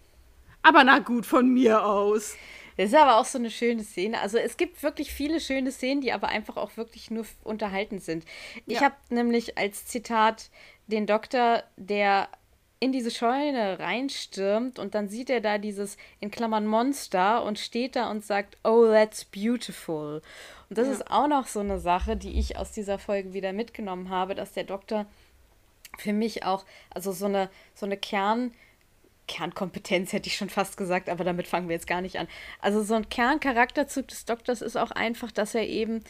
Aber 0.63 0.83
na 0.83 0.99
gut, 0.99 1.25
von 1.25 1.49
mir 1.49 1.83
aus. 1.85 2.35
Das 2.77 2.87
ist 2.87 2.95
aber 2.95 3.17
auch 3.17 3.25
so 3.25 3.37
eine 3.37 3.51
schöne 3.51 3.83
Szene. 3.83 4.19
Also 4.21 4.37
es 4.37 4.57
gibt 4.57 4.81
wirklich 4.83 5.13
viele 5.13 5.39
schöne 5.39 5.71
Szenen, 5.71 6.01
die 6.01 6.13
aber 6.13 6.29
einfach 6.29 6.57
auch 6.57 6.77
wirklich 6.77 7.11
nur 7.11 7.25
unterhaltend 7.43 8.03
sind. 8.03 8.25
Ich 8.65 8.75
ja. 8.75 8.83
habe 8.83 8.95
nämlich 9.09 9.57
als 9.57 9.85
Zitat 9.85 10.49
den 10.87 11.05
Doktor, 11.05 11.63
der 11.77 12.29
in 12.79 12.91
diese 12.91 13.11
Scheune 13.11 13.77
reinstürmt 13.77 14.79
und 14.79 14.95
dann 14.95 15.07
sieht 15.07 15.29
er 15.29 15.39
da 15.39 15.59
dieses 15.59 15.97
in 16.19 16.31
Klammern 16.31 16.65
Monster 16.65 17.43
und 17.43 17.59
steht 17.59 17.95
da 17.95 18.09
und 18.09 18.25
sagt, 18.25 18.57
oh, 18.63 18.87
that's 18.87 19.25
beautiful. 19.25 20.23
Und 20.67 20.77
das 20.79 20.87
ja. 20.87 20.93
ist 20.93 21.11
auch 21.11 21.27
noch 21.27 21.45
so 21.45 21.59
eine 21.59 21.79
Sache, 21.79 22.17
die 22.17 22.39
ich 22.39 22.57
aus 22.57 22.71
dieser 22.71 22.97
Folge 22.97 23.33
wieder 23.33 23.53
mitgenommen 23.53 24.09
habe, 24.09 24.33
dass 24.33 24.53
der 24.53 24.63
Doktor 24.63 25.05
für 25.97 26.13
mich 26.13 26.43
auch, 26.43 26.65
also 26.89 27.11
so 27.11 27.25
eine, 27.25 27.49
so 27.73 27.85
eine 27.85 27.97
Kern- 27.97 28.51
Kernkompetenz 29.27 30.11
hätte 30.11 30.27
ich 30.27 30.35
schon 30.35 30.49
fast 30.49 30.75
gesagt, 30.75 31.09
aber 31.09 31.23
damit 31.23 31.47
fangen 31.47 31.69
wir 31.69 31.75
jetzt 31.75 31.87
gar 31.87 32.01
nicht 32.01 32.17
an. 32.17 32.27
Also 32.59 32.83
so 32.83 32.95
ein 32.95 33.07
Kerncharakterzug 33.07 34.07
des 34.09 34.25
Doktors 34.25 34.61
ist 34.61 34.75
auch 34.75 34.91
einfach, 34.91 35.31
dass 35.31 35.55
er 35.55 35.67
eben, 35.67 36.03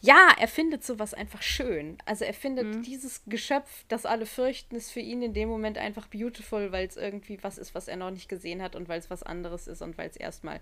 ja, 0.00 0.28
er 0.38 0.48
findet 0.48 0.82
sowas 0.82 1.12
einfach 1.12 1.42
schön. 1.42 1.98
Also 2.06 2.24
er 2.24 2.32
findet 2.32 2.66
mhm. 2.66 2.82
dieses 2.82 3.22
Geschöpf, 3.26 3.84
das 3.88 4.06
alle 4.06 4.24
fürchten, 4.24 4.76
ist 4.76 4.92
für 4.92 5.00
ihn 5.00 5.20
in 5.20 5.34
dem 5.34 5.48
Moment 5.48 5.76
einfach 5.76 6.06
beautiful, 6.06 6.72
weil 6.72 6.86
es 6.86 6.96
irgendwie 6.96 7.38
was 7.42 7.58
ist, 7.58 7.74
was 7.74 7.86
er 7.86 7.96
noch 7.96 8.10
nicht 8.10 8.30
gesehen 8.30 8.62
hat 8.62 8.76
und 8.76 8.88
weil 8.88 8.98
es 8.98 9.10
was 9.10 9.22
anderes 9.22 9.66
ist 9.66 9.82
und 9.82 9.98
weil 9.98 10.08
es 10.08 10.16
erstmal 10.16 10.58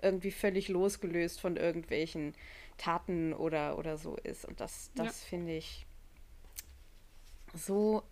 irgendwie 0.00 0.30
völlig 0.30 0.68
losgelöst 0.68 1.38
von 1.38 1.58
irgendwelchen 1.58 2.34
Taten 2.78 3.34
oder, 3.34 3.76
oder 3.78 3.98
so 3.98 4.16
ist. 4.16 4.46
Und 4.46 4.60
das, 4.60 4.90
das 4.94 5.22
ja. 5.22 5.28
finde 5.28 5.54
ich 5.54 5.86
so 7.54 8.02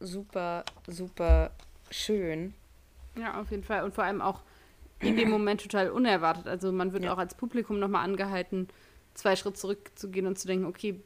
super, 0.00 0.64
super 0.86 1.50
schön. 1.90 2.54
Ja, 3.18 3.40
auf 3.40 3.50
jeden 3.50 3.64
Fall. 3.64 3.84
Und 3.84 3.94
vor 3.94 4.04
allem 4.04 4.20
auch 4.20 4.42
in 5.00 5.16
dem 5.16 5.30
Moment 5.30 5.62
total 5.62 5.90
unerwartet. 5.90 6.46
Also 6.46 6.72
man 6.72 6.92
wird 6.92 7.04
ja. 7.04 7.12
auch 7.12 7.18
als 7.18 7.34
Publikum 7.34 7.78
nochmal 7.78 8.04
angehalten, 8.04 8.68
zwei 9.14 9.36
Schritte 9.36 9.56
zurückzugehen 9.56 10.26
und 10.26 10.38
zu 10.38 10.46
denken, 10.46 10.66
okay, 10.66 11.00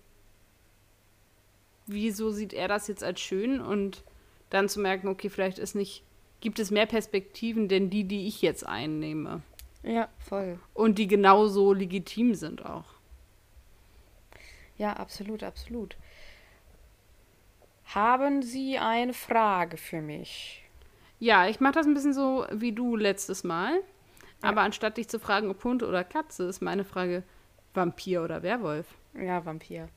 wieso 1.87 2.31
sieht 2.31 2.53
er 2.53 2.69
das 2.69 2.89
jetzt 2.89 3.03
als 3.03 3.21
schön? 3.21 3.61
Und 3.61 4.03
dann 4.51 4.69
zu 4.69 4.81
merken, 4.81 5.09
okay, 5.09 5.29
vielleicht 5.29 5.59
ist 5.59 5.75
nicht, 5.75 6.05
gibt 6.41 6.59
es 6.59 6.71
mehr 6.71 6.87
Perspektiven, 6.87 7.69
denn 7.69 7.91
die, 7.91 8.05
die 8.05 8.27
ich 8.27 8.43
jetzt 8.43 8.67
einnehme. 8.67 9.43
Ja, 9.83 10.09
voll. 10.19 10.59
Und 10.75 10.99
die 10.99 11.07
genauso 11.07 11.73
legitim 11.73 12.35
sind 12.35 12.65
auch. 12.65 12.85
Ja, 14.77 14.95
absolut, 14.95 15.43
absolut. 15.43 15.97
Haben 17.95 18.43
Sie 18.43 18.79
eine 18.79 19.13
Frage 19.13 19.77
für 19.77 20.01
mich? 20.01 20.63
Ja, 21.19 21.49
ich 21.49 21.61
mache 21.61 21.75
das 21.75 21.87
ein 21.87 21.95
bisschen 21.95 22.15
so 22.15 22.47
wie 22.53 22.73
du 22.73 22.97
letztes 22.97 23.45
Mal. 23.45 23.75
Ja. 24.43 24.51
Aber 24.51 24.63
anstatt 24.63 24.97
dich 24.97 25.09
zu 25.09 25.19
fragen, 25.19 25.51
ob 25.51 25.63
Hund 25.65 25.83
oder 25.83 26.05
Katze, 26.05 26.45
ist 26.45 26.63
meine 26.63 26.85
Frage 26.85 27.25
Vampir 27.75 28.23
oder 28.23 28.43
Werwolf. 28.43 28.87
Ja, 29.15 29.45
Vampir. 29.45 29.89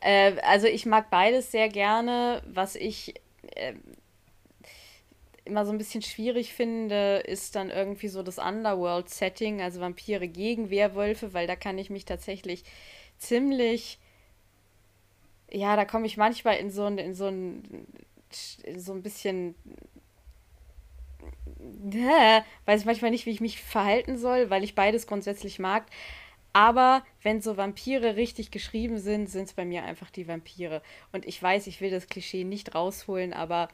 Äh, 0.00 0.40
also 0.42 0.66
ich 0.66 0.86
mag 0.86 1.10
beides 1.10 1.50
sehr 1.50 1.68
gerne. 1.68 2.42
Was 2.46 2.76
ich 2.76 3.14
äh, 3.54 3.74
immer 5.44 5.64
so 5.64 5.72
ein 5.72 5.78
bisschen 5.78 6.02
schwierig 6.02 6.52
finde, 6.52 7.18
ist 7.18 7.54
dann 7.54 7.70
irgendwie 7.70 8.08
so 8.08 8.22
das 8.22 8.38
Underworld-Setting, 8.38 9.60
also 9.60 9.80
Vampire 9.80 10.26
gegen 10.26 10.70
Werwölfe, 10.70 11.34
weil 11.34 11.46
da 11.46 11.56
kann 11.56 11.78
ich 11.78 11.90
mich 11.90 12.04
tatsächlich 12.04 12.64
ziemlich, 13.18 13.98
ja, 15.54 15.76
da 15.76 15.84
komme 15.84 16.06
ich 16.06 16.16
manchmal 16.16 16.56
in 16.56 16.70
so 16.70 16.84
ein, 16.84 16.98
in 16.98 17.14
so 17.14 17.28
ein, 17.28 17.86
so 18.76 18.92
ein 18.92 19.02
bisschen 19.02 19.54
weiß 22.66 22.80
ich 22.80 22.86
manchmal 22.86 23.10
nicht, 23.10 23.26
wie 23.26 23.30
ich 23.30 23.40
mich 23.40 23.62
verhalten 23.62 24.18
soll, 24.18 24.50
weil 24.50 24.64
ich 24.64 24.74
beides 24.74 25.06
grundsätzlich 25.06 25.58
mag. 25.58 25.86
Aber 26.52 27.04
wenn 27.22 27.40
so 27.40 27.56
Vampire 27.56 28.16
richtig 28.16 28.50
geschrieben 28.50 28.98
sind, 28.98 29.28
sind 29.28 29.44
es 29.44 29.54
bei 29.54 29.64
mir 29.64 29.84
einfach 29.84 30.10
die 30.10 30.28
Vampire. 30.28 30.82
Und 31.12 31.26
ich 31.26 31.42
weiß, 31.42 31.66
ich 31.66 31.80
will 31.80 31.90
das 31.90 32.06
Klischee 32.06 32.44
nicht 32.44 32.74
rausholen, 32.74 33.32
aber 33.32 33.68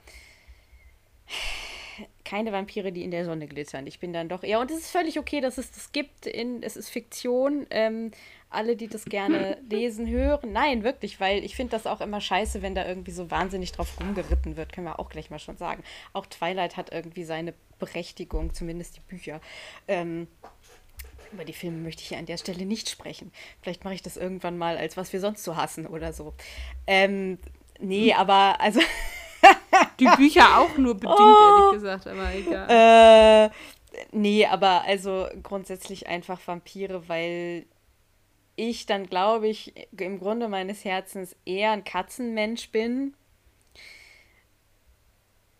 keine 2.31 2.53
Vampire, 2.53 2.93
die 2.93 3.03
in 3.03 3.11
der 3.11 3.25
Sonne 3.25 3.49
glitzern. 3.49 3.89
Ich 3.89 3.99
bin 3.99 4.13
dann 4.13 4.29
doch 4.29 4.45
eher. 4.45 4.61
Und 4.61 4.71
es 4.71 4.79
ist 4.79 4.91
völlig 4.91 5.19
okay, 5.19 5.41
dass 5.41 5.59
es 5.59 5.73
das 5.73 5.91
gibt. 5.91 6.27
In, 6.27 6.63
es 6.63 6.77
ist 6.77 6.89
Fiktion. 6.89 7.67
Ähm, 7.71 8.13
alle, 8.51 8.77
die 8.77 8.87
das 8.87 9.05
gerne 9.05 9.59
lesen, 9.69 10.09
hören. 10.09 10.53
Nein, 10.53 10.85
wirklich, 10.85 11.19
weil 11.19 11.43
ich 11.43 11.57
finde 11.57 11.73
das 11.73 11.89
auch 11.89 12.01
immer 12.01 12.21
scheiße, 12.21 12.63
wenn 12.63 12.77
da 12.77 12.87
irgendwie 12.87 13.11
so 13.11 13.33
wahnsinnig 13.33 13.73
drauf 13.73 13.99
rumgeritten 13.99 14.57
wird. 14.57 14.73
Können 14.73 14.87
wir 14.87 15.01
auch 15.01 15.09
gleich 15.09 15.31
mal 15.31 15.41
schon 15.41 15.57
sagen. 15.57 15.83
Auch 16.13 16.25
Twilight 16.27 16.77
hat 16.77 16.93
irgendwie 16.93 17.25
seine 17.25 17.53
Berechtigung, 17.81 18.55
zumindest 18.55 18.97
die 18.97 19.01
Bücher. 19.01 19.41
Ähm, 19.89 20.29
über 21.33 21.45
die 21.45 21.53
Filme 21.53 21.79
möchte 21.79 22.03
ich 22.03 22.09
hier 22.09 22.19
an 22.19 22.27
der 22.27 22.37
Stelle 22.37 22.65
nicht 22.65 22.89
sprechen. 22.89 23.33
Vielleicht 23.61 23.83
mache 23.83 23.95
ich 23.95 24.03
das 24.03 24.17
irgendwann 24.17 24.57
mal, 24.57 24.77
als 24.77 24.97
was 24.97 25.13
wir 25.13 25.19
sonst 25.19 25.43
so 25.43 25.57
hassen 25.57 25.85
oder 25.87 26.13
so. 26.13 26.33
Ähm, 26.87 27.39
nee, 27.81 28.13
aber 28.17 28.61
also. 28.61 28.81
Die 30.01 30.09
Bücher 30.17 30.59
auch 30.59 30.77
nur 30.77 30.95
bedingt, 30.95 31.19
oh, 31.19 31.59
ehrlich 31.59 31.83
gesagt, 31.83 32.07
aber 32.07 32.35
egal. 32.35 33.51
Äh, 33.51 33.51
nee, 34.13 34.47
aber 34.47 34.83
also 34.83 35.27
grundsätzlich 35.43 36.07
einfach 36.07 36.41
Vampire, 36.47 37.09
weil 37.09 37.67
ich 38.57 38.87
dann, 38.87 39.07
glaube 39.07 39.49
ich, 39.49 39.75
im 39.99 40.19
Grunde 40.19 40.49
meines 40.49 40.85
Herzens 40.85 41.35
eher 41.45 41.73
ein 41.73 41.85
Katzenmensch 41.85 42.71
bin. 42.71 43.15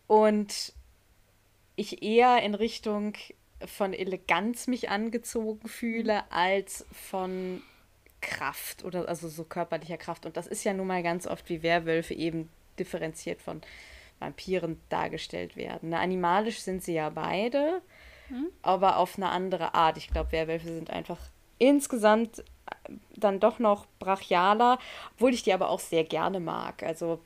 Und 0.07 0.73
ich 1.75 2.03
eher 2.03 2.43
in 2.43 2.53
Richtung 2.53 3.13
von 3.65 3.93
Eleganz 3.93 4.67
mich 4.67 4.89
angezogen 4.89 5.67
fühle, 5.67 6.29
als 6.31 6.85
von 6.91 7.61
Kraft 8.19 8.83
oder 8.83 9.07
also 9.07 9.29
so 9.29 9.43
körperlicher 9.43 9.97
Kraft. 9.97 10.25
Und 10.25 10.37
das 10.37 10.47
ist 10.47 10.63
ja 10.63 10.73
nun 10.73 10.87
mal 10.87 11.01
ganz 11.01 11.25
oft 11.25 11.49
wie 11.49 11.63
Werwölfe 11.63 12.13
eben 12.13 12.49
differenziert 12.79 13.41
von 13.41 13.61
Vampiren 14.19 14.79
dargestellt 14.89 15.55
werden. 15.55 15.93
Animalisch 15.93 16.61
sind 16.61 16.83
sie 16.83 16.93
ja 16.93 17.09
beide, 17.09 17.81
hm? 18.27 18.47
aber 18.61 18.97
auf 18.97 19.17
eine 19.17 19.29
andere 19.29 19.73
Art. 19.73 19.97
Ich 19.97 20.09
glaube, 20.09 20.31
Werwölfe 20.31 20.67
sind 20.67 20.89
einfach 20.89 21.19
insgesamt 21.57 22.43
dann 23.15 23.39
doch 23.39 23.59
noch 23.59 23.85
brachialer, 23.99 24.79
obwohl 25.15 25.33
ich 25.33 25.43
die 25.43 25.53
aber 25.53 25.69
auch 25.69 25.79
sehr 25.79 26.03
gerne 26.03 26.39
mag. 26.39 26.83
Also 26.83 27.19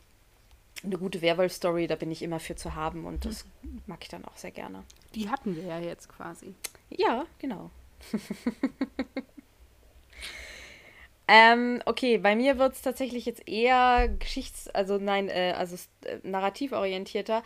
eine 0.83 0.97
gute 0.97 1.21
Werwolf-Story, 1.21 1.87
da 1.87 1.95
bin 1.95 2.11
ich 2.11 2.21
immer 2.21 2.39
für 2.39 2.55
zu 2.55 2.75
haben 2.75 3.05
und 3.05 3.25
das 3.25 3.45
mag 3.87 3.99
ich 4.01 4.09
dann 4.09 4.25
auch 4.25 4.37
sehr 4.37 4.51
gerne. 4.51 4.83
Die 5.13 5.29
hatten 5.29 5.55
wir 5.55 5.63
ja 5.63 5.79
jetzt 5.79 6.09
quasi. 6.09 6.53
Ja, 6.89 7.25
genau. 7.39 7.71
ähm, 11.27 11.81
okay, 11.85 12.17
bei 12.17 12.35
mir 12.35 12.57
wird 12.59 12.73
es 12.73 12.81
tatsächlich 12.81 13.25
jetzt 13.25 13.47
eher 13.47 14.09
Geschichts-, 14.09 14.69
also 14.69 14.97
nein, 14.97 15.29
äh, 15.29 15.53
also 15.57 15.75
äh, 16.05 16.19
narrativ 16.23 16.71
orientierter. 16.71 17.43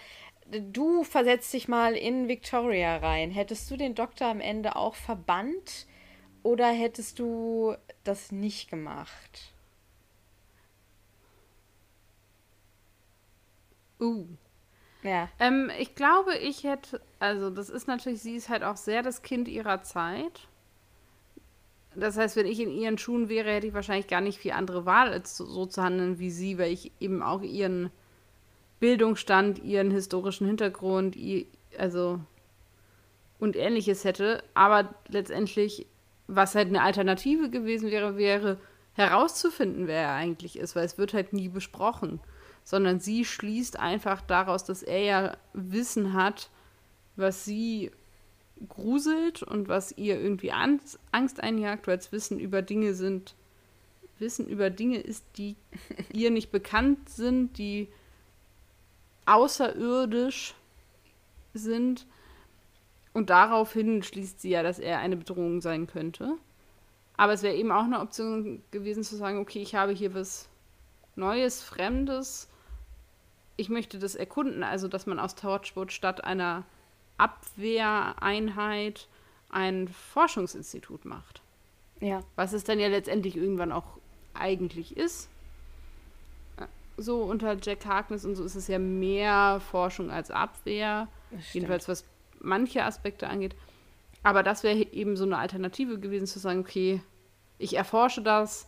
Du 0.47 1.03
versetzt 1.03 1.53
dich 1.53 1.67
mal 1.67 1.93
in 1.95 2.27
Victoria 2.27 2.97
rein. 2.97 3.31
Hättest 3.31 3.69
du 3.71 3.77
den 3.77 3.95
Doktor 3.95 4.27
am 4.27 4.41
Ende 4.41 4.75
auch 4.75 4.95
verbannt 4.95 5.87
oder 6.43 6.67
hättest 6.69 7.19
du 7.19 7.75
das 8.03 8.31
nicht 8.31 8.69
gemacht? 8.69 9.53
Uh. 13.99 14.25
Ja. 15.03 15.29
Ähm, 15.39 15.71
ich 15.79 15.95
glaube, 15.95 16.35
ich 16.37 16.63
hätte, 16.63 17.01
also 17.19 17.49
das 17.49 17.69
ist 17.69 17.87
natürlich, 17.87 18.21
sie 18.21 18.35
ist 18.35 18.49
halt 18.49 18.63
auch 18.63 18.77
sehr 18.77 19.01
das 19.03 19.21
Kind 19.21 19.47
ihrer 19.47 19.81
Zeit. 19.83 20.47
Das 21.99 22.17
heißt, 22.17 22.35
wenn 22.35 22.45
ich 22.45 22.59
in 22.59 22.71
ihren 22.71 22.97
Schuhen 22.97 23.29
wäre, 23.29 23.51
hätte 23.51 23.67
ich 23.67 23.73
wahrscheinlich 23.73 24.07
gar 24.07 24.21
nicht 24.21 24.39
viel 24.39 24.51
andere 24.51 24.85
Wahl, 24.85 25.09
als 25.09 25.37
so, 25.37 25.65
zu 25.65 25.83
handeln 25.83 26.19
wie 26.19 26.31
sie, 26.31 26.57
weil 26.57 26.71
ich 26.71 26.91
eben 26.99 27.21
auch 27.21 27.41
ihren 27.41 27.89
Bildungsstand, 28.79 29.59
ihren 29.59 29.91
historischen 29.91 30.47
Hintergrund, 30.47 31.17
also 31.77 32.19
und 33.39 33.55
ähnliches 33.55 34.03
hätte. 34.03 34.43
Aber 34.53 34.93
letztendlich 35.07 35.87
was 36.29 36.55
halt 36.55 36.67
eine 36.67 36.83
Alternative 36.83 37.49
gewesen 37.49 37.89
wäre, 37.89 38.15
wäre 38.15 38.59
herauszufinden, 38.93 39.87
wer 39.87 40.01
er 40.01 40.13
eigentlich 40.13 40.59
ist, 40.59 40.75
weil 40.75 40.85
es 40.85 40.97
wird 40.97 41.13
halt 41.13 41.33
nie 41.33 41.49
besprochen, 41.49 42.19
sondern 42.63 42.99
sie 42.99 43.25
schließt 43.25 43.79
einfach 43.79 44.21
daraus, 44.21 44.63
dass 44.63 44.83
er 44.83 45.03
ja 45.03 45.37
Wissen 45.53 46.13
hat, 46.13 46.49
was 47.15 47.45
sie 47.45 47.91
gruselt 48.67 49.43
und 49.43 49.67
was 49.67 49.97
ihr 49.97 50.19
irgendwie 50.19 50.51
Angst 50.51 50.99
einjagt, 51.11 51.87
weil 51.87 51.97
es 51.97 52.11
Wissen 52.11 52.39
über 52.39 52.61
Dinge 52.61 52.93
sind, 52.93 53.35
Wissen 54.19 54.47
über 54.47 54.69
Dinge 54.69 54.99
ist, 54.99 55.25
die 55.37 55.55
ihr 56.13 56.31
nicht 56.31 56.51
bekannt 56.51 57.09
sind, 57.09 57.57
die 57.57 57.87
außerirdisch 59.25 60.55
sind. 61.53 62.05
Und 63.13 63.29
daraufhin 63.29 64.03
schließt 64.03 64.41
sie 64.41 64.49
ja, 64.49 64.63
dass 64.63 64.79
er 64.79 64.99
eine 64.99 65.17
Bedrohung 65.17 65.61
sein 65.61 65.87
könnte. 65.87 66.35
Aber 67.17 67.33
es 67.33 67.43
wäre 67.43 67.55
eben 67.55 67.71
auch 67.71 67.83
eine 67.83 67.99
Option 67.99 68.63
gewesen 68.71 69.03
zu 69.03 69.15
sagen, 69.15 69.39
okay, 69.39 69.61
ich 69.61 69.75
habe 69.75 69.91
hier 69.91 70.13
was 70.13 70.47
Neues, 71.15 71.61
Fremdes. 71.61 72.49
Ich 73.57 73.69
möchte 73.69 73.99
das 73.99 74.15
erkunden, 74.15 74.63
also 74.63 74.87
dass 74.87 75.05
man 75.05 75.19
aus 75.19 75.35
Torchwood 75.35 75.91
statt 75.91 76.23
einer 76.23 76.63
Abwehreinheit 77.19 79.07
ein 79.49 79.87
Forschungsinstitut 79.87 81.05
macht. 81.05 81.41
Ja. 81.99 82.21
Was 82.35 82.53
es 82.53 82.63
dann 82.63 82.79
ja 82.79 82.87
letztendlich 82.87 83.35
irgendwann 83.35 83.71
auch 83.71 83.97
eigentlich 84.33 84.95
ist. 84.95 85.29
So 86.97 87.23
unter 87.23 87.57
Jack 87.61 87.85
Harkness 87.85 88.25
und 88.25 88.35
so 88.35 88.43
ist 88.43 88.55
es 88.55 88.67
ja 88.67 88.79
mehr 88.79 89.61
Forschung 89.71 90.11
als 90.11 90.31
Abwehr. 90.31 91.07
Jedenfalls 91.53 91.87
was 91.87 92.05
manche 92.39 92.83
Aspekte 92.83 93.27
angeht. 93.27 93.55
Aber 94.23 94.43
das 94.43 94.63
wäre 94.63 94.79
eben 94.91 95.15
so 95.15 95.23
eine 95.23 95.37
Alternative 95.37 95.99
gewesen, 95.99 96.27
zu 96.27 96.39
sagen, 96.39 96.59
okay, 96.59 97.01
ich 97.57 97.75
erforsche 97.75 98.21
das, 98.21 98.67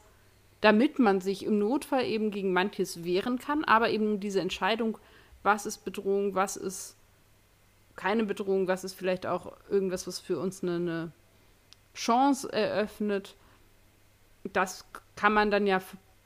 damit 0.61 0.99
man 0.99 1.19
sich 1.19 1.45
im 1.45 1.59
Notfall 1.59 2.05
eben 2.05 2.31
gegen 2.31 2.53
manches 2.53 3.03
wehren 3.03 3.39
kann, 3.39 3.63
aber 3.65 3.89
eben 3.89 4.19
diese 4.19 4.39
Entscheidung, 4.39 4.97
was 5.43 5.65
ist 5.65 5.79
Bedrohung, 5.79 6.35
was 6.35 6.55
ist 6.55 6.95
keine 7.95 8.23
Bedrohung, 8.23 8.67
was 8.67 8.83
ist 8.83 8.93
vielleicht 8.93 9.25
auch 9.25 9.53
irgendwas, 9.69 10.07
was 10.07 10.19
für 10.19 10.39
uns 10.39 10.63
eine, 10.63 10.75
eine 10.75 11.11
Chance 11.93 12.51
eröffnet, 12.51 13.35
das 14.53 14.85
kann 15.15 15.33
man 15.33 15.51
dann 15.51 15.67
ja 15.67 15.81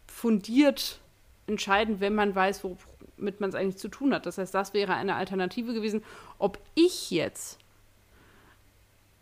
fundiert 0.07 0.99
entscheiden, 1.47 1.99
wenn 1.99 2.15
man 2.15 2.33
weiß, 2.33 2.63
womit 2.63 3.39
man 3.39 3.49
es 3.49 3.55
eigentlich 3.55 3.77
zu 3.77 3.89
tun 3.89 4.13
hat. 4.13 4.25
Das 4.25 4.37
heißt, 4.37 4.53
das 4.53 4.73
wäre 4.73 4.93
eine 4.93 5.15
Alternative 5.15 5.73
gewesen. 5.73 6.03
Ob 6.37 6.59
ich 6.75 7.11
jetzt 7.11 7.59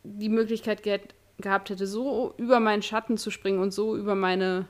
die 0.04 0.30
Möglichkeit 0.30 0.84
ge 0.84 1.00
gehabt 1.40 1.72
hätte, 1.72 1.88
so 1.88 2.36
über 2.38 2.60
meinen 2.60 2.84
Schatten 2.84 3.18
zu 3.18 3.32
springen 3.32 3.60
und 3.60 3.72
so 3.72 3.98
über 3.98 4.14
meine 4.14 4.68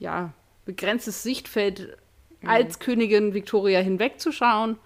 ja, 0.00 0.34
begrenztes 0.64 1.22
Sichtfeld 1.22 1.96
mhm. 2.40 2.48
als 2.48 2.80
Königin 2.80 3.32
Victoria 3.32 3.78
hinwegzuschauen, 3.78 4.76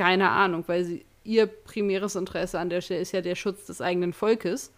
keine 0.00 0.30
Ahnung, 0.30 0.64
weil 0.66 0.82
sie, 0.82 1.04
ihr 1.24 1.46
primäres 1.46 2.16
Interesse 2.16 2.58
an 2.58 2.70
der 2.70 2.80
Stelle 2.80 3.00
ist 3.00 3.12
ja 3.12 3.20
der 3.20 3.34
Schutz 3.34 3.66
des 3.66 3.82
eigenen 3.82 4.14
Volkes. 4.14 4.72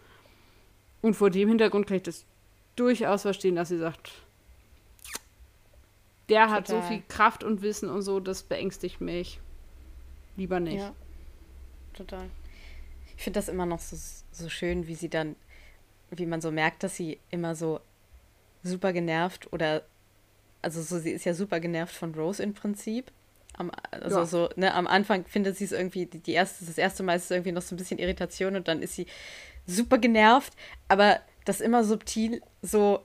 Und 1.00 1.14
vor 1.14 1.30
dem 1.30 1.48
Hintergrund 1.48 1.86
kann 1.86 1.98
ich 1.98 2.02
das 2.02 2.24
durchaus 2.74 3.22
verstehen, 3.22 3.54
dass 3.54 3.68
sie 3.68 3.78
sagt, 3.78 4.10
der 6.28 6.42
Total. 6.46 6.50
hat 6.56 6.66
so 6.66 6.82
viel 6.82 7.04
Kraft 7.06 7.44
und 7.44 7.62
Wissen 7.62 7.88
und 7.88 8.02
so, 8.02 8.18
das 8.18 8.42
beängstigt 8.42 9.00
mich. 9.00 9.38
Lieber 10.36 10.58
nicht. 10.58 10.80
Ja, 10.80 10.92
total. 11.94 12.28
Ich 13.16 13.22
finde 13.22 13.38
das 13.38 13.48
immer 13.48 13.66
noch 13.66 13.78
so, 13.78 13.96
so 14.32 14.48
schön, 14.48 14.88
wie 14.88 14.96
sie 14.96 15.08
dann, 15.08 15.36
wie 16.10 16.26
man 16.26 16.40
so 16.40 16.50
merkt, 16.50 16.82
dass 16.82 16.96
sie 16.96 17.20
immer 17.30 17.54
so 17.54 17.78
super 18.64 18.92
genervt 18.92 19.52
oder, 19.52 19.84
also 20.62 20.82
so, 20.82 20.98
sie 20.98 21.12
ist 21.12 21.24
ja 21.24 21.34
super 21.34 21.60
genervt 21.60 21.94
von 21.94 22.12
Rose 22.12 22.42
im 22.42 22.54
Prinzip. 22.54 23.12
Am, 23.54 23.70
also 23.90 24.20
ja. 24.20 24.26
so, 24.26 24.48
ne, 24.56 24.74
am 24.74 24.86
Anfang 24.86 25.24
findet 25.26 25.56
sie 25.56 25.64
es 25.64 25.72
irgendwie, 25.72 26.06
die, 26.06 26.32
erste, 26.32 26.64
das 26.64 26.78
erste 26.78 27.02
Mal 27.02 27.16
ist 27.16 27.24
es 27.24 27.30
irgendwie 27.30 27.52
noch 27.52 27.62
so 27.62 27.74
ein 27.74 27.78
bisschen 27.78 27.98
Irritation 27.98 28.56
und 28.56 28.68
dann 28.68 28.82
ist 28.82 28.94
sie 28.94 29.06
super 29.66 29.98
genervt, 29.98 30.54
aber 30.88 31.20
das 31.44 31.60
immer 31.60 31.84
subtil 31.84 32.42
so 32.62 33.02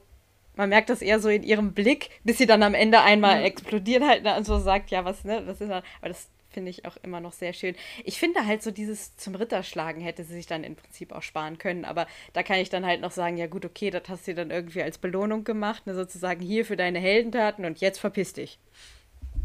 man 0.57 0.69
merkt 0.69 0.89
das 0.89 1.01
eher 1.01 1.19
so 1.19 1.29
in 1.29 1.43
ihrem 1.43 1.73
Blick, 1.73 2.09
bis 2.23 2.39
sie 2.39 2.47
dann 2.47 2.63
am 2.63 2.73
Ende 2.73 3.01
einmal 3.01 3.39
mhm. 3.39 3.45
explodiert 3.45 4.03
halt 4.03 4.23
ne, 4.23 4.35
und 4.35 4.45
so 4.45 4.57
sagt, 4.57 4.89
ja, 4.89 5.05
was, 5.05 5.23
ne, 5.23 5.43
was 5.45 5.61
ist 5.61 5.69
da? 5.69 5.83
Aber 6.01 6.09
das 6.09 6.29
finde 6.49 6.71
ich 6.71 6.85
auch 6.85 6.97
immer 7.03 7.19
noch 7.19 7.33
sehr 7.33 7.53
schön. 7.53 7.75
Ich 8.03 8.19
finde 8.19 8.45
halt 8.45 8.63
so 8.63 8.71
dieses 8.71 9.15
zum 9.17 9.35
Ritterschlagen 9.35 10.01
hätte 10.01 10.23
sie 10.23 10.33
sich 10.33 10.47
dann 10.47 10.63
im 10.63 10.75
Prinzip 10.75 11.11
auch 11.11 11.21
sparen 11.21 11.59
können, 11.59 11.85
aber 11.85 12.07
da 12.33 12.41
kann 12.41 12.57
ich 12.57 12.69
dann 12.69 12.85
halt 12.85 13.01
noch 13.01 13.11
sagen, 13.11 13.37
ja 13.37 13.45
gut, 13.45 13.63
okay, 13.65 13.91
das 13.91 14.03
hast 14.09 14.27
du 14.27 14.33
dann 14.33 14.49
irgendwie 14.49 14.81
als 14.81 14.97
Belohnung 14.97 15.43
gemacht, 15.43 15.85
ne, 15.85 15.93
sozusagen 15.93 16.41
hier 16.41 16.65
für 16.65 16.75
deine 16.75 16.99
Heldentaten 16.99 17.63
und 17.63 17.79
jetzt 17.79 17.99
verpiss 17.99 18.33
dich. 18.33 18.57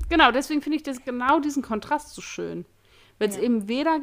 Genau, 0.09 0.30
deswegen 0.30 0.62
finde 0.62 0.76
ich 0.76 0.82
das 0.82 1.05
genau 1.05 1.40
diesen 1.40 1.62
Kontrast 1.62 2.14
so 2.14 2.22
schön. 2.22 2.64
Weil 3.18 3.28
es 3.28 3.36
ja. 3.36 3.42
eben 3.42 3.68
weder 3.68 4.00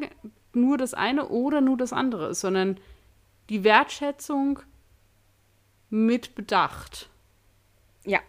nur 0.52 0.78
das 0.78 0.94
eine 0.94 1.28
oder 1.28 1.60
nur 1.60 1.76
das 1.76 1.92
andere 1.92 2.28
ist, 2.28 2.40
sondern 2.40 2.80
die 3.48 3.64
Wertschätzung 3.64 4.60
mit 5.90 6.34
Bedacht. 6.34 7.10
Ja. 8.04 8.20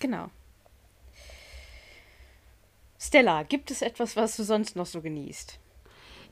Genau. 0.00 0.30
Stella, 2.98 3.42
gibt 3.42 3.70
es 3.70 3.82
etwas, 3.82 4.16
was 4.16 4.36
du 4.36 4.42
sonst 4.42 4.76
noch 4.76 4.86
so 4.86 5.00
genießt? 5.00 5.58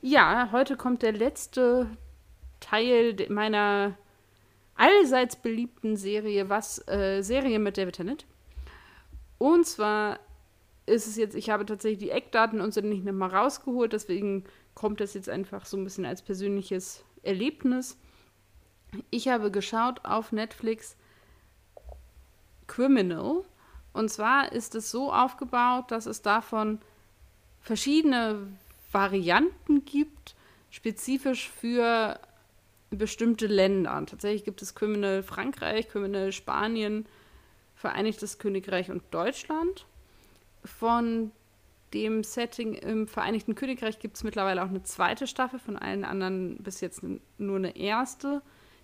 Ja, 0.01 0.49
heute 0.51 0.77
kommt 0.77 1.01
der 1.01 1.13
letzte 1.13 1.89
Teil 2.59 3.15
meiner 3.29 3.97
allseits 4.75 5.35
beliebten 5.35 5.95
Serie, 5.95 6.49
was 6.49 6.85
äh, 6.87 7.21
Serie 7.21 7.59
mit 7.59 7.77
David 7.77 7.95
Tennant. 7.95 8.25
Und 9.45 9.67
zwar 9.67 10.17
ist 10.87 11.05
es 11.05 11.17
jetzt, 11.17 11.35
ich 11.35 11.51
habe 11.51 11.67
tatsächlich 11.67 11.99
die 11.99 12.09
Eckdaten 12.09 12.61
und 12.61 12.73
so 12.73 12.81
nicht 12.81 13.05
nochmal 13.05 13.29
rausgeholt, 13.29 13.93
deswegen 13.93 14.43
kommt 14.73 14.99
das 14.99 15.13
jetzt 15.13 15.29
einfach 15.29 15.67
so 15.67 15.77
ein 15.77 15.83
bisschen 15.83 16.03
als 16.03 16.23
persönliches 16.23 17.05
Erlebnis. 17.21 17.95
Ich 19.11 19.27
habe 19.27 19.51
geschaut 19.51 20.03
auf 20.03 20.31
Netflix 20.31 20.97
Criminal. 22.65 23.43
Und 23.93 24.09
zwar 24.09 24.51
ist 24.51 24.73
es 24.73 24.89
so 24.89 25.13
aufgebaut, 25.13 25.91
dass 25.91 26.07
es 26.07 26.23
davon 26.23 26.79
verschiedene 27.61 28.47
Varianten 28.91 29.85
gibt, 29.85 30.33
spezifisch 30.71 31.51
für 31.51 32.19
bestimmte 32.89 33.45
Länder. 33.45 34.03
Tatsächlich 34.07 34.43
gibt 34.43 34.63
es 34.63 34.73
Criminal 34.73 35.21
Frankreich, 35.21 35.87
Criminal 35.87 36.31
Spanien, 36.31 37.05
Vereinigtes 37.75 38.39
Königreich 38.39 38.89
und 38.89 39.03
Deutschland. 39.11 39.85
Von 40.63 41.31
dem 41.93 42.23
Setting 42.23 42.73
im 42.73 43.07
Vereinigten 43.07 43.55
Königreich 43.55 43.99
gibt 43.99 44.17
es 44.17 44.23
mittlerweile 44.23 44.63
auch 44.63 44.69
eine 44.69 44.83
zweite 44.83 45.27
Staffel, 45.27 45.59
von 45.59 45.77
allen 45.77 46.03
anderen 46.03 46.57
bis 46.57 46.81
jetzt 46.81 47.03
nur 47.37 47.57
eine 47.57 47.77
erste. 47.77 48.41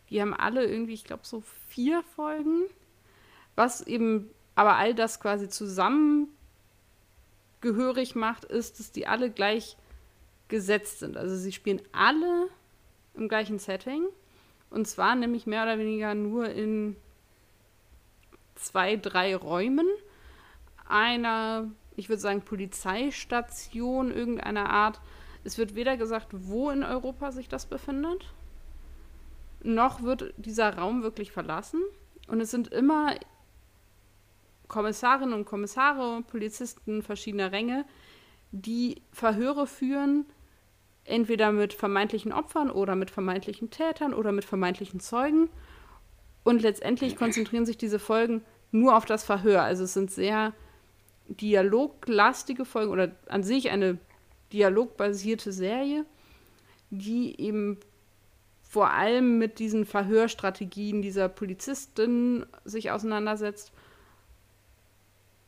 Die 0.10 0.22
haben 0.22 0.34
alle 0.34 0.66
irgendwie, 0.66 0.94
ich 0.94 1.04
glaube, 1.04 1.26
so 1.26 1.44
vier 1.70 2.04
Folgen. 2.16 2.64
Was 3.56 3.82
eben 3.82 4.30
aber 4.56 4.76
all 4.76 4.94
das 4.94 5.20
quasi 5.20 5.50
zusammengehörig 5.50 8.16
macht, 8.16 8.46
ist, 8.46 8.80
dass 8.80 8.92
die 8.92 9.08
alle 9.08 9.32
gleich 9.32 9.78
gesetzt 10.48 11.00
sind. 11.00 11.18
Also 11.18 11.36
sie 11.36 11.52
spielen 11.52 11.82
alle 11.92 12.48
im 13.16 13.28
gleichen 13.28 13.60
Setting. 13.60 14.06
Und 14.70 14.88
zwar 14.88 15.16
nämlich 15.16 15.48
mehr 15.48 15.64
oder 15.64 15.80
weniger 15.80 16.16
nur 16.16 16.50
in 16.50 16.96
zwei, 18.56 18.96
drei 18.96 19.36
Räumen. 19.36 19.88
Einer, 20.88 21.70
ich 21.96 22.10
würde 22.10 22.22
sagen, 22.22 22.42
Polizeistation 22.42 24.12
irgendeiner 24.12 24.70
Art. 24.70 25.02
Es 25.44 25.58
wird 25.58 25.76
weder 25.76 25.98
gesagt, 25.98 26.28
wo 26.32 26.70
in 26.70 26.84
Europa 26.84 27.32
sich 27.32 27.50
das 27.50 27.66
befindet, 27.66 28.34
noch 29.64 30.02
wird 30.04 30.34
dieser 30.38 30.78
Raum 30.78 31.04
wirklich 31.04 31.32
verlassen. 31.32 31.82
Und 32.28 32.42
es 32.42 32.52
sind 32.52 32.68
immer 32.70 33.16
Kommissarinnen 34.68 35.34
und 35.34 35.46
Kommissare, 35.46 36.24
Polizisten 36.24 37.02
verschiedener 37.02 37.52
Ränge, 37.52 37.86
die 38.52 39.02
Verhöre 39.12 39.68
führen, 39.68 40.26
entweder 41.04 41.52
mit 41.52 41.74
vermeintlichen 41.74 42.32
Opfern 42.32 42.70
oder 42.70 42.96
mit 42.96 43.12
vermeintlichen 43.12 43.70
Tätern 43.70 44.14
oder 44.14 44.32
mit 44.32 44.46
vermeintlichen 44.46 45.00
Zeugen. 45.00 45.50
Und 46.44 46.62
letztendlich 46.62 47.16
konzentrieren 47.16 47.66
sich 47.66 47.78
diese 47.78 48.00
Folgen 48.00 48.44
nur 48.72 48.96
auf 48.96 49.06
das 49.06 49.24
Verhör. 49.24 49.64
Also 49.64 49.84
es 49.84 49.94
sind 49.94 50.12
sehr 50.12 50.54
dialoglastige 51.28 52.66
Folgen 52.66 52.92
oder 52.92 53.12
an 53.28 53.44
sich 53.44 53.70
eine 53.70 53.98
dialogbasierte 54.52 55.52
Serie, 55.52 56.06
die 56.90 57.40
eben 57.40 57.78
vor 58.62 58.92
allem 58.92 59.38
mit 59.38 59.60
diesen 59.60 59.86
Verhörstrategien 59.86 61.02
dieser 61.02 61.30
Polizistin 61.30 62.46
sich 62.64 62.92
auseinandersetzt. 62.92 63.72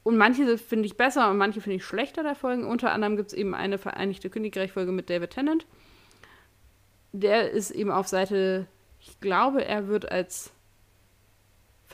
Und 0.04 0.18
manche 0.18 0.58
finde 0.58 0.86
ich 0.86 0.98
besser 0.98 1.30
und 1.30 1.38
manche 1.38 1.62
finde 1.62 1.78
ich 1.78 1.86
schlechter 1.86 2.24
der 2.24 2.36
Folgen. 2.36 2.66
Unter 2.66 2.92
anderem 2.92 3.16
gibt 3.16 3.30
es 3.30 3.34
eben 3.34 3.56
eine 3.56 3.78
Vereinigte 3.78 4.30
Königreich-Folge 4.30 4.92
mit 4.92 5.10
David 5.10 5.32
Tennant. 5.32 5.66
Der 7.14 7.52
ist 7.52 7.72
eben 7.72 7.92
auf 7.92 8.08
Seite, 8.08 8.68
ich 9.00 9.20
glaube, 9.22 9.64
er 9.64 9.88
wird 9.88 10.12
als 10.12 10.52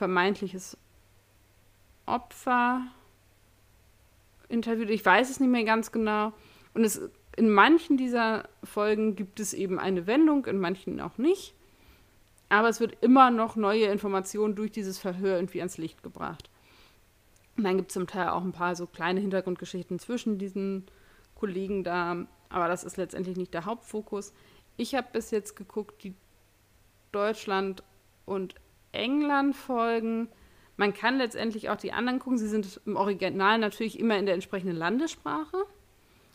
vermeintliches 0.00 0.78
Opfer 2.06 2.86
interviewt. 4.48 4.88
Ich 4.88 5.04
weiß 5.04 5.28
es 5.28 5.40
nicht 5.40 5.50
mehr 5.50 5.64
ganz 5.64 5.92
genau. 5.92 6.32
Und 6.72 6.84
es 6.84 7.02
in 7.36 7.50
manchen 7.50 7.98
dieser 7.98 8.48
Folgen 8.64 9.14
gibt 9.14 9.40
es 9.40 9.52
eben 9.52 9.78
eine 9.78 10.06
Wendung, 10.06 10.46
in 10.46 10.58
manchen 10.58 11.02
auch 11.02 11.18
nicht. 11.18 11.54
aber 12.50 12.68
es 12.68 12.80
wird 12.80 12.96
immer 13.00 13.30
noch 13.30 13.56
neue 13.56 13.86
Informationen 13.86 14.54
durch 14.56 14.72
dieses 14.72 14.98
Verhör 14.98 15.36
irgendwie 15.36 15.60
ans 15.60 15.78
Licht 15.78 16.02
gebracht. 16.02 16.50
Und 17.56 17.64
dann 17.64 17.76
gibt 17.76 17.90
es 17.90 17.94
zum 17.94 18.06
Teil 18.06 18.28
auch 18.28 18.42
ein 18.42 18.52
paar 18.52 18.74
so 18.74 18.86
kleine 18.86 19.20
Hintergrundgeschichten 19.20 19.98
zwischen 19.98 20.38
diesen 20.38 20.86
Kollegen 21.36 21.84
da, 21.84 22.26
aber 22.48 22.68
das 22.68 22.84
ist 22.84 22.96
letztendlich 22.96 23.36
nicht 23.36 23.54
der 23.54 23.66
Hauptfokus. 23.66 24.32
Ich 24.76 24.94
habe 24.94 25.08
bis 25.12 25.30
jetzt 25.30 25.56
geguckt, 25.56 26.02
die 26.02 26.14
Deutschland 27.12 27.82
und 28.26 28.54
England 28.92 29.56
folgen. 29.56 30.28
Man 30.76 30.94
kann 30.94 31.18
letztendlich 31.18 31.68
auch 31.68 31.76
die 31.76 31.92
anderen 31.92 32.18
gucken. 32.18 32.38
Sie 32.38 32.48
sind 32.48 32.80
im 32.86 32.96
Original 32.96 33.58
natürlich 33.58 33.98
immer 33.98 34.18
in 34.18 34.26
der 34.26 34.34
entsprechenden 34.34 34.76
Landessprache. 34.76 35.58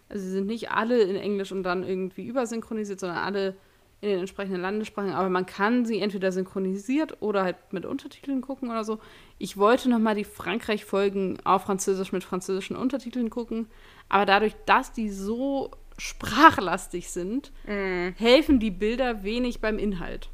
Also 0.07 0.23
sie 0.23 0.31
sind 0.31 0.47
nicht 0.47 0.71
alle 0.71 1.01
in 1.01 1.15
Englisch 1.15 1.51
und 1.51 1.63
dann 1.63 1.83
irgendwie 1.83 2.27
übersynchronisiert, 2.27 2.99
sondern 2.99 3.17
alle 3.19 3.55
in 4.01 4.09
den 4.09 4.19
entsprechenden 4.19 4.61
Landessprachen. 4.61 5.13
Aber 5.13 5.29
man 5.29 5.45
kann 5.45 5.85
sie 5.85 5.99
entweder 5.99 6.31
synchronisiert 6.31 7.21
oder 7.21 7.43
halt 7.43 7.57
mit 7.71 7.85
Untertiteln 7.85 8.41
gucken 8.41 8.69
oder 8.69 8.83
so. 8.83 8.99
Ich 9.39 9.57
wollte 9.57 9.89
nochmal 9.89 10.15
die 10.15 10.23
Frankreich-Folgen 10.23 11.39
auf 11.43 11.63
Französisch 11.63 12.11
mit 12.11 12.23
französischen 12.23 12.75
Untertiteln 12.75 13.29
gucken. 13.29 13.67
Aber 14.09 14.25
dadurch, 14.25 14.53
dass 14.65 14.91
die 14.91 15.09
so 15.09 15.71
sprachlastig 15.97 17.09
sind, 17.09 17.51
mm. 17.65 18.09
helfen 18.17 18.59
die 18.59 18.71
Bilder 18.71 19.23
wenig 19.23 19.61
beim 19.61 19.79
Inhalt. 19.79 20.29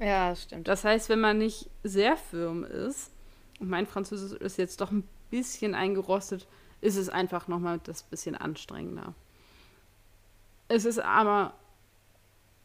Ja, 0.00 0.30
das 0.30 0.42
stimmt. 0.44 0.66
Das 0.66 0.82
heißt, 0.82 1.10
wenn 1.10 1.20
man 1.20 1.38
nicht 1.38 1.68
sehr 1.84 2.16
firm 2.16 2.64
ist, 2.64 3.12
und 3.60 3.68
mein 3.68 3.86
Französisch 3.86 4.32
ist 4.40 4.56
jetzt 4.56 4.80
doch 4.80 4.90
ein 4.90 5.06
bisschen 5.30 5.74
eingerostet, 5.74 6.48
ist 6.80 6.96
es 6.96 7.10
einfach 7.10 7.46
nochmal 7.46 7.78
das 7.84 8.02
bisschen 8.02 8.34
anstrengender. 8.34 9.14
Es 10.68 10.86
ist 10.86 10.98
aber 10.98 11.52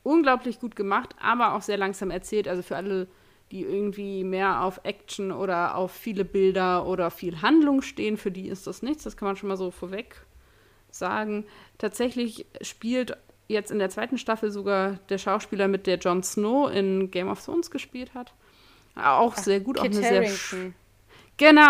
unglaublich 0.04 0.60
gut 0.62 0.78
gemacht, 0.78 1.14
aber 1.20 1.54
auch 1.54 1.62
sehr 1.62 1.78
langsam 1.78 2.12
erzählt. 2.12 2.48
Also 2.48 2.62
für 2.62 2.78
alle, 2.78 3.08
die 3.52 3.64
irgendwie 3.64 4.24
mehr 4.24 4.62
auf 4.62 4.80
Action 4.84 5.34
oder 5.34 5.76
auf 5.76 5.92
viele 5.92 6.24
Bilder 6.24 6.86
oder 6.86 7.12
viel 7.12 7.42
Handlung 7.42 7.82
stehen, 7.82 8.16
für 8.16 8.32
die 8.32 8.48
ist 8.48 8.68
das 8.68 8.82
nichts. 8.82 9.04
Das 9.04 9.18
kann 9.18 9.28
man 9.28 9.36
schon 9.36 9.50
mal 9.50 9.58
so 9.58 9.72
vorweg 9.72 10.26
sagen. 10.90 11.46
Tatsächlich 11.78 12.46
spielt 12.62 13.18
jetzt 13.48 13.72
in 13.72 13.80
der 13.80 13.90
zweiten 13.90 14.18
Staffel 14.18 14.52
sogar 14.52 15.00
der 15.10 15.18
Schauspieler 15.18 15.68
mit, 15.68 15.88
der 15.88 15.98
Jon 15.98 16.24
Snow 16.24 16.72
in 16.72 17.12
Game 17.12 17.30
of 17.30 17.44
Thrones 17.44 17.70
gespielt 17.72 18.14
hat. 18.14 18.34
Auch 18.96 19.34
Ach, 19.36 19.38
sehr 19.38 19.60
gut, 19.60 19.78
Kit 19.78 19.92
auch 19.92 19.98
eine 19.98 20.06
Harrington. 20.06 20.38
sehr. 20.38 20.72
Genau. 21.38 21.62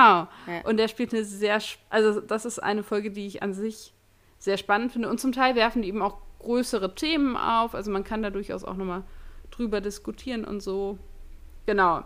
Ja. 0.48 0.62
Und 0.64 0.78
der 0.78 0.88
spielt 0.88 1.14
eine 1.14 1.26
sehr, 1.26 1.60
also 1.90 2.22
das 2.22 2.46
ist 2.46 2.60
eine 2.60 2.84
Folge, 2.84 3.12
die 3.12 3.26
ich 3.26 3.42
an 3.42 3.54
sich 3.54 3.94
sehr 4.38 4.58
spannend 4.58 4.92
finde. 4.92 5.10
Und 5.10 5.20
zum 5.20 5.32
Teil 5.32 5.56
werfen 5.56 5.82
die 5.82 5.88
eben 5.88 6.02
auch 6.02 6.18
größere 6.40 6.94
Themen 6.94 7.36
auf. 7.36 7.74
Also 7.74 7.92
man 7.92 8.04
kann 8.04 8.22
da 8.22 8.30
durchaus 8.30 8.64
auch 8.64 8.76
nochmal 8.76 9.04
drüber 9.52 9.82
diskutieren 9.82 10.46
und 10.46 10.62
so. 10.62 11.00
Genau. 11.66 12.04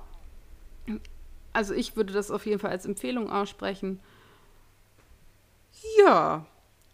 Also 1.51 1.73
ich 1.73 1.97
würde 1.97 2.13
das 2.13 2.31
auf 2.31 2.45
jeden 2.45 2.59
Fall 2.59 2.71
als 2.71 2.85
Empfehlung 2.85 3.29
aussprechen. 3.29 3.99
Ja, 5.97 6.45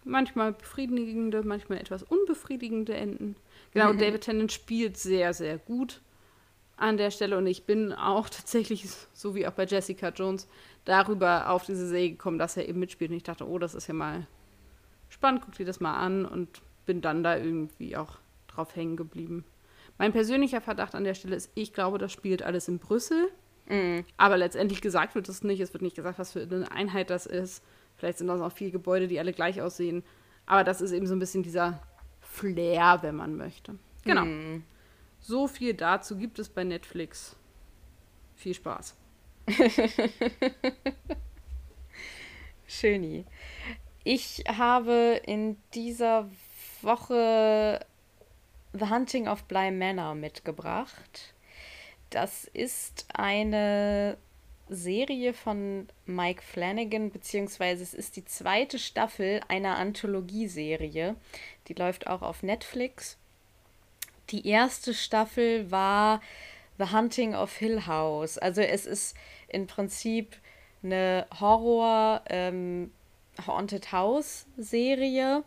manchmal 0.06 0.54
befriedigende, 0.54 1.44
manchmal 1.44 1.80
etwas 1.80 2.04
unbefriedigende 2.04 2.94
Enden. 2.94 3.36
Genau, 3.74 3.92
mhm. 3.92 3.98
David 3.98 4.22
Tennant 4.22 4.52
spielt 4.52 4.98
sehr, 4.98 5.34
sehr 5.34 5.58
gut 5.58 6.02
an 6.78 6.98
der 6.98 7.12
Stelle 7.12 7.38
und 7.38 7.48
ich 7.48 7.66
bin 7.66 7.94
auch 7.94 8.30
tatsächlich, 8.30 8.88
so 9.14 9.36
wie 9.36 9.48
auch 9.48 9.54
bei 9.54 9.66
Jessica 9.66 10.10
Jones, 10.10 10.48
darüber 10.86 11.50
auf 11.50 11.66
diese 11.66 11.88
Serie 11.88 12.12
gekommen, 12.12 12.38
dass 12.38 12.58
er 12.58 12.70
eben 12.70 12.80
mitspielt. 12.80 13.12
Und 13.12 13.18
ich 13.18 13.24
dachte, 13.24 13.48
oh, 13.48 13.58
das 13.58 13.76
ist 13.76 13.88
ja 13.88 13.94
mal 13.94 14.28
spannend, 15.10 15.42
guck 15.44 15.56
dir 15.56 15.66
das 15.66 15.80
mal 15.80 15.96
an 15.98 16.26
und 16.26 16.62
bin 16.86 17.02
dann 17.02 17.24
da 17.24 17.38
irgendwie 17.38 17.98
auch 17.98 18.20
drauf 18.48 18.76
hängen 18.76 18.96
geblieben. 18.96 19.44
Mein 19.98 20.12
persönlicher 20.12 20.62
Verdacht 20.62 20.94
an 20.94 21.04
der 21.04 21.14
Stelle 21.14 21.36
ist, 21.36 21.52
ich 21.56 21.74
glaube, 21.74 21.98
das 21.98 22.12
spielt 22.12 22.44
alles 22.44 22.68
in 22.68 22.80
Brüssel. 22.80 23.30
Mhm. 23.68 24.06
Aber 24.18 24.38
letztendlich 24.38 24.82
gesagt 24.82 25.16
wird 25.16 25.30
es 25.30 25.44
nicht. 25.44 25.60
Es 25.60 25.74
wird 25.74 25.82
nicht 25.82 25.96
gesagt, 25.96 26.20
was 26.20 26.34
für 26.34 26.42
eine 26.42 26.72
Einheit 26.72 27.10
das 27.10 27.26
ist. 27.26 27.64
Vielleicht 27.98 28.18
sind 28.18 28.28
das 28.28 28.42
auch 28.42 28.52
viele 28.52 28.72
Gebäude, 28.72 29.08
die 29.08 29.20
alle 29.20 29.34
gleich 29.34 29.62
aussehen. 29.62 30.04
Aber 30.46 30.64
das 30.64 30.82
ist 30.82 30.92
eben 30.92 31.08
so 31.08 31.16
ein 31.16 31.20
bisschen 31.20 31.44
dieser 31.44 31.82
Flair, 32.22 33.00
wenn 33.02 33.16
man 33.16 33.36
möchte. 33.36 33.78
Genau. 34.04 34.26
Mm. 34.26 34.64
So 35.20 35.48
viel 35.48 35.74
dazu 35.74 36.18
gibt 36.18 36.38
es 36.40 36.50
bei 36.50 36.64
Netflix. 36.64 37.36
Viel 38.36 38.54
Spaß. 38.54 38.96
Schöni. 42.68 43.26
Ich 44.04 44.44
habe 44.48 45.22
in 45.26 45.58
dieser 45.74 46.30
Woche 46.82 47.84
The 48.74 48.90
Hunting 48.90 49.28
of 49.28 49.46
Bly 49.46 49.72
Manor 49.72 50.16
mitgebracht. 50.16 51.34
Das 52.10 52.46
ist 52.46 53.08
eine 53.14 54.18
Serie 54.70 55.34
von 55.34 55.88
Mike 56.06 56.42
Flanagan, 56.42 57.12
beziehungsweise 57.12 57.84
es 57.84 57.94
ist 57.94 58.16
die 58.16 58.26
zweite 58.26 58.80
Staffel 58.80 59.42
einer 59.48 59.78
Anthologieserie. 59.78 61.16
Die 61.68 61.74
läuft 61.74 62.08
auch 62.08 62.22
auf 62.22 62.42
Netflix. 62.42 63.18
Die 64.32 64.48
erste 64.48 64.94
Staffel 64.94 65.70
war 65.70 66.22
The 66.78 66.92
Hunting 66.92 67.36
of 67.36 67.56
Hill 67.56 67.86
House. 67.86 68.38
Also 68.38 68.62
es 68.62 68.86
ist 68.86 69.16
im 69.48 69.68
Prinzip 69.68 70.36
eine 70.84 71.28
Horror 71.40 72.22
ähm, 72.30 72.92
Haunted 73.46 73.92
House 73.92 74.48
Serie. 74.58 75.44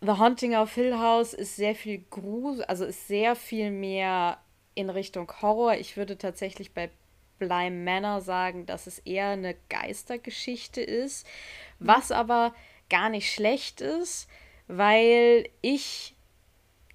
The 0.00 0.12
Haunting 0.12 0.54
of 0.54 0.74
Hill 0.74 0.98
House 0.98 1.32
ist 1.32 1.56
sehr 1.56 1.74
viel 1.74 2.04
Grusel, 2.10 2.64
also 2.64 2.84
ist 2.84 3.08
sehr 3.08 3.34
viel 3.36 3.70
mehr 3.70 4.38
in 4.74 4.90
Richtung 4.90 5.32
Horror. 5.40 5.76
Ich 5.76 5.96
würde 5.96 6.18
tatsächlich 6.18 6.72
bei 6.72 6.90
Bly 7.38 7.70
Manor 7.70 8.20
sagen, 8.20 8.66
dass 8.66 8.86
es 8.86 8.98
eher 9.00 9.28
eine 9.28 9.54
Geistergeschichte 9.68 10.80
ist, 10.80 11.26
was 11.78 12.12
aber 12.12 12.54
gar 12.90 13.08
nicht 13.08 13.32
schlecht 13.32 13.80
ist, 13.80 14.28
weil 14.68 15.48
ich 15.60 16.14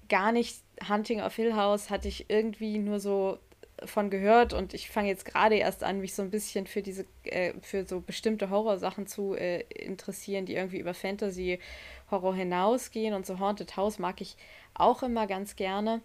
gar 0.08 0.32
nicht 0.32 0.62
Hunting 0.88 1.20
of 1.20 1.34
Hill 1.36 1.54
House 1.54 1.90
hatte 1.90 2.08
ich 2.08 2.28
irgendwie 2.28 2.78
nur 2.78 3.00
so 3.00 3.38
von 3.84 4.10
gehört 4.10 4.52
und 4.52 4.74
ich 4.74 4.90
fange 4.90 5.08
jetzt 5.08 5.24
gerade 5.24 5.56
erst 5.56 5.84
an, 5.84 6.00
mich 6.00 6.14
so 6.14 6.22
ein 6.22 6.30
bisschen 6.30 6.66
für 6.66 6.82
diese, 6.82 7.06
äh, 7.24 7.54
für 7.62 7.86
so 7.86 8.00
bestimmte 8.00 8.50
Horrorsachen 8.50 9.06
zu 9.06 9.34
äh, 9.34 9.60
interessieren, 9.70 10.46
die 10.46 10.54
irgendwie 10.54 10.78
über 10.78 10.94
Fantasy 10.94 11.58
Horror 12.10 12.34
hinausgehen 12.34 13.14
und 13.14 13.24
so 13.24 13.38
Haunted 13.38 13.76
House 13.76 13.98
mag 13.98 14.20
ich 14.20 14.36
auch 14.74 15.02
immer 15.02 15.26
ganz 15.26 15.56
gerne. 15.56 16.02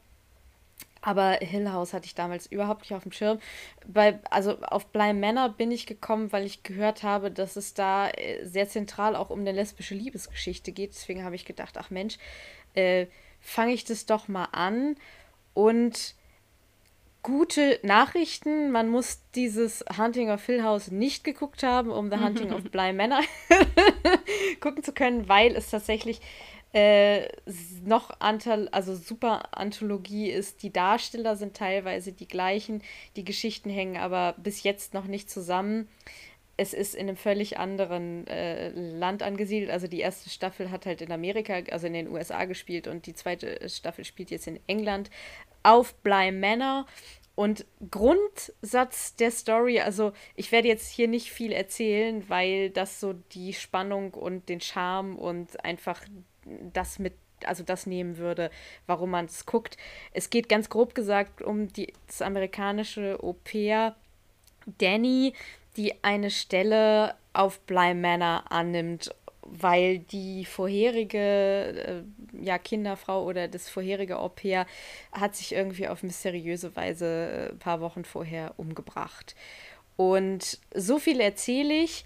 Aber 1.05 1.37
Hill 1.39 1.71
House 1.71 1.93
hatte 1.93 2.07
ich 2.07 2.15
damals 2.15 2.47
überhaupt 2.47 2.81
nicht 2.81 2.95
auf 2.95 3.03
dem 3.03 3.11
Schirm. 3.11 3.37
Bei, 3.85 4.19
also 4.31 4.59
auf 4.61 4.87
Bly 4.87 5.13
Manor 5.13 5.49
bin 5.49 5.69
ich 5.69 5.85
gekommen, 5.85 6.31
weil 6.31 6.47
ich 6.47 6.63
gehört 6.63 7.03
habe, 7.03 7.29
dass 7.29 7.57
es 7.57 7.75
da 7.75 8.09
äh, 8.09 8.43
sehr 8.43 8.67
zentral 8.67 9.15
auch 9.15 9.29
um 9.29 9.41
eine 9.41 9.51
lesbische 9.51 9.93
Liebesgeschichte 9.93 10.71
geht. 10.71 10.95
Deswegen 10.95 11.23
habe 11.23 11.35
ich 11.35 11.45
gedacht, 11.45 11.77
ach 11.77 11.91
Mensch, 11.91 12.17
äh, 12.73 13.05
fange 13.39 13.73
ich 13.73 13.83
das 13.83 14.07
doch 14.07 14.27
mal 14.27 14.45
an. 14.45 14.95
Und 15.53 16.15
gute 17.21 17.79
Nachrichten. 17.83 18.71
Man 18.71 18.89
muss 18.89 19.21
dieses 19.35 19.85
Hunting 19.99 20.31
of 20.31 20.43
Hill 20.43 20.63
House 20.63 20.89
nicht 20.89 21.23
geguckt 21.23 21.61
haben, 21.61 21.91
um 21.91 22.09
The 22.09 22.17
Hunting 22.17 22.51
of 22.51 22.63
Bly 22.71 22.93
Manor 22.93 23.21
gucken 24.59 24.81
zu 24.81 24.91
können, 24.91 25.29
weil 25.29 25.55
es 25.55 25.69
tatsächlich 25.69 26.19
äh, 26.75 27.29
noch 27.85 28.19
Antal 28.19 28.67
also 28.67 28.95
super 28.95 29.57
Anthologie 29.57 30.29
ist. 30.29 30.61
Die 30.61 30.73
Darsteller 30.73 31.37
sind 31.37 31.55
teilweise 31.55 32.11
die 32.11 32.27
gleichen, 32.27 32.83
die 33.15 33.23
Geschichten 33.23 33.69
hängen 33.69 33.95
aber 33.95 34.35
bis 34.37 34.63
jetzt 34.63 34.93
noch 34.93 35.05
nicht 35.05 35.29
zusammen. 35.29 35.87
Es 36.57 36.73
ist 36.73 36.93
in 36.93 37.07
einem 37.07 37.15
völlig 37.15 37.57
anderen 37.57 38.27
äh, 38.27 38.69
Land 38.69 39.23
angesiedelt. 39.23 39.71
Also 39.71 39.87
die 39.87 40.01
erste 40.01 40.29
Staffel 40.29 40.69
hat 40.69 40.85
halt 40.85 41.01
in 41.01 41.13
Amerika, 41.13 41.61
also 41.71 41.87
in 41.87 41.93
den 41.93 42.09
USA 42.09 42.43
gespielt 42.43 42.87
und 42.87 43.05
die 43.05 43.13
zweite 43.13 43.69
Staffel 43.69 44.03
spielt 44.03 44.29
jetzt 44.29 44.47
in 44.47 44.59
England 44.67 45.09
auf 45.63 45.95
Bly 45.95 46.33
Manor. 46.33 46.87
Und 47.35 47.65
Grundsatz 47.89 49.15
der 49.15 49.31
Story, 49.31 49.79
also 49.79 50.11
ich 50.35 50.51
werde 50.51 50.67
jetzt 50.69 50.89
hier 50.89 51.07
nicht 51.07 51.31
viel 51.31 51.51
erzählen, 51.53 52.23
weil 52.29 52.69
das 52.69 52.99
so 52.99 53.13
die 53.13 53.53
Spannung 53.53 54.13
und 54.13 54.49
den 54.49 54.61
Charme 54.61 55.17
und 55.17 55.63
einfach 55.63 56.01
das 56.73 56.99
mit, 56.99 57.13
also 57.43 57.63
das 57.63 57.85
nehmen 57.85 58.17
würde, 58.17 58.49
warum 58.87 59.11
man 59.11 59.25
es 59.25 59.45
guckt. 59.45 59.77
Es 60.11 60.29
geht 60.29 60.49
ganz 60.49 60.69
grob 60.69 60.95
gesagt 60.95 61.41
um 61.41 61.71
die, 61.71 61.93
das 62.07 62.21
amerikanische 62.21 63.19
Au-pair 63.21 63.95
Danny, 64.79 65.33
die 65.77 66.03
eine 66.03 66.31
Stelle 66.31 67.15
auf 67.33 67.59
Bly 67.61 67.93
Manor 67.93 68.43
annimmt, 68.49 69.13
weil 69.41 69.99
die 69.99 70.45
vorherige 70.45 71.17
äh, 71.19 72.43
ja, 72.43 72.57
Kinderfrau 72.57 73.23
oder 73.23 73.47
das 73.47 73.69
vorherige 73.69 74.17
Au-pair 74.17 74.65
hat 75.11 75.35
sich 75.35 75.53
irgendwie 75.53 75.87
auf 75.87 76.01
mysteriöse 76.01 76.75
Weise 76.75 77.05
äh, 77.05 77.51
ein 77.51 77.59
paar 77.59 77.79
Wochen 77.81 78.05
vorher 78.05 78.53
umgebracht. 78.57 79.35
Und 79.97 80.59
so 80.73 80.99
viel 80.99 81.19
erzähle 81.19 81.73
ich. 81.73 82.05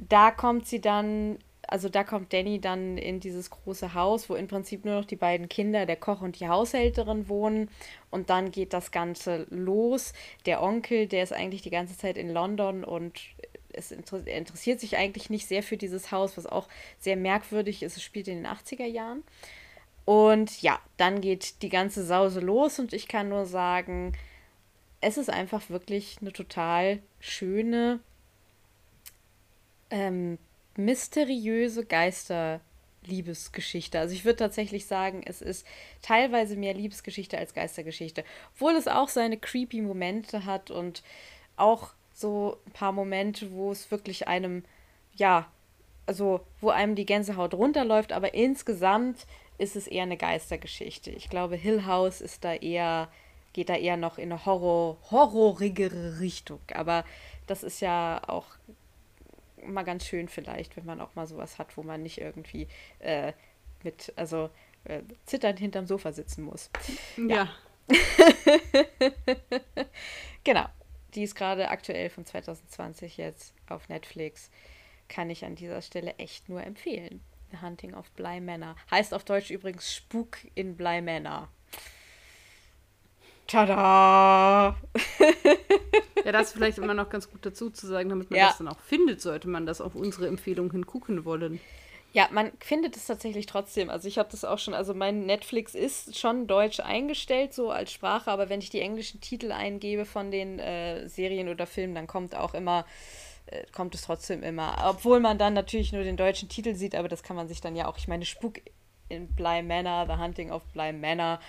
Da 0.00 0.30
kommt 0.30 0.66
sie 0.66 0.80
dann 0.80 1.38
also 1.68 1.90
da 1.90 2.02
kommt 2.02 2.32
Danny 2.32 2.60
dann 2.60 2.96
in 2.96 3.20
dieses 3.20 3.50
große 3.50 3.92
Haus, 3.92 4.30
wo 4.30 4.34
im 4.34 4.48
Prinzip 4.48 4.84
nur 4.86 4.94
noch 4.94 5.04
die 5.04 5.16
beiden 5.16 5.48
Kinder, 5.50 5.84
der 5.84 5.96
Koch 5.96 6.22
und 6.22 6.40
die 6.40 6.48
Haushälterin 6.48 7.28
wohnen. 7.28 7.70
Und 8.10 8.30
dann 8.30 8.50
geht 8.50 8.72
das 8.72 8.90
Ganze 8.90 9.46
los. 9.50 10.14
Der 10.46 10.62
Onkel, 10.62 11.06
der 11.06 11.22
ist 11.22 11.34
eigentlich 11.34 11.60
die 11.60 11.70
ganze 11.70 11.96
Zeit 11.96 12.16
in 12.16 12.30
London 12.30 12.84
und 12.84 13.20
es 13.74 13.92
inter 13.92 14.26
interessiert 14.26 14.80
sich 14.80 14.96
eigentlich 14.96 15.28
nicht 15.28 15.46
sehr 15.46 15.62
für 15.62 15.76
dieses 15.76 16.10
Haus, 16.10 16.38
was 16.38 16.46
auch 16.46 16.68
sehr 16.98 17.16
merkwürdig 17.16 17.82
ist. 17.82 17.98
Es 17.98 18.02
spielt 18.02 18.28
in 18.28 18.42
den 18.42 18.46
80er 18.46 18.86
Jahren. 18.86 19.22
Und 20.06 20.62
ja, 20.62 20.80
dann 20.96 21.20
geht 21.20 21.60
die 21.60 21.68
ganze 21.68 22.02
Sause 22.02 22.40
los 22.40 22.78
und 22.78 22.94
ich 22.94 23.08
kann 23.08 23.28
nur 23.28 23.44
sagen, 23.44 24.16
es 25.02 25.18
ist 25.18 25.28
einfach 25.28 25.68
wirklich 25.68 26.16
eine 26.22 26.32
total 26.32 27.00
schöne, 27.20 28.00
ähm, 29.90 30.38
mysteriöse 30.78 31.84
Geisterliebesgeschichte. 31.84 33.98
Also 33.98 34.14
ich 34.14 34.24
würde 34.24 34.38
tatsächlich 34.38 34.86
sagen, 34.86 35.22
es 35.26 35.42
ist 35.42 35.66
teilweise 36.00 36.56
mehr 36.56 36.72
Liebesgeschichte 36.74 37.36
als 37.36 37.52
Geistergeschichte. 37.52 38.24
Obwohl 38.54 38.76
es 38.76 38.88
auch 38.88 39.08
seine 39.08 39.36
creepy 39.36 39.82
Momente 39.82 40.44
hat 40.44 40.70
und 40.70 41.02
auch 41.56 41.90
so 42.14 42.58
ein 42.66 42.72
paar 42.72 42.92
Momente, 42.92 43.50
wo 43.52 43.72
es 43.72 43.90
wirklich 43.90 44.28
einem, 44.28 44.64
ja, 45.14 45.50
also 46.06 46.40
wo 46.60 46.70
einem 46.70 46.94
die 46.94 47.06
Gänsehaut 47.06 47.54
runterläuft, 47.54 48.12
aber 48.12 48.34
insgesamt 48.34 49.26
ist 49.58 49.76
es 49.76 49.88
eher 49.88 50.04
eine 50.04 50.16
Geistergeschichte. 50.16 51.10
Ich 51.10 51.28
glaube, 51.28 51.56
Hill 51.56 51.84
House 51.86 52.20
ist 52.20 52.44
da 52.44 52.54
eher, 52.54 53.08
geht 53.52 53.68
da 53.68 53.74
eher 53.74 53.96
noch 53.96 54.18
in 54.18 54.30
eine 54.32 54.46
Horror, 54.46 54.96
horrorigere 55.10 56.20
Richtung. 56.20 56.60
Aber 56.72 57.04
das 57.48 57.64
ist 57.64 57.80
ja 57.80 58.20
auch 58.26 58.46
mal 59.66 59.84
ganz 59.84 60.06
schön 60.06 60.28
vielleicht, 60.28 60.76
wenn 60.76 60.84
man 60.84 61.00
auch 61.00 61.14
mal 61.14 61.26
sowas 61.26 61.58
hat, 61.58 61.76
wo 61.76 61.82
man 61.82 62.02
nicht 62.02 62.18
irgendwie 62.20 62.68
äh, 62.98 63.32
mit, 63.82 64.12
also 64.16 64.50
äh, 64.84 65.02
zitternd 65.24 65.58
hinterm 65.58 65.86
Sofa 65.86 66.12
sitzen 66.12 66.44
muss. 66.44 66.70
Ja. 67.16 67.48
ja. 67.90 67.96
genau. 70.44 70.66
Die 71.14 71.22
ist 71.22 71.34
gerade 71.34 71.68
aktuell 71.70 72.10
von 72.10 72.24
2020 72.24 73.16
jetzt 73.16 73.54
auf 73.68 73.88
Netflix. 73.88 74.50
Kann 75.08 75.30
ich 75.30 75.44
an 75.44 75.54
dieser 75.54 75.80
Stelle 75.80 76.14
echt 76.18 76.48
nur 76.48 76.62
empfehlen. 76.62 77.22
The 77.50 77.62
Hunting 77.62 77.94
of 77.94 78.10
Bly 78.12 78.40
Manor. 78.40 78.76
Heißt 78.90 79.14
auf 79.14 79.24
Deutsch 79.24 79.50
übrigens 79.50 79.94
Spuk 79.94 80.38
in 80.54 80.76
Bly 80.76 81.00
Manor. 81.00 81.48
Tada! 83.48 84.76
ja, 86.24 86.32
das 86.32 86.48
ist 86.48 86.52
vielleicht 86.52 86.78
immer 86.78 86.94
noch 86.94 87.08
ganz 87.08 87.30
gut 87.30 87.44
dazu 87.44 87.70
zu 87.70 87.86
sagen, 87.86 88.10
damit 88.10 88.30
man 88.30 88.38
Ja. 88.38 88.48
das 88.48 88.58
dann 88.58 88.68
auch 88.68 88.78
findet, 88.78 89.20
sollte 89.20 89.48
man 89.48 89.66
das 89.66 89.80
auf 89.80 89.94
unsere 89.94 90.28
Empfehlung 90.28 90.70
hin 90.70 90.86
gucken 90.86 91.24
wollen. 91.24 91.58
Ja, 92.12 92.28
man 92.30 92.52
findet 92.60 92.96
es 92.96 93.06
tatsächlich 93.06 93.46
trotzdem. 93.46 93.90
Also 93.90 94.06
ich 94.06 94.18
habe 94.18 94.28
das 94.30 94.44
auch 94.44 94.58
schon, 94.58 94.74
also 94.74 94.94
mein 94.94 95.26
Netflix 95.26 95.74
ist 95.74 96.18
schon 96.18 96.46
deutsch 96.46 96.80
eingestellt, 96.80 97.54
so 97.54 97.70
als 97.70 97.90
Sprache, 97.90 98.30
aber 98.30 98.48
wenn 98.50 98.60
ich 98.60 98.70
die 98.70 98.80
englischen 98.80 99.20
Titel 99.20 99.50
eingebe 99.50 100.04
von 100.04 100.30
den 100.30 100.58
äh, 100.58 101.08
Serien 101.08 101.48
oder 101.48 101.66
Filmen, 101.66 101.94
dann 101.94 102.06
kommt 102.06 102.34
auch 102.34 102.52
immer, 102.54 102.84
äh, 103.46 103.64
kommt 103.72 103.94
es 103.94 104.02
trotzdem 104.02 104.42
immer. 104.42 104.76
Obwohl 104.86 105.20
man 105.20 105.38
dann 105.38 105.54
natürlich 105.54 105.92
nur 105.92 106.02
den 106.02 106.16
deutschen 106.18 106.50
Titel 106.50 106.74
sieht, 106.74 106.94
aber 106.94 107.08
das 107.08 107.22
kann 107.22 107.36
man 107.36 107.48
sich 107.48 107.60
dann 107.62 107.76
ja 107.76 107.88
auch, 107.88 107.96
ich 107.96 108.08
meine, 108.08 108.24
Spuk 108.26 108.60
in 109.08 109.28
Bly 109.34 109.62
Manor, 109.62 110.06
The 110.06 110.20
Hunting 110.22 110.50
of 110.50 110.64
Bly 110.74 110.92
Manor, 110.92 111.40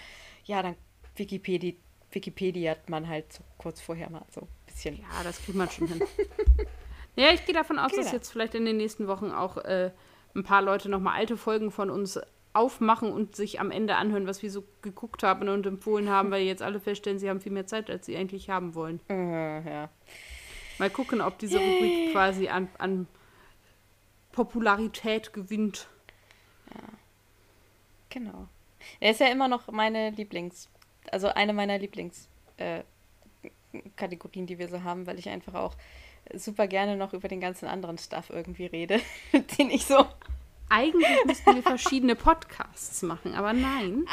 ja, 0.46 0.62
dann 0.62 0.76
Wikipedia, 1.16 1.74
Wikipedia 2.12 2.72
hat 2.72 2.90
man 2.90 3.08
halt 3.08 3.32
so 3.34 3.44
kurz 3.58 3.82
vorher 3.82 4.10
mal 4.10 4.24
so 4.32 4.42
ein 4.42 4.48
bisschen. 4.66 4.98
Ja, 4.98 5.24
das 5.24 5.42
kriegt 5.44 5.58
man 5.58 5.70
schon 5.70 5.88
hin. 5.88 6.02
ja, 7.16 7.32
ich 7.34 7.46
gehe 7.46 7.54
davon 7.56 7.78
aus, 7.80 7.92
dass 7.92 8.06
Genau. 8.06 8.14
jetzt 8.14 8.32
vielleicht 8.32 8.56
in 8.56 8.66
den 8.66 8.78
nächsten 8.78 9.08
Wochen 9.08 9.32
auch 9.32 9.58
äh, 9.58 9.92
ein 10.36 10.44
paar 10.44 10.62
Leute 10.62 10.90
nochmal 10.90 11.18
alte 11.18 11.38
Folgen 11.38 11.72
von 11.72 11.90
uns 11.90 12.20
aufmachen 12.54 13.12
und 13.12 13.36
sich 13.36 13.60
am 13.60 13.70
Ende 13.70 13.96
anhören, 13.96 14.26
was 14.26 14.42
wir 14.42 14.50
so 14.50 14.64
geguckt 14.82 15.22
haben 15.22 15.50
und 15.50 15.66
empfohlen 15.68 16.10
haben, 16.10 16.32
weil 16.32 16.42
jetzt 16.44 16.64
alle 16.64 16.80
feststellen, 16.80 17.20
sie 17.20 17.30
haben 17.30 17.42
viel 17.42 17.52
mehr 17.52 17.68
Zeit, 17.68 17.90
als 17.92 18.08
sie 18.08 18.18
eigentlich 18.18 18.50
haben 18.50 18.74
wollen. 18.74 19.00
Äh, 19.10 19.70
ja. 19.70 19.90
Mal 20.80 20.90
gucken, 20.90 21.22
ob 21.22 21.38
diese 21.38 21.60
Rubrik 21.60 22.12
quasi 22.12 22.48
an, 22.48 22.70
an 22.80 23.08
Popularität 24.32 25.34
gewinnt. 25.34 25.88
Genau. 28.10 28.48
Er 29.00 29.12
ist 29.12 29.20
ja 29.20 29.28
immer 29.28 29.48
noch 29.48 29.68
meine 29.72 30.10
Lieblings, 30.12 30.70
also 31.12 31.28
eine 31.30 31.54
meiner 31.54 31.78
Lieblings 31.78 32.28
äh, 32.58 32.82
die 34.48 34.58
wir 34.58 34.68
so 34.68 34.84
haben, 34.84 35.06
weil 35.08 35.20
ich 35.20 35.30
einfach 35.30 35.54
auch 35.54 35.76
super 36.34 36.68
gerne 36.68 36.96
noch 36.98 37.14
über 37.14 37.28
den 37.28 37.40
ganzen 37.40 37.68
anderen 37.68 37.98
Stuff 37.98 38.30
irgendwie 38.30 38.66
rede, 38.66 39.00
den 39.60 39.70
ich 39.70 39.86
so. 39.86 40.06
Eigentlich 40.70 41.08
müssten 41.26 41.56
wir 41.56 41.64
verschiedene 41.76 42.16
Podcasts 42.16 43.02
machen, 43.02 43.34
aber 43.34 43.54
nein, 43.54 44.06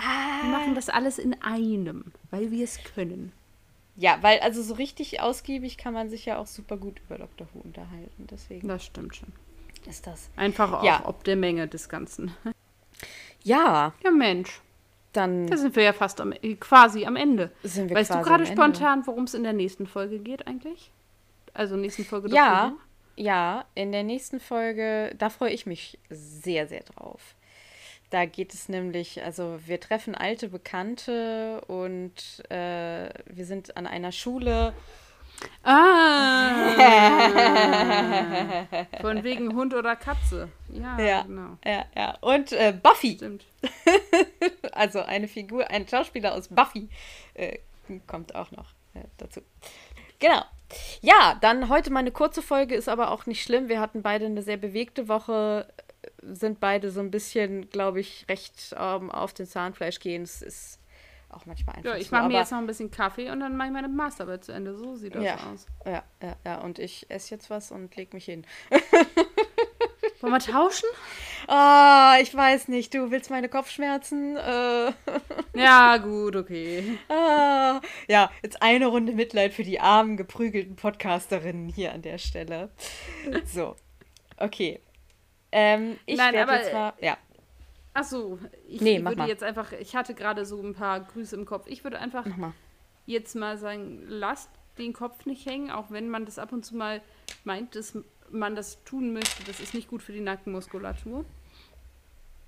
wir 0.43 0.51
machen 0.51 0.75
das 0.75 0.89
alles 0.89 1.19
in 1.19 1.41
einem, 1.43 2.13
weil 2.31 2.51
wir 2.51 2.65
es 2.65 2.79
können. 2.95 3.33
Ja, 3.99 4.19
weil 4.23 4.41
also 4.41 4.63
so 4.63 4.75
richtig 4.75 5.21
ausgiebig 5.21 5.79
kann 5.79 5.95
man 5.95 6.11
sich 6.11 6.27
ja 6.27 6.39
auch 6.39 6.47
super 6.47 6.77
gut 6.77 7.01
über 7.07 7.17
Dr. 7.19 7.47
Who 7.53 7.61
unterhalten. 7.61 8.27
Deswegen 8.31 8.69
Das 8.69 8.85
stimmt 8.85 9.17
schon. 9.17 9.33
ist 9.87 10.07
das. 10.07 10.29
Einfach 10.37 10.73
auch 10.73 10.83
Ja. 10.85 11.03
ob 11.05 11.25
der 11.25 11.37
Menge 11.37 11.67
des 11.67 11.89
Ganzen. 11.89 12.35
Ja, 13.43 13.95
Ja, 14.05 14.11
Mensch, 14.11 14.61
dann 15.17 15.47
da 15.47 15.57
sind 15.57 15.77
wir 15.77 15.83
ja 15.83 15.93
fast 15.93 16.21
am, 16.21 16.33
äh, 16.33 16.55
quasi 16.55 17.05
am 17.07 17.17
Ende. 17.17 17.51
sind 17.63 17.89
wir 17.89 17.97
Weißt 17.97 18.15
du 18.15 18.23
gerade 18.23 18.47
spontan, 18.47 19.07
worum 19.07 19.25
es 19.25 19.35
in 19.35 19.43
der 19.43 19.53
nächsten 19.53 19.87
Folge 19.87 20.19
geht 20.19 20.47
eigentlich? 20.47 20.91
Also 21.55 21.77
nächsten 21.77 22.05
Folge 22.05 22.29
Ja, 22.31 22.75
ja, 23.17 23.65
in 23.75 23.93
der 23.93 24.03
nächsten 24.03 24.41
Folge, 24.41 25.15
da 25.19 25.31
freue 25.31 25.51
ich 25.51 25.65
mich 25.65 25.99
sehr, 26.11 26.69
sehr 26.69 26.83
drauf. 26.83 27.35
Da 28.11 28.27
geht 28.27 28.55
es 28.55 28.69
nämlich, 28.69 29.25
also 29.25 29.59
wir 29.67 29.81
treffen 29.81 30.15
alte 30.15 30.49
Bekannte 30.49 31.63
und 31.67 32.13
äh, 32.51 33.09
wir 33.27 33.47
sind 33.47 33.77
an 33.77 33.87
einer 33.87 34.13
Schule. 34.13 34.75
Ah! 35.63 36.75
Von 39.01 39.23
wegen 39.25 39.55
Hund 39.55 39.75
oder 39.75 39.97
Katze. 39.97 40.49
Ja, 40.69 40.99
Ja. 40.99 41.23
genau. 41.23 41.59
Ja, 41.65 41.85
ja. 41.97 42.17
Und 42.21 42.53
äh, 42.53 42.73
Buffy, 42.81 43.15
Stimmt. 43.17 43.45
also 44.73 45.01
eine 45.01 45.29
Figur, 45.29 45.69
ein 45.71 45.87
Schauspieler 45.89 46.35
aus 46.35 46.49
Buffy, 46.49 46.89
äh, 47.35 47.59
kommt 48.07 48.35
auch 48.35 48.51
noch 48.53 48.71
äh, 48.95 49.01
dazu. 49.19 49.41
Genau. 50.19 50.43
Ja, 51.01 51.37
dann 51.41 51.69
heute 51.69 51.91
mal 51.91 52.01
eine 52.01 52.11
kurze 52.13 52.43
Folge, 52.43 52.75
ist 52.75 52.89
aber 52.89 53.11
auch 53.13 53.27
nicht 53.27 53.43
schlimm. 53.43 53.69
Wir 53.69 53.81
hatten 53.81 54.03
beide 54.03 54.27
eine 54.27 54.43
sehr 54.43 54.57
bewegte 54.57 55.09
Woche, 55.09 55.67
sind 56.23 56.59
beide 56.61 56.91
so 56.91 57.01
ein 57.01 57.11
bisschen, 57.11 57.71
glaube 57.71 58.01
ich, 58.01 58.25
recht 58.29 58.75
ähm, 58.79 59.11
auf 59.11 59.33
den 59.33 59.47
Zahnfleisch 59.47 60.01
gehen. 60.01 60.23
Es 60.23 60.43
ist 60.43 60.81
auch 61.37 61.47
manchmal 61.47 61.77
einfach 61.77 61.91
Ja, 61.91 61.97
ich 61.97 62.11
mache 62.11 62.29
mir 62.29 62.39
jetzt 62.39 62.51
noch 62.51 62.59
ein 62.59 62.67
bisschen 62.67 62.91
Kaffee 62.91 63.31
und 63.31 63.41
dann 63.41 63.57
mache 63.57 63.69
ich 63.69 63.73
meine 63.75 63.89
Masterarbeit 63.89 64.45
zu 64.45 64.53
Ende. 64.53 64.75
So 64.77 64.97
sieht 64.97 65.15
das 65.15 65.25
Ja. 65.25 65.35
aus. 65.53 65.67
Ja, 65.85 66.03
ja, 66.23 66.37
ja, 66.45 66.61
und 66.61 66.79
ich 66.79 67.11
esse 67.11 67.35
jetzt 67.35 67.51
was 67.51 67.71
und 67.71 67.95
leg 67.97 68.13
mich 68.15 68.25
hin. 68.25 68.45
Wollen 70.21 70.33
wir 70.33 70.39
tauschen? 70.41 70.89
Ah, 71.47 72.17
ich 72.21 72.35
weiß 72.35 72.69
nicht, 72.69 72.95
du 72.95 73.11
willst 73.11 73.31
meine 73.31 73.49
Kopfschmerzen? 73.49 74.37
Äh, 74.37 74.93
Ja, 75.55 75.99
gut, 75.99 76.37
okay. 76.37 76.99
ah, 77.09 77.81
ja, 78.09 78.31
jetzt 78.43 78.63
eine 78.63 78.87
Runde 78.87 79.13
Mitleid 79.13 79.53
für 79.53 79.63
die 79.63 79.79
armen, 79.79 80.17
geprügelten 80.17 80.75
Podcasterinnen 80.75 81.69
hier 81.69 81.93
an 81.93 82.03
der 82.03 82.19
Stelle. 82.19 82.71
So, 83.45 83.77
okay. 84.39 84.81
Ähm, 85.53 85.99
ich 86.07 86.19
werde 86.19 86.39
jetzt 86.53 86.73
mal, 86.73 86.95
ja, 87.01 87.17
Ach 87.99 88.05
so, 88.05 88.39
ich 88.69 88.83
Nee, 88.83 89.03
würde 89.03 89.25
jetzt 89.25 89.43
einfach, 89.43 89.73
ich 89.73 89.97
hatte 89.97 90.13
gerade 90.13 90.45
so 90.45 90.61
ein 90.61 90.75
paar 90.75 91.01
Grüße 91.01 91.35
im 91.35 91.47
Kopf. 91.47 91.67
Ich 91.67 91.83
würde 91.83 91.99
einfach 91.99 92.27
mal. 92.37 92.53
jetzt 93.07 93.35
mal 93.35 93.57
sagen, 93.57 94.05
lasst 94.07 94.51
den 94.77 94.93
Kopf 94.93 95.25
nicht 95.25 95.47
hängen, 95.47 95.71
auch 95.71 95.91
wenn 95.91 96.11
man 96.11 96.27
das 96.27 96.39
ab 96.39 96.53
und 96.53 96.63
zu 96.63 96.77
mal 96.77 97.01
meint, 97.45 97.75
dass 97.75 97.97
man 98.31 98.55
das 98.55 98.85
tun 98.85 99.15
möchte. 99.15 99.45
Das 99.45 99.61
ist 99.61 99.73
nicht 99.73 99.89
gut 99.89 100.03
für 100.03 100.13
die 100.13 100.21
Nackenmuskulatur. 100.21 101.25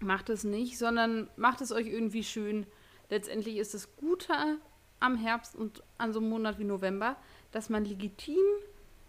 Macht 0.00 0.28
es 0.28 0.44
nicht, 0.44 0.76
sondern 0.76 1.30
macht 1.36 1.62
es 1.62 1.72
euch 1.72 1.86
irgendwie 1.86 2.24
schön. 2.24 2.66
Letztendlich 3.08 3.56
ist 3.56 3.72
das 3.72 3.96
Gute 3.96 4.34
am 5.00 5.16
Herbst 5.16 5.56
und 5.56 5.82
an 5.96 6.12
so 6.12 6.20
einem 6.20 6.28
Monat 6.28 6.58
wie 6.58 6.64
November, 6.64 7.16
dass 7.52 7.70
man 7.70 7.86
legitim 7.86 8.36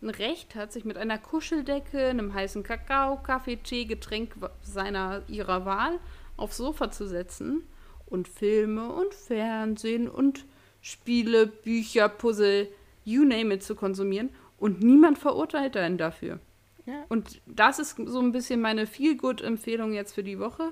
ein 0.02 0.10
Recht 0.10 0.56
hat, 0.56 0.72
sich 0.72 0.86
mit 0.86 0.96
einer 0.96 1.18
Kuscheldecke, 1.18 2.08
einem 2.08 2.34
heißen 2.34 2.64
Kakao, 2.64 3.18
Kaffee, 3.18 3.58
Tee, 3.58 3.84
Getränk 3.84 4.36
seiner 4.62 5.24
ihrer 5.28 5.66
Wahl 5.66 6.00
aufs 6.40 6.58
Sofa 6.58 6.92
zu 6.92 7.08
setzen 7.08 7.64
und 8.06 8.28
Filme 8.28 8.92
und 8.92 9.14
Fernsehen 9.14 10.10
und 10.10 10.46
Spiele, 10.82 11.48
Bücher, 11.48 12.10
Puzzle, 12.10 12.68
you 13.04 13.24
name 13.24 13.54
it 13.54 13.64
zu 13.64 13.76
konsumieren 13.76 14.30
und 14.58 14.82
niemand 14.82 15.18
verurteilt 15.18 15.78
einen 15.78 15.98
dafür. 15.98 16.40
Ja. 16.86 17.06
Und 17.10 17.42
das 17.46 17.80
ist 17.80 17.98
so 17.98 18.20
ein 18.20 18.32
bisschen 18.32 18.62
meine 18.62 18.88
Feel-Good-Empfehlung 18.88 19.94
jetzt 19.94 20.14
für 20.14 20.24
die 20.24 20.40
Woche. 20.40 20.72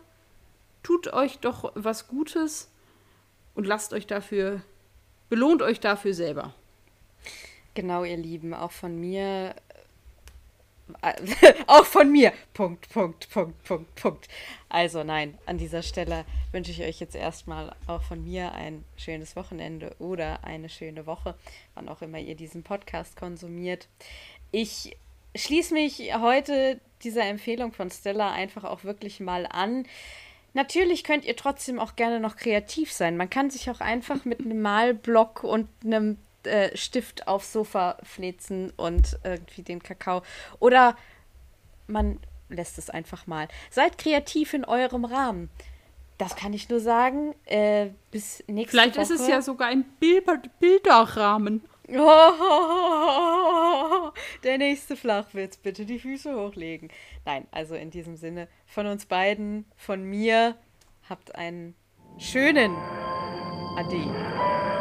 Tut 0.82 1.13
euch 1.13 1.39
doch 1.39 1.72
was 1.76 2.07
Gutes 2.07 2.72
und 3.55 3.68
lasst 3.68 3.93
euch 3.93 4.07
dafür, 4.07 4.61
belohnt 5.30 5.61
euch 5.61 5.80
dafür 5.80 6.13
selber. 6.13 6.53
Genau, 7.74 8.03
ihr 8.03 8.18
Lieben, 8.18 8.53
auch 8.53 8.72
von 8.72 8.99
mir 8.99 9.53
auch 11.68 11.86
von 11.86 12.12
mir. 12.12 12.34
Punkt, 12.54 12.90
Punkt, 12.90 13.30
Punkt, 13.30 13.64
Punkt, 13.64 13.96
Punkt. 13.96 14.28
Also 14.70 15.04
nein, 15.04 15.38
an 15.46 15.58
dieser 15.58 15.84
Stelle 15.84 16.26
wünsche 16.52 16.72
ich 16.72 16.82
euch 16.82 17.00
jetzt 17.00 17.16
erstmal 17.16 17.76
auch 17.88 18.04
von 18.04 18.24
mir 18.24 18.54
ein 18.54 18.84
schönes 18.96 19.36
Wochenende 19.36 19.96
oder 20.00 20.44
eine 20.44 20.70
schöne 20.70 21.06
Woche, 21.06 21.36
wann 21.76 21.90
auch 21.90 22.02
immer 22.02 22.20
ihr 22.20 22.36
diesen 22.36 22.64
Podcast 22.64 23.16
konsumiert. 23.16 23.88
Ich 24.52 24.98
schließe 25.36 25.74
mich 25.74 26.14
heute 26.16 26.80
dieser 27.04 27.24
Empfehlung 27.26 27.74
von 27.74 27.92
Stella 27.92 28.32
einfach 28.32 28.64
auch 28.64 28.84
wirklich 28.84 29.20
mal 29.20 29.46
an. 29.46 29.86
Natürlich 30.54 31.04
könnt 31.04 31.26
ihr 31.26 31.36
trotzdem 31.36 31.80
auch 31.80 31.96
gerne 31.96 32.20
noch 32.20 32.36
kreativ 32.36 32.92
sein. 32.92 33.18
Man 33.18 33.30
kann 33.30 33.50
sich 33.50 33.70
auch 33.70 33.80
einfach 33.80 34.26
mit 34.26 34.40
einem 34.40 34.62
Malblock 34.62 35.44
und 35.44 35.70
einem 35.84 36.18
äh, 36.44 36.76
Stift 36.76 37.28
aufs 37.28 37.52
Sofa 37.54 37.98
flitzen 38.04 38.72
und 38.78 39.18
irgendwie 39.24 39.64
den 39.64 39.82
Kakao. 39.82 40.22
Oder 40.60 40.96
man 41.88 42.20
lässt 42.50 42.78
es 42.78 42.90
einfach 42.90 43.28
mal. 43.28 43.48
Seid 43.70 43.98
kreativ 43.98 44.54
in 44.54 44.66
eurem 44.66 45.06
Rahmen. 45.06 45.50
Das 46.18 46.36
kann 46.36 46.54
ich 46.54 46.70
nur 46.70 46.80
sagen. 46.80 47.36
Äh, 47.46 47.92
bis 48.12 48.44
nächste 48.48 48.72
Vielleicht 48.72 48.96
Woche. 48.96 49.04
ist 49.04 49.22
es 49.22 49.28
ja 49.28 49.42
sogar 49.42 49.68
ein 49.68 49.84
Bild 50.00 50.26
Bilderrahmen. 50.60 51.62
Oh, 51.90 52.32
der 54.44 54.58
nächste 54.58 54.98
Flachwitz. 54.98 55.58
Bitte 55.58 55.86
die 55.86 56.00
Füße 56.00 56.36
hochlegen. 56.36 56.90
Nein, 57.26 57.48
also 57.52 57.76
in 57.76 57.92
diesem 57.92 58.18
Sinne 58.18 58.48
von 58.66 58.88
uns 58.88 59.06
beiden, 59.06 59.66
von 59.78 60.04
mir, 60.04 60.56
habt 61.08 61.36
einen 61.36 61.76
schönen 62.18 62.76
Ade. 63.78 64.77